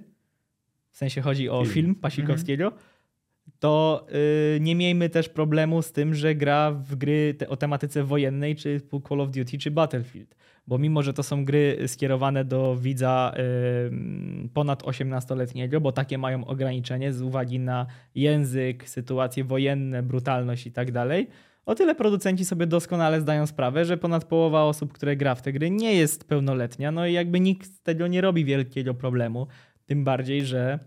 w 0.91 0.97
sensie 0.97 1.21
chodzi 1.21 1.49
o 1.49 1.65
film, 1.65 1.75
film 1.75 1.95
Pasikowskiego, 1.95 2.65
mhm. 2.65 2.83
To 3.59 4.07
nie 4.61 4.75
miejmy 4.75 5.09
też 5.09 5.29
problemu 5.29 5.83
z 5.83 5.93
tym, 5.93 6.15
że 6.15 6.35
gra 6.35 6.71
w 6.71 6.97
gry 6.97 7.35
te, 7.39 7.49
o 7.49 7.57
tematyce 7.57 8.05
wojennej, 8.05 8.57
czy 8.57 8.81
Call 9.09 9.21
of 9.21 9.31
Duty, 9.31 9.59
czy 9.59 9.71
Battlefield 9.71 10.37
bo 10.67 10.79
mimo, 10.79 11.03
że 11.03 11.13
to 11.13 11.23
są 11.23 11.45
gry 11.45 11.79
skierowane 11.87 12.45
do 12.45 12.77
widza 12.77 13.35
ponad 14.55 14.83
18-letniego, 14.83 15.81
bo 15.81 15.93
takie 15.93 16.19
mają 16.19 16.45
ograniczenie 16.45 17.13
z 17.13 17.23
uwagi 17.23 17.59
na 17.59 17.87
język, 18.15 18.89
sytuacje 18.89 19.45
wojenne, 19.45 20.03
brutalność 20.03 20.67
i 20.67 20.73
tak 20.73 20.93
dalej, 20.93 21.29
o 21.67 21.75
tyle 21.75 21.95
producenci 21.95 22.45
sobie 22.45 22.67
doskonale 22.67 23.21
zdają 23.21 23.47
sprawę, 23.47 23.85
że 23.85 23.97
ponad 23.97 24.25
połowa 24.25 24.65
osób, 24.65 24.93
które 24.93 25.17
gra 25.17 25.35
w 25.35 25.43
te 25.43 25.53
gry, 25.53 25.71
nie 25.71 25.95
jest 25.95 26.29
pełnoletnia, 26.29 26.93
no 26.93 27.07
i 27.07 27.13
jakby 27.13 27.41
nikt 27.41 27.67
z 27.67 27.83
tego 27.83 28.07
nie 28.07 28.21
robi 28.21 28.45
wielkiego 28.45 28.95
problemu. 28.95 29.47
Tym 29.87 30.05
bardziej, 30.05 30.45
że 30.45 30.79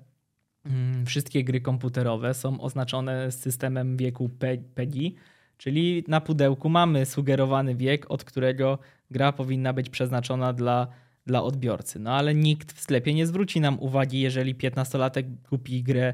wszystkie 1.05 1.43
gry 1.43 1.61
komputerowe 1.61 2.33
są 2.33 2.61
oznaczone 2.61 3.31
systemem 3.31 3.97
wieku 3.97 4.29
PEGI, 4.75 5.15
czyli 5.57 6.03
na 6.07 6.21
pudełku 6.21 6.69
mamy 6.69 7.05
sugerowany 7.05 7.75
wiek, 7.75 8.11
od 8.11 8.23
którego 8.23 8.79
gra 9.11 9.31
powinna 9.31 9.73
być 9.73 9.89
przeznaczona 9.89 10.53
dla, 10.53 10.87
dla 11.25 11.43
odbiorcy. 11.43 11.99
No 11.99 12.11
ale 12.11 12.35
nikt 12.35 12.73
w 12.73 12.81
sklepie 12.81 13.13
nie 13.13 13.25
zwróci 13.25 13.61
nam 13.61 13.79
uwagi, 13.79 14.19
jeżeli 14.21 14.55
15-latek 14.55 15.23
kupi 15.49 15.83
grę 15.83 16.13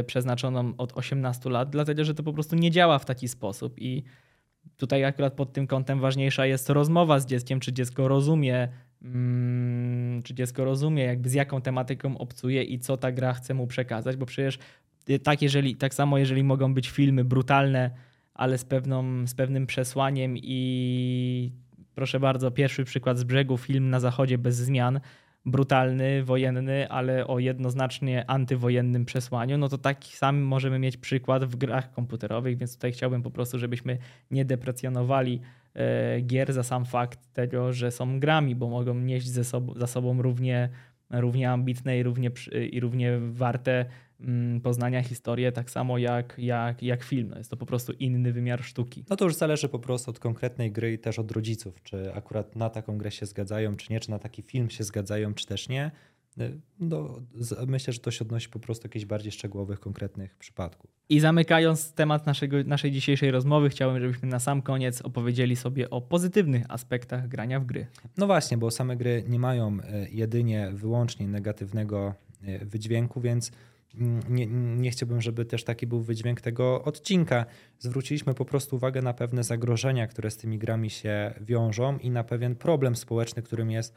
y, 0.00 0.04
przeznaczoną 0.04 0.72
od 0.78 0.92
18 0.92 1.50
lat, 1.50 1.70
dlatego 1.70 2.04
że 2.04 2.14
to 2.14 2.22
po 2.22 2.32
prostu 2.32 2.56
nie 2.56 2.70
działa 2.70 2.98
w 2.98 3.04
taki 3.04 3.28
sposób 3.28 3.74
i 3.78 4.02
tutaj 4.76 5.04
akurat 5.04 5.32
pod 5.32 5.52
tym 5.52 5.66
kątem 5.66 6.00
ważniejsza 6.00 6.46
jest 6.46 6.70
rozmowa 6.70 7.20
z 7.20 7.26
dzieckiem, 7.26 7.60
czy 7.60 7.72
dziecko 7.72 8.08
rozumie, 8.08 8.68
mm, 9.02 10.22
czy 10.22 10.34
dziecko 10.34 10.64
rozumie, 10.64 11.04
jakby 11.04 11.28
z 11.28 11.34
jaką 11.34 11.60
tematyką 11.60 12.18
obcuje 12.18 12.62
i 12.62 12.78
co 12.78 12.96
ta 12.96 13.12
gra 13.12 13.32
chce 13.32 13.54
mu 13.54 13.66
przekazać, 13.66 14.16
bo 14.16 14.26
przecież 14.26 14.58
y, 15.10 15.18
tak, 15.18 15.42
jeżeli, 15.42 15.76
tak 15.76 15.94
samo 15.94 16.18
jeżeli 16.18 16.44
mogą 16.44 16.74
być 16.74 16.90
filmy 16.90 17.24
brutalne, 17.24 17.90
ale 18.34 18.58
z, 18.58 18.64
pewną, 18.64 19.26
z 19.26 19.34
pewnym 19.34 19.66
przesłaniem 19.66 20.34
i 20.36 21.52
Proszę 21.96 22.20
bardzo, 22.20 22.50
pierwszy 22.50 22.84
przykład 22.84 23.18
z 23.18 23.24
brzegu, 23.24 23.56
film 23.56 23.90
na 23.90 24.00
zachodzie 24.00 24.38
bez 24.38 24.56
zmian, 24.56 25.00
brutalny, 25.46 26.24
wojenny, 26.24 26.88
ale 26.88 27.26
o 27.26 27.38
jednoznacznie 27.38 28.30
antywojennym 28.30 29.04
przesłaniu, 29.04 29.58
no 29.58 29.68
to 29.68 29.78
taki 29.78 30.16
sam 30.16 30.42
możemy 30.42 30.78
mieć 30.78 30.96
przykład 30.96 31.44
w 31.44 31.56
grach 31.56 31.92
komputerowych, 31.92 32.58
więc 32.58 32.74
tutaj 32.74 32.92
chciałbym 32.92 33.22
po 33.22 33.30
prostu, 33.30 33.58
żebyśmy 33.58 33.98
nie 34.30 34.44
deprecjonowali 34.44 35.40
gier 36.22 36.52
za 36.52 36.62
sam 36.62 36.84
fakt 36.84 37.32
tego, 37.32 37.72
że 37.72 37.90
są 37.90 38.20
grami, 38.20 38.54
bo 38.54 38.68
mogą 38.68 38.94
nieść 38.94 39.28
ze 39.28 39.44
sobą, 39.44 39.74
za 39.76 39.86
sobą 39.86 40.22
równie, 40.22 40.68
równie 41.10 41.50
ambitne 41.50 41.98
i 41.98 42.02
równie, 42.02 42.30
i 42.70 42.80
równie 42.80 43.18
warte 43.20 43.86
Mm, 44.20 44.60
poznania 44.60 45.02
historii, 45.02 45.52
tak 45.52 45.70
samo 45.70 45.98
jak, 45.98 46.34
jak, 46.38 46.82
jak 46.82 47.04
film. 47.04 47.34
Jest 47.36 47.50
to 47.50 47.56
po 47.56 47.66
prostu 47.66 47.92
inny 47.92 48.32
wymiar 48.32 48.64
sztuki. 48.64 49.04
No 49.10 49.16
to 49.16 49.24
już 49.24 49.34
zależy 49.34 49.68
po 49.68 49.78
prostu 49.78 50.10
od 50.10 50.18
konkretnej 50.18 50.72
gry 50.72 50.92
i 50.92 50.98
też 50.98 51.18
od 51.18 51.30
rodziców, 51.32 51.82
czy 51.82 52.14
akurat 52.14 52.56
na 52.56 52.70
taką 52.70 52.98
grę 52.98 53.10
się 53.10 53.26
zgadzają, 53.26 53.76
czy 53.76 53.92
nie, 53.92 54.00
czy 54.00 54.10
na 54.10 54.18
taki 54.18 54.42
film 54.42 54.70
się 54.70 54.84
zgadzają, 54.84 55.34
czy 55.34 55.46
też 55.46 55.68
nie. 55.68 55.90
No, 56.80 57.20
myślę, 57.66 57.92
że 57.92 57.98
to 57.98 58.10
się 58.10 58.24
odnosi 58.24 58.48
po 58.48 58.58
prostu 58.58 58.82
do 58.82 58.86
jakichś 58.86 59.04
bardziej 59.04 59.32
szczegółowych, 59.32 59.80
konkretnych 59.80 60.36
przypadków. 60.36 60.90
I 61.08 61.20
zamykając 61.20 61.92
temat 61.92 62.26
naszego, 62.26 62.56
naszej 62.64 62.92
dzisiejszej 62.92 63.30
rozmowy, 63.30 63.68
chciałbym, 63.68 64.00
żebyśmy 64.00 64.28
na 64.28 64.38
sam 64.38 64.62
koniec 64.62 65.02
opowiedzieli 65.02 65.56
sobie 65.56 65.90
o 65.90 66.00
pozytywnych 66.00 66.64
aspektach 66.68 67.28
grania 67.28 67.60
w 67.60 67.66
gry. 67.66 67.86
No 68.16 68.26
właśnie, 68.26 68.56
bo 68.56 68.70
same 68.70 68.96
gry 68.96 69.24
nie 69.28 69.38
mają 69.38 69.78
e, 69.80 70.08
jedynie, 70.08 70.70
wyłącznie 70.72 71.28
negatywnego 71.28 72.14
e, 72.42 72.64
wydźwięku, 72.64 73.20
więc 73.20 73.52
nie, 74.28 74.46
nie 74.76 74.90
chciałbym, 74.90 75.20
żeby 75.20 75.44
też 75.44 75.64
taki 75.64 75.86
był 75.86 76.00
wydźwięk 76.00 76.40
tego 76.40 76.84
odcinka. 76.84 77.46
Zwróciliśmy 77.78 78.34
po 78.34 78.44
prostu 78.44 78.76
uwagę 78.76 79.02
na 79.02 79.14
pewne 79.14 79.44
zagrożenia, 79.44 80.06
które 80.06 80.30
z 80.30 80.36
tymi 80.36 80.58
grami 80.58 80.90
się 80.90 81.34
wiążą 81.40 81.98
i 81.98 82.10
na 82.10 82.24
pewien 82.24 82.56
problem 82.56 82.96
społeczny, 82.96 83.42
którym 83.42 83.70
jest 83.70 83.94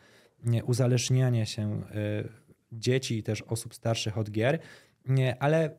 uzależnianie 0.65 1.45
się 1.45 1.81
y, 1.81 2.29
dzieci 2.71 3.17
i 3.17 3.23
też 3.23 3.41
osób 3.41 3.75
starszych 3.75 4.17
od 4.17 4.31
gier, 4.31 4.59
ale 5.39 5.71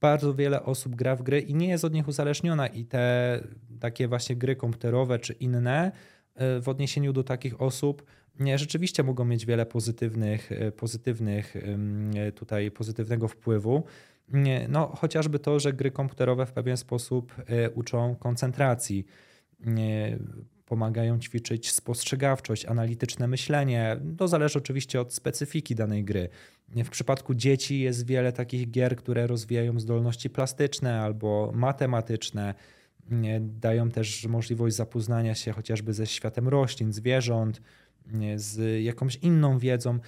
bardzo 0.00 0.34
wiele 0.34 0.62
osób 0.62 0.96
gra 0.96 1.16
w 1.16 1.22
gry 1.22 1.40
i 1.40 1.54
nie 1.54 1.68
jest 1.68 1.84
od 1.84 1.94
nich 1.94 2.08
uzależniona 2.08 2.66
i 2.66 2.84
te 2.84 3.40
takie 3.80 4.08
właśnie 4.08 4.36
gry 4.36 4.56
komputerowe 4.56 5.18
czy 5.18 5.32
inne 5.32 5.92
y, 6.58 6.60
w 6.60 6.68
odniesieniu 6.68 7.12
do 7.12 7.24
takich 7.24 7.60
osób 7.60 8.02
rzeczywiście 8.56 9.02
mogą 9.02 9.24
mieć 9.24 9.46
wiele 9.46 9.66
pozytywnych, 9.66 10.52
e, 10.52 10.72
pozytywnych 10.72 11.56
e, 12.14 12.32
tutaj 12.32 12.70
pozytywnego 12.70 13.28
wpływu. 13.28 13.84
No, 14.68 14.86
chociażby 14.86 15.38
to, 15.38 15.60
że 15.60 15.72
gry 15.72 15.90
komputerowe 15.90 16.46
w 16.46 16.52
pewien 16.52 16.76
sposób 16.76 17.34
e, 17.46 17.70
uczą 17.70 18.16
koncentracji, 18.16 19.06
pomagają 20.72 21.18
ćwiczyć 21.18 21.70
spostrzegawczość, 21.70 22.66
analityczne 22.66 23.28
myślenie. 23.28 23.96
To 24.18 24.28
zależy 24.28 24.58
oczywiście 24.58 25.00
od 25.00 25.14
specyfiki 25.14 25.74
danej 25.74 26.04
gry. 26.04 26.28
W 26.68 26.90
przypadku 26.90 27.34
dzieci 27.34 27.80
jest 27.80 28.06
wiele 28.06 28.32
takich 28.32 28.70
gier, 28.70 28.96
które 28.96 29.26
rozwijają 29.26 29.80
zdolności 29.80 30.30
plastyczne 30.30 31.00
albo 31.00 31.52
matematyczne. 31.54 32.54
Dają 33.40 33.90
też 33.90 34.26
możliwość 34.26 34.76
zapoznania 34.76 35.34
się 35.34 35.52
chociażby 35.52 35.92
ze 35.92 36.06
światem 36.06 36.48
roślin, 36.48 36.92
zwierząt, 36.92 37.62
z 38.36 38.82
jakąś 38.84 39.16
inną 39.16 39.58
wiedzą. 39.58 39.98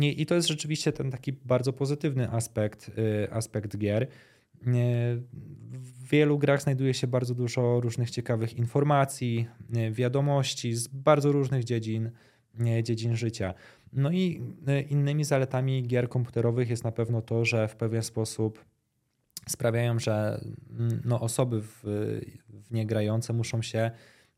I 0.00 0.26
to 0.26 0.34
jest 0.34 0.48
rzeczywiście 0.48 0.92
ten 0.92 1.10
taki 1.10 1.32
bardzo 1.32 1.72
pozytywny 1.72 2.30
aspekt, 2.30 2.90
y, 2.98 3.32
aspekt 3.32 3.76
gier. 3.76 4.06
W 5.72 6.08
wielu 6.08 6.38
grach 6.38 6.62
znajduje 6.62 6.94
się 6.94 7.06
bardzo 7.06 7.34
dużo 7.34 7.80
różnych 7.80 8.10
ciekawych 8.10 8.54
informacji, 8.54 9.46
wiadomości 9.92 10.74
z 10.74 10.88
bardzo 10.88 11.32
różnych 11.32 11.64
dziedzin, 11.64 12.10
dziedzin 12.82 13.16
życia. 13.16 13.54
No 13.92 14.10
i 14.10 14.42
y, 14.68 14.80
innymi 14.80 15.24
zaletami 15.24 15.82
gier 15.82 16.08
komputerowych 16.08 16.70
jest 16.70 16.84
na 16.84 16.92
pewno 16.92 17.22
to, 17.22 17.44
że 17.44 17.68
w 17.68 17.76
pewien 17.76 18.02
sposób 18.02 18.64
sprawiają, 19.48 19.98
że 19.98 20.44
mm, 20.70 21.02
no, 21.04 21.20
osoby 21.20 21.62
w, 21.62 21.80
w 22.48 22.70
nie 22.70 22.86
grające 22.86 23.32
muszą 23.32 23.62
się 23.62 23.90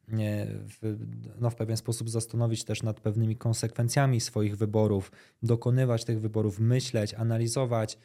w, 0.08 0.96
no, 1.40 1.50
w 1.50 1.54
pewien 1.54 1.76
sposób 1.76 2.10
zastanowić 2.10 2.64
też 2.64 2.82
nad 2.82 3.00
pewnymi 3.00 3.36
konsekwencjami 3.36 4.20
swoich 4.20 4.56
wyborów, 4.56 5.12
dokonywać 5.42 6.04
tych 6.04 6.20
wyborów, 6.20 6.60
myśleć, 6.60 7.14
analizować. 7.14 7.98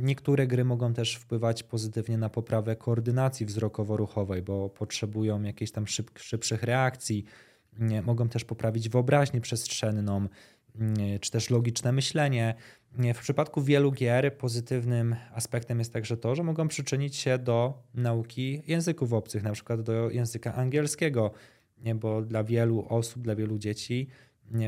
Niektóre 0.00 0.46
gry 0.46 0.64
mogą 0.64 0.94
też 0.94 1.14
wpływać 1.16 1.62
pozytywnie 1.62 2.18
na 2.18 2.28
poprawę 2.28 2.76
koordynacji 2.76 3.46
wzrokowo-ruchowej, 3.46 4.42
bo 4.42 4.68
potrzebują 4.68 5.42
jakiejś 5.42 5.70
tam 5.70 5.86
szyb, 5.86 6.18
szybszych 6.18 6.62
reakcji. 6.62 7.24
Mogą 8.02 8.28
też 8.28 8.44
poprawić 8.44 8.88
wyobraźnię 8.88 9.40
przestrzenną, 9.40 10.28
czy 11.20 11.30
też 11.30 11.50
logiczne 11.50 11.92
myślenie. 11.92 12.54
W 13.14 13.18
przypadku 13.18 13.62
wielu 13.62 13.92
gier 13.92 14.38
pozytywnym 14.38 15.16
aspektem 15.34 15.78
jest 15.78 15.92
także 15.92 16.16
to, 16.16 16.34
że 16.34 16.42
mogą 16.42 16.68
przyczynić 16.68 17.16
się 17.16 17.38
do 17.38 17.82
nauki 17.94 18.62
języków 18.66 19.12
obcych, 19.12 19.42
na 19.42 19.52
przykład 19.52 19.82
do 19.82 20.10
języka 20.10 20.54
angielskiego, 20.54 21.30
bo 21.94 22.22
dla 22.22 22.44
wielu 22.44 22.86
osób, 22.88 23.22
dla 23.22 23.34
wielu 23.34 23.58
dzieci 23.58 24.08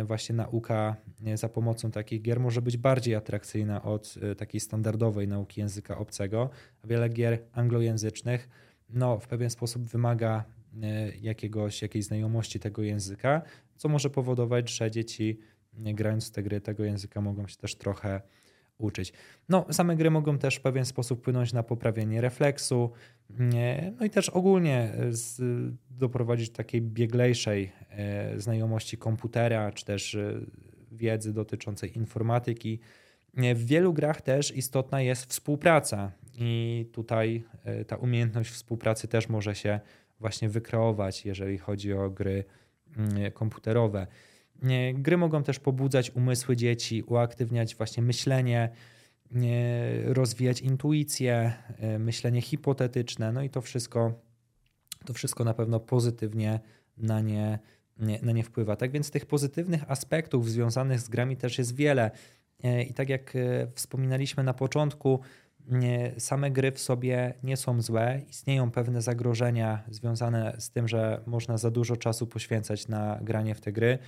właśnie 0.04 0.34
nauka 0.34 0.96
za 1.34 1.48
pomocą 1.48 1.90
takich 1.90 2.22
gier 2.22 2.40
może 2.40 2.62
być 2.62 2.76
bardziej 2.76 3.14
atrakcyjna 3.14 3.82
od 3.82 4.14
e, 4.22 4.34
takiej 4.34 4.60
standardowej 4.60 5.28
nauki 5.28 5.60
języka 5.60 5.98
obcego. 5.98 6.50
Wiele 6.84 7.08
gier 7.08 7.38
anglojęzycznych 7.52 8.48
no, 8.90 9.18
w 9.18 9.28
pewien 9.28 9.50
sposób 9.50 9.82
wymaga 9.82 10.44
e, 10.82 11.16
jakiegoś, 11.16 11.82
jakiejś 11.82 12.04
znajomości 12.04 12.60
tego 12.60 12.82
języka, 12.82 13.42
co 13.76 13.88
może 13.88 14.10
powodować, 14.10 14.70
że 14.70 14.90
dzieci 14.90 15.38
grając 15.72 16.28
w 16.28 16.30
te 16.30 16.42
gry 16.42 16.60
tego 16.60 16.84
języka 16.84 17.20
mogą 17.20 17.46
się 17.46 17.56
też 17.56 17.74
trochę 17.74 18.20
uczyć. 18.78 19.12
No, 19.48 19.66
same 19.70 19.96
gry 19.96 20.10
mogą 20.10 20.38
też 20.38 20.56
w 20.56 20.60
pewien 20.60 20.84
sposób 20.84 21.20
wpłynąć 21.20 21.52
na 21.52 21.62
poprawienie 21.62 22.20
refleksu, 22.20 22.92
no 23.98 24.06
i 24.06 24.10
też 24.10 24.28
ogólnie 24.28 24.92
z, 25.10 25.40
doprowadzić 25.90 26.50
do 26.50 26.56
takiej 26.56 26.82
bieglejszej 26.82 27.72
e, 27.90 28.40
znajomości 28.40 28.98
komputera, 28.98 29.72
czy 29.72 29.84
też 29.84 30.14
e, 30.14 30.40
wiedzy 30.92 31.32
dotyczącej 31.32 31.96
informatyki. 31.98 32.80
W 33.54 33.64
wielu 33.64 33.92
grach 33.92 34.22
też 34.22 34.56
istotna 34.56 35.00
jest 35.00 35.26
współpraca 35.26 36.12
i 36.34 36.86
tutaj 36.92 37.44
e, 37.64 37.84
ta 37.84 37.96
umiejętność 37.96 38.50
współpracy 38.50 39.08
też 39.08 39.28
może 39.28 39.54
się 39.54 39.80
właśnie 40.20 40.48
wykreować, 40.48 41.26
jeżeli 41.26 41.58
chodzi 41.58 41.92
o 41.92 42.10
gry 42.10 42.44
komputerowe. 43.34 44.06
Gry 44.94 45.16
mogą 45.16 45.42
też 45.42 45.58
pobudzać 45.58 46.10
umysły 46.10 46.56
dzieci, 46.56 47.02
uaktywniać 47.02 47.76
właśnie 47.76 48.02
myślenie, 48.02 48.70
rozwijać 50.04 50.60
intuicję, 50.60 51.52
e, 51.78 51.98
myślenie 51.98 52.40
hipotetyczne, 52.40 53.32
no 53.32 53.42
i 53.42 53.50
to 53.50 53.60
wszystko, 53.60 54.12
to 55.04 55.12
wszystko 55.12 55.44
na 55.44 55.54
pewno 55.54 55.80
pozytywnie 55.80 56.60
na 56.96 57.20
nie, 57.20 57.58
na 58.22 58.32
nie 58.32 58.42
wpływa. 58.42 58.76
Tak 58.76 58.90
więc 58.90 59.10
tych 59.10 59.26
pozytywnych 59.26 59.90
aspektów 59.90 60.50
związanych 60.50 61.00
z 61.00 61.08
grami 61.08 61.36
też 61.36 61.58
jest 61.58 61.76
wiele. 61.76 62.10
E, 62.64 62.82
I 62.82 62.94
tak 62.94 63.08
jak 63.08 63.36
e, 63.36 63.66
wspominaliśmy 63.74 64.42
na 64.42 64.54
początku, 64.54 65.20
same 66.18 66.50
gry 66.50 66.72
w 66.72 66.78
sobie 66.78 67.34
nie 67.42 67.56
są 67.56 67.82
złe. 67.82 68.20
Istnieją 68.28 68.70
pewne 68.70 69.02
zagrożenia 69.02 69.82
związane 69.90 70.56
z 70.58 70.70
tym, 70.70 70.88
że 70.88 71.20
można 71.26 71.58
za 71.58 71.70
dużo 71.70 71.96
czasu 71.96 72.26
poświęcać 72.26 72.88
na 72.88 73.18
granie 73.22 73.54
w 73.54 73.60
te 73.60 73.72
gry, 73.72 73.98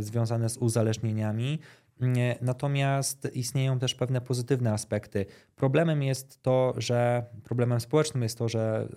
związane 0.00 0.48
z 0.48 0.56
uzależnieniami. 0.56 1.58
Natomiast 2.40 3.28
istnieją 3.34 3.78
też 3.78 3.94
pewne 3.94 4.20
pozytywne 4.20 4.72
aspekty. 4.72 5.26
Problemem 5.56 6.02
jest 6.02 6.42
to, 6.42 6.74
że 6.76 7.24
problemem 7.44 7.80
społecznym 7.80 8.22
jest 8.22 8.38
to, 8.38 8.48
że 8.48 8.88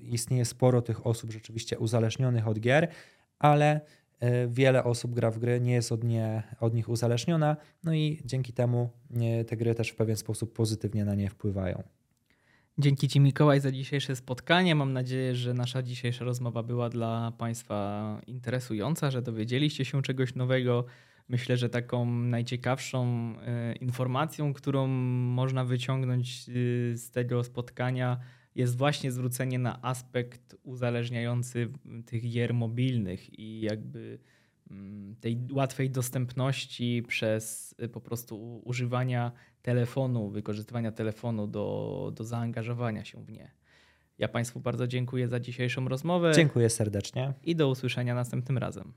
istnieje 0.00 0.44
sporo 0.44 0.82
tych 0.82 1.06
osób 1.06 1.30
rzeczywiście 1.30 1.78
uzależnionych 1.78 2.48
od 2.48 2.60
gier, 2.60 2.88
ale 3.38 3.80
e, 4.20 4.48
wiele 4.48 4.84
osób 4.84 5.14
gra 5.14 5.30
w 5.30 5.38
gry, 5.38 5.60
nie 5.60 5.72
jest 5.72 5.92
od, 5.92 6.04
nie, 6.04 6.42
od 6.60 6.74
nich 6.74 6.88
uzależniona, 6.88 7.56
no 7.84 7.94
i 7.94 8.22
dzięki 8.24 8.52
temu 8.52 8.90
te 9.48 9.56
gry 9.56 9.74
też 9.74 9.88
w 9.88 9.96
pewien 9.96 10.16
sposób 10.16 10.52
pozytywnie 10.52 11.04
na 11.04 11.14
nie 11.14 11.30
wpływają. 11.30 11.82
Dzięki 12.80 13.08
Ci 13.08 13.20
Mikołaj 13.20 13.60
za 13.60 13.72
dzisiejsze 13.72 14.16
spotkanie. 14.16 14.74
Mam 14.74 14.92
nadzieję, 14.92 15.34
że 15.34 15.54
nasza 15.54 15.82
dzisiejsza 15.82 16.24
rozmowa 16.24 16.62
była 16.62 16.88
dla 16.88 17.32
Państwa 17.38 18.20
interesująca, 18.26 19.10
że 19.10 19.22
dowiedzieliście 19.22 19.84
się 19.84 20.02
czegoś 20.02 20.34
nowego. 20.34 20.84
Myślę, 21.28 21.56
że 21.56 21.68
taką 21.68 22.06
najciekawszą 22.06 23.04
e, 23.40 23.72
informacją, 23.72 24.52
którą 24.52 24.86
można 24.86 25.64
wyciągnąć 25.64 26.46
e, 26.48 26.52
z 26.96 27.10
tego 27.10 27.44
spotkania, 27.44 28.20
jest 28.54 28.76
właśnie 28.76 29.12
zwrócenie 29.12 29.58
na 29.58 29.82
aspekt 29.82 30.56
uzależniający 30.62 31.68
tych 32.06 32.30
gier 32.30 32.54
mobilnych 32.54 33.38
i 33.38 33.60
jakby 33.60 34.18
tej 35.20 35.38
łatwej 35.52 35.90
dostępności 35.90 37.02
przez 37.08 37.74
e, 37.78 37.88
po 37.88 38.00
prostu 38.00 38.62
używania 38.64 39.32
telefonu, 39.62 40.30
wykorzystywania 40.30 40.92
telefonu 40.92 41.46
do, 41.46 42.12
do 42.14 42.24
zaangażowania 42.24 43.04
się 43.04 43.24
w 43.24 43.32
nie. 43.32 43.50
Ja 44.18 44.28
Państwu 44.28 44.60
bardzo 44.60 44.86
dziękuję 44.86 45.28
za 45.28 45.40
dzisiejszą 45.40 45.88
rozmowę. 45.88 46.32
Dziękuję 46.34 46.70
serdecznie. 46.70 47.34
I 47.42 47.56
do 47.56 47.68
usłyszenia 47.68 48.14
następnym 48.14 48.58
razem. 48.58 48.92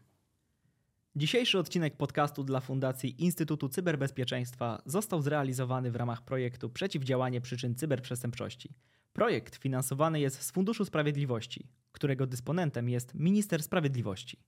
Dzisiejszy 1.16 1.60
odcinek 1.60 1.98
podcastu 1.98 2.44
dla 2.44 2.60
Fundacji 2.60 3.24
Instytutu 3.24 3.70
Cyberbezpieczeństwa 3.70 4.82
został 4.86 5.22
zrealizowany 5.22 5.92
w 5.92 5.96
ramach 5.96 6.22
projektu 6.22 6.70
Przeciwdziałanie 6.70 7.42
przyczyn 7.42 7.76
cyberprzestępczości. 7.76 8.74
Projekt 9.14 9.56
finansowany 9.56 10.20
jest 10.20 10.42
z 10.42 10.52
Funduszu 10.52 10.86
Sprawiedliwości, 10.86 11.68
którego 11.92 12.28
dysponentem 12.28 12.90
jest 12.90 13.14
Minister 13.16 13.64
Sprawiedliwości. 13.64 14.40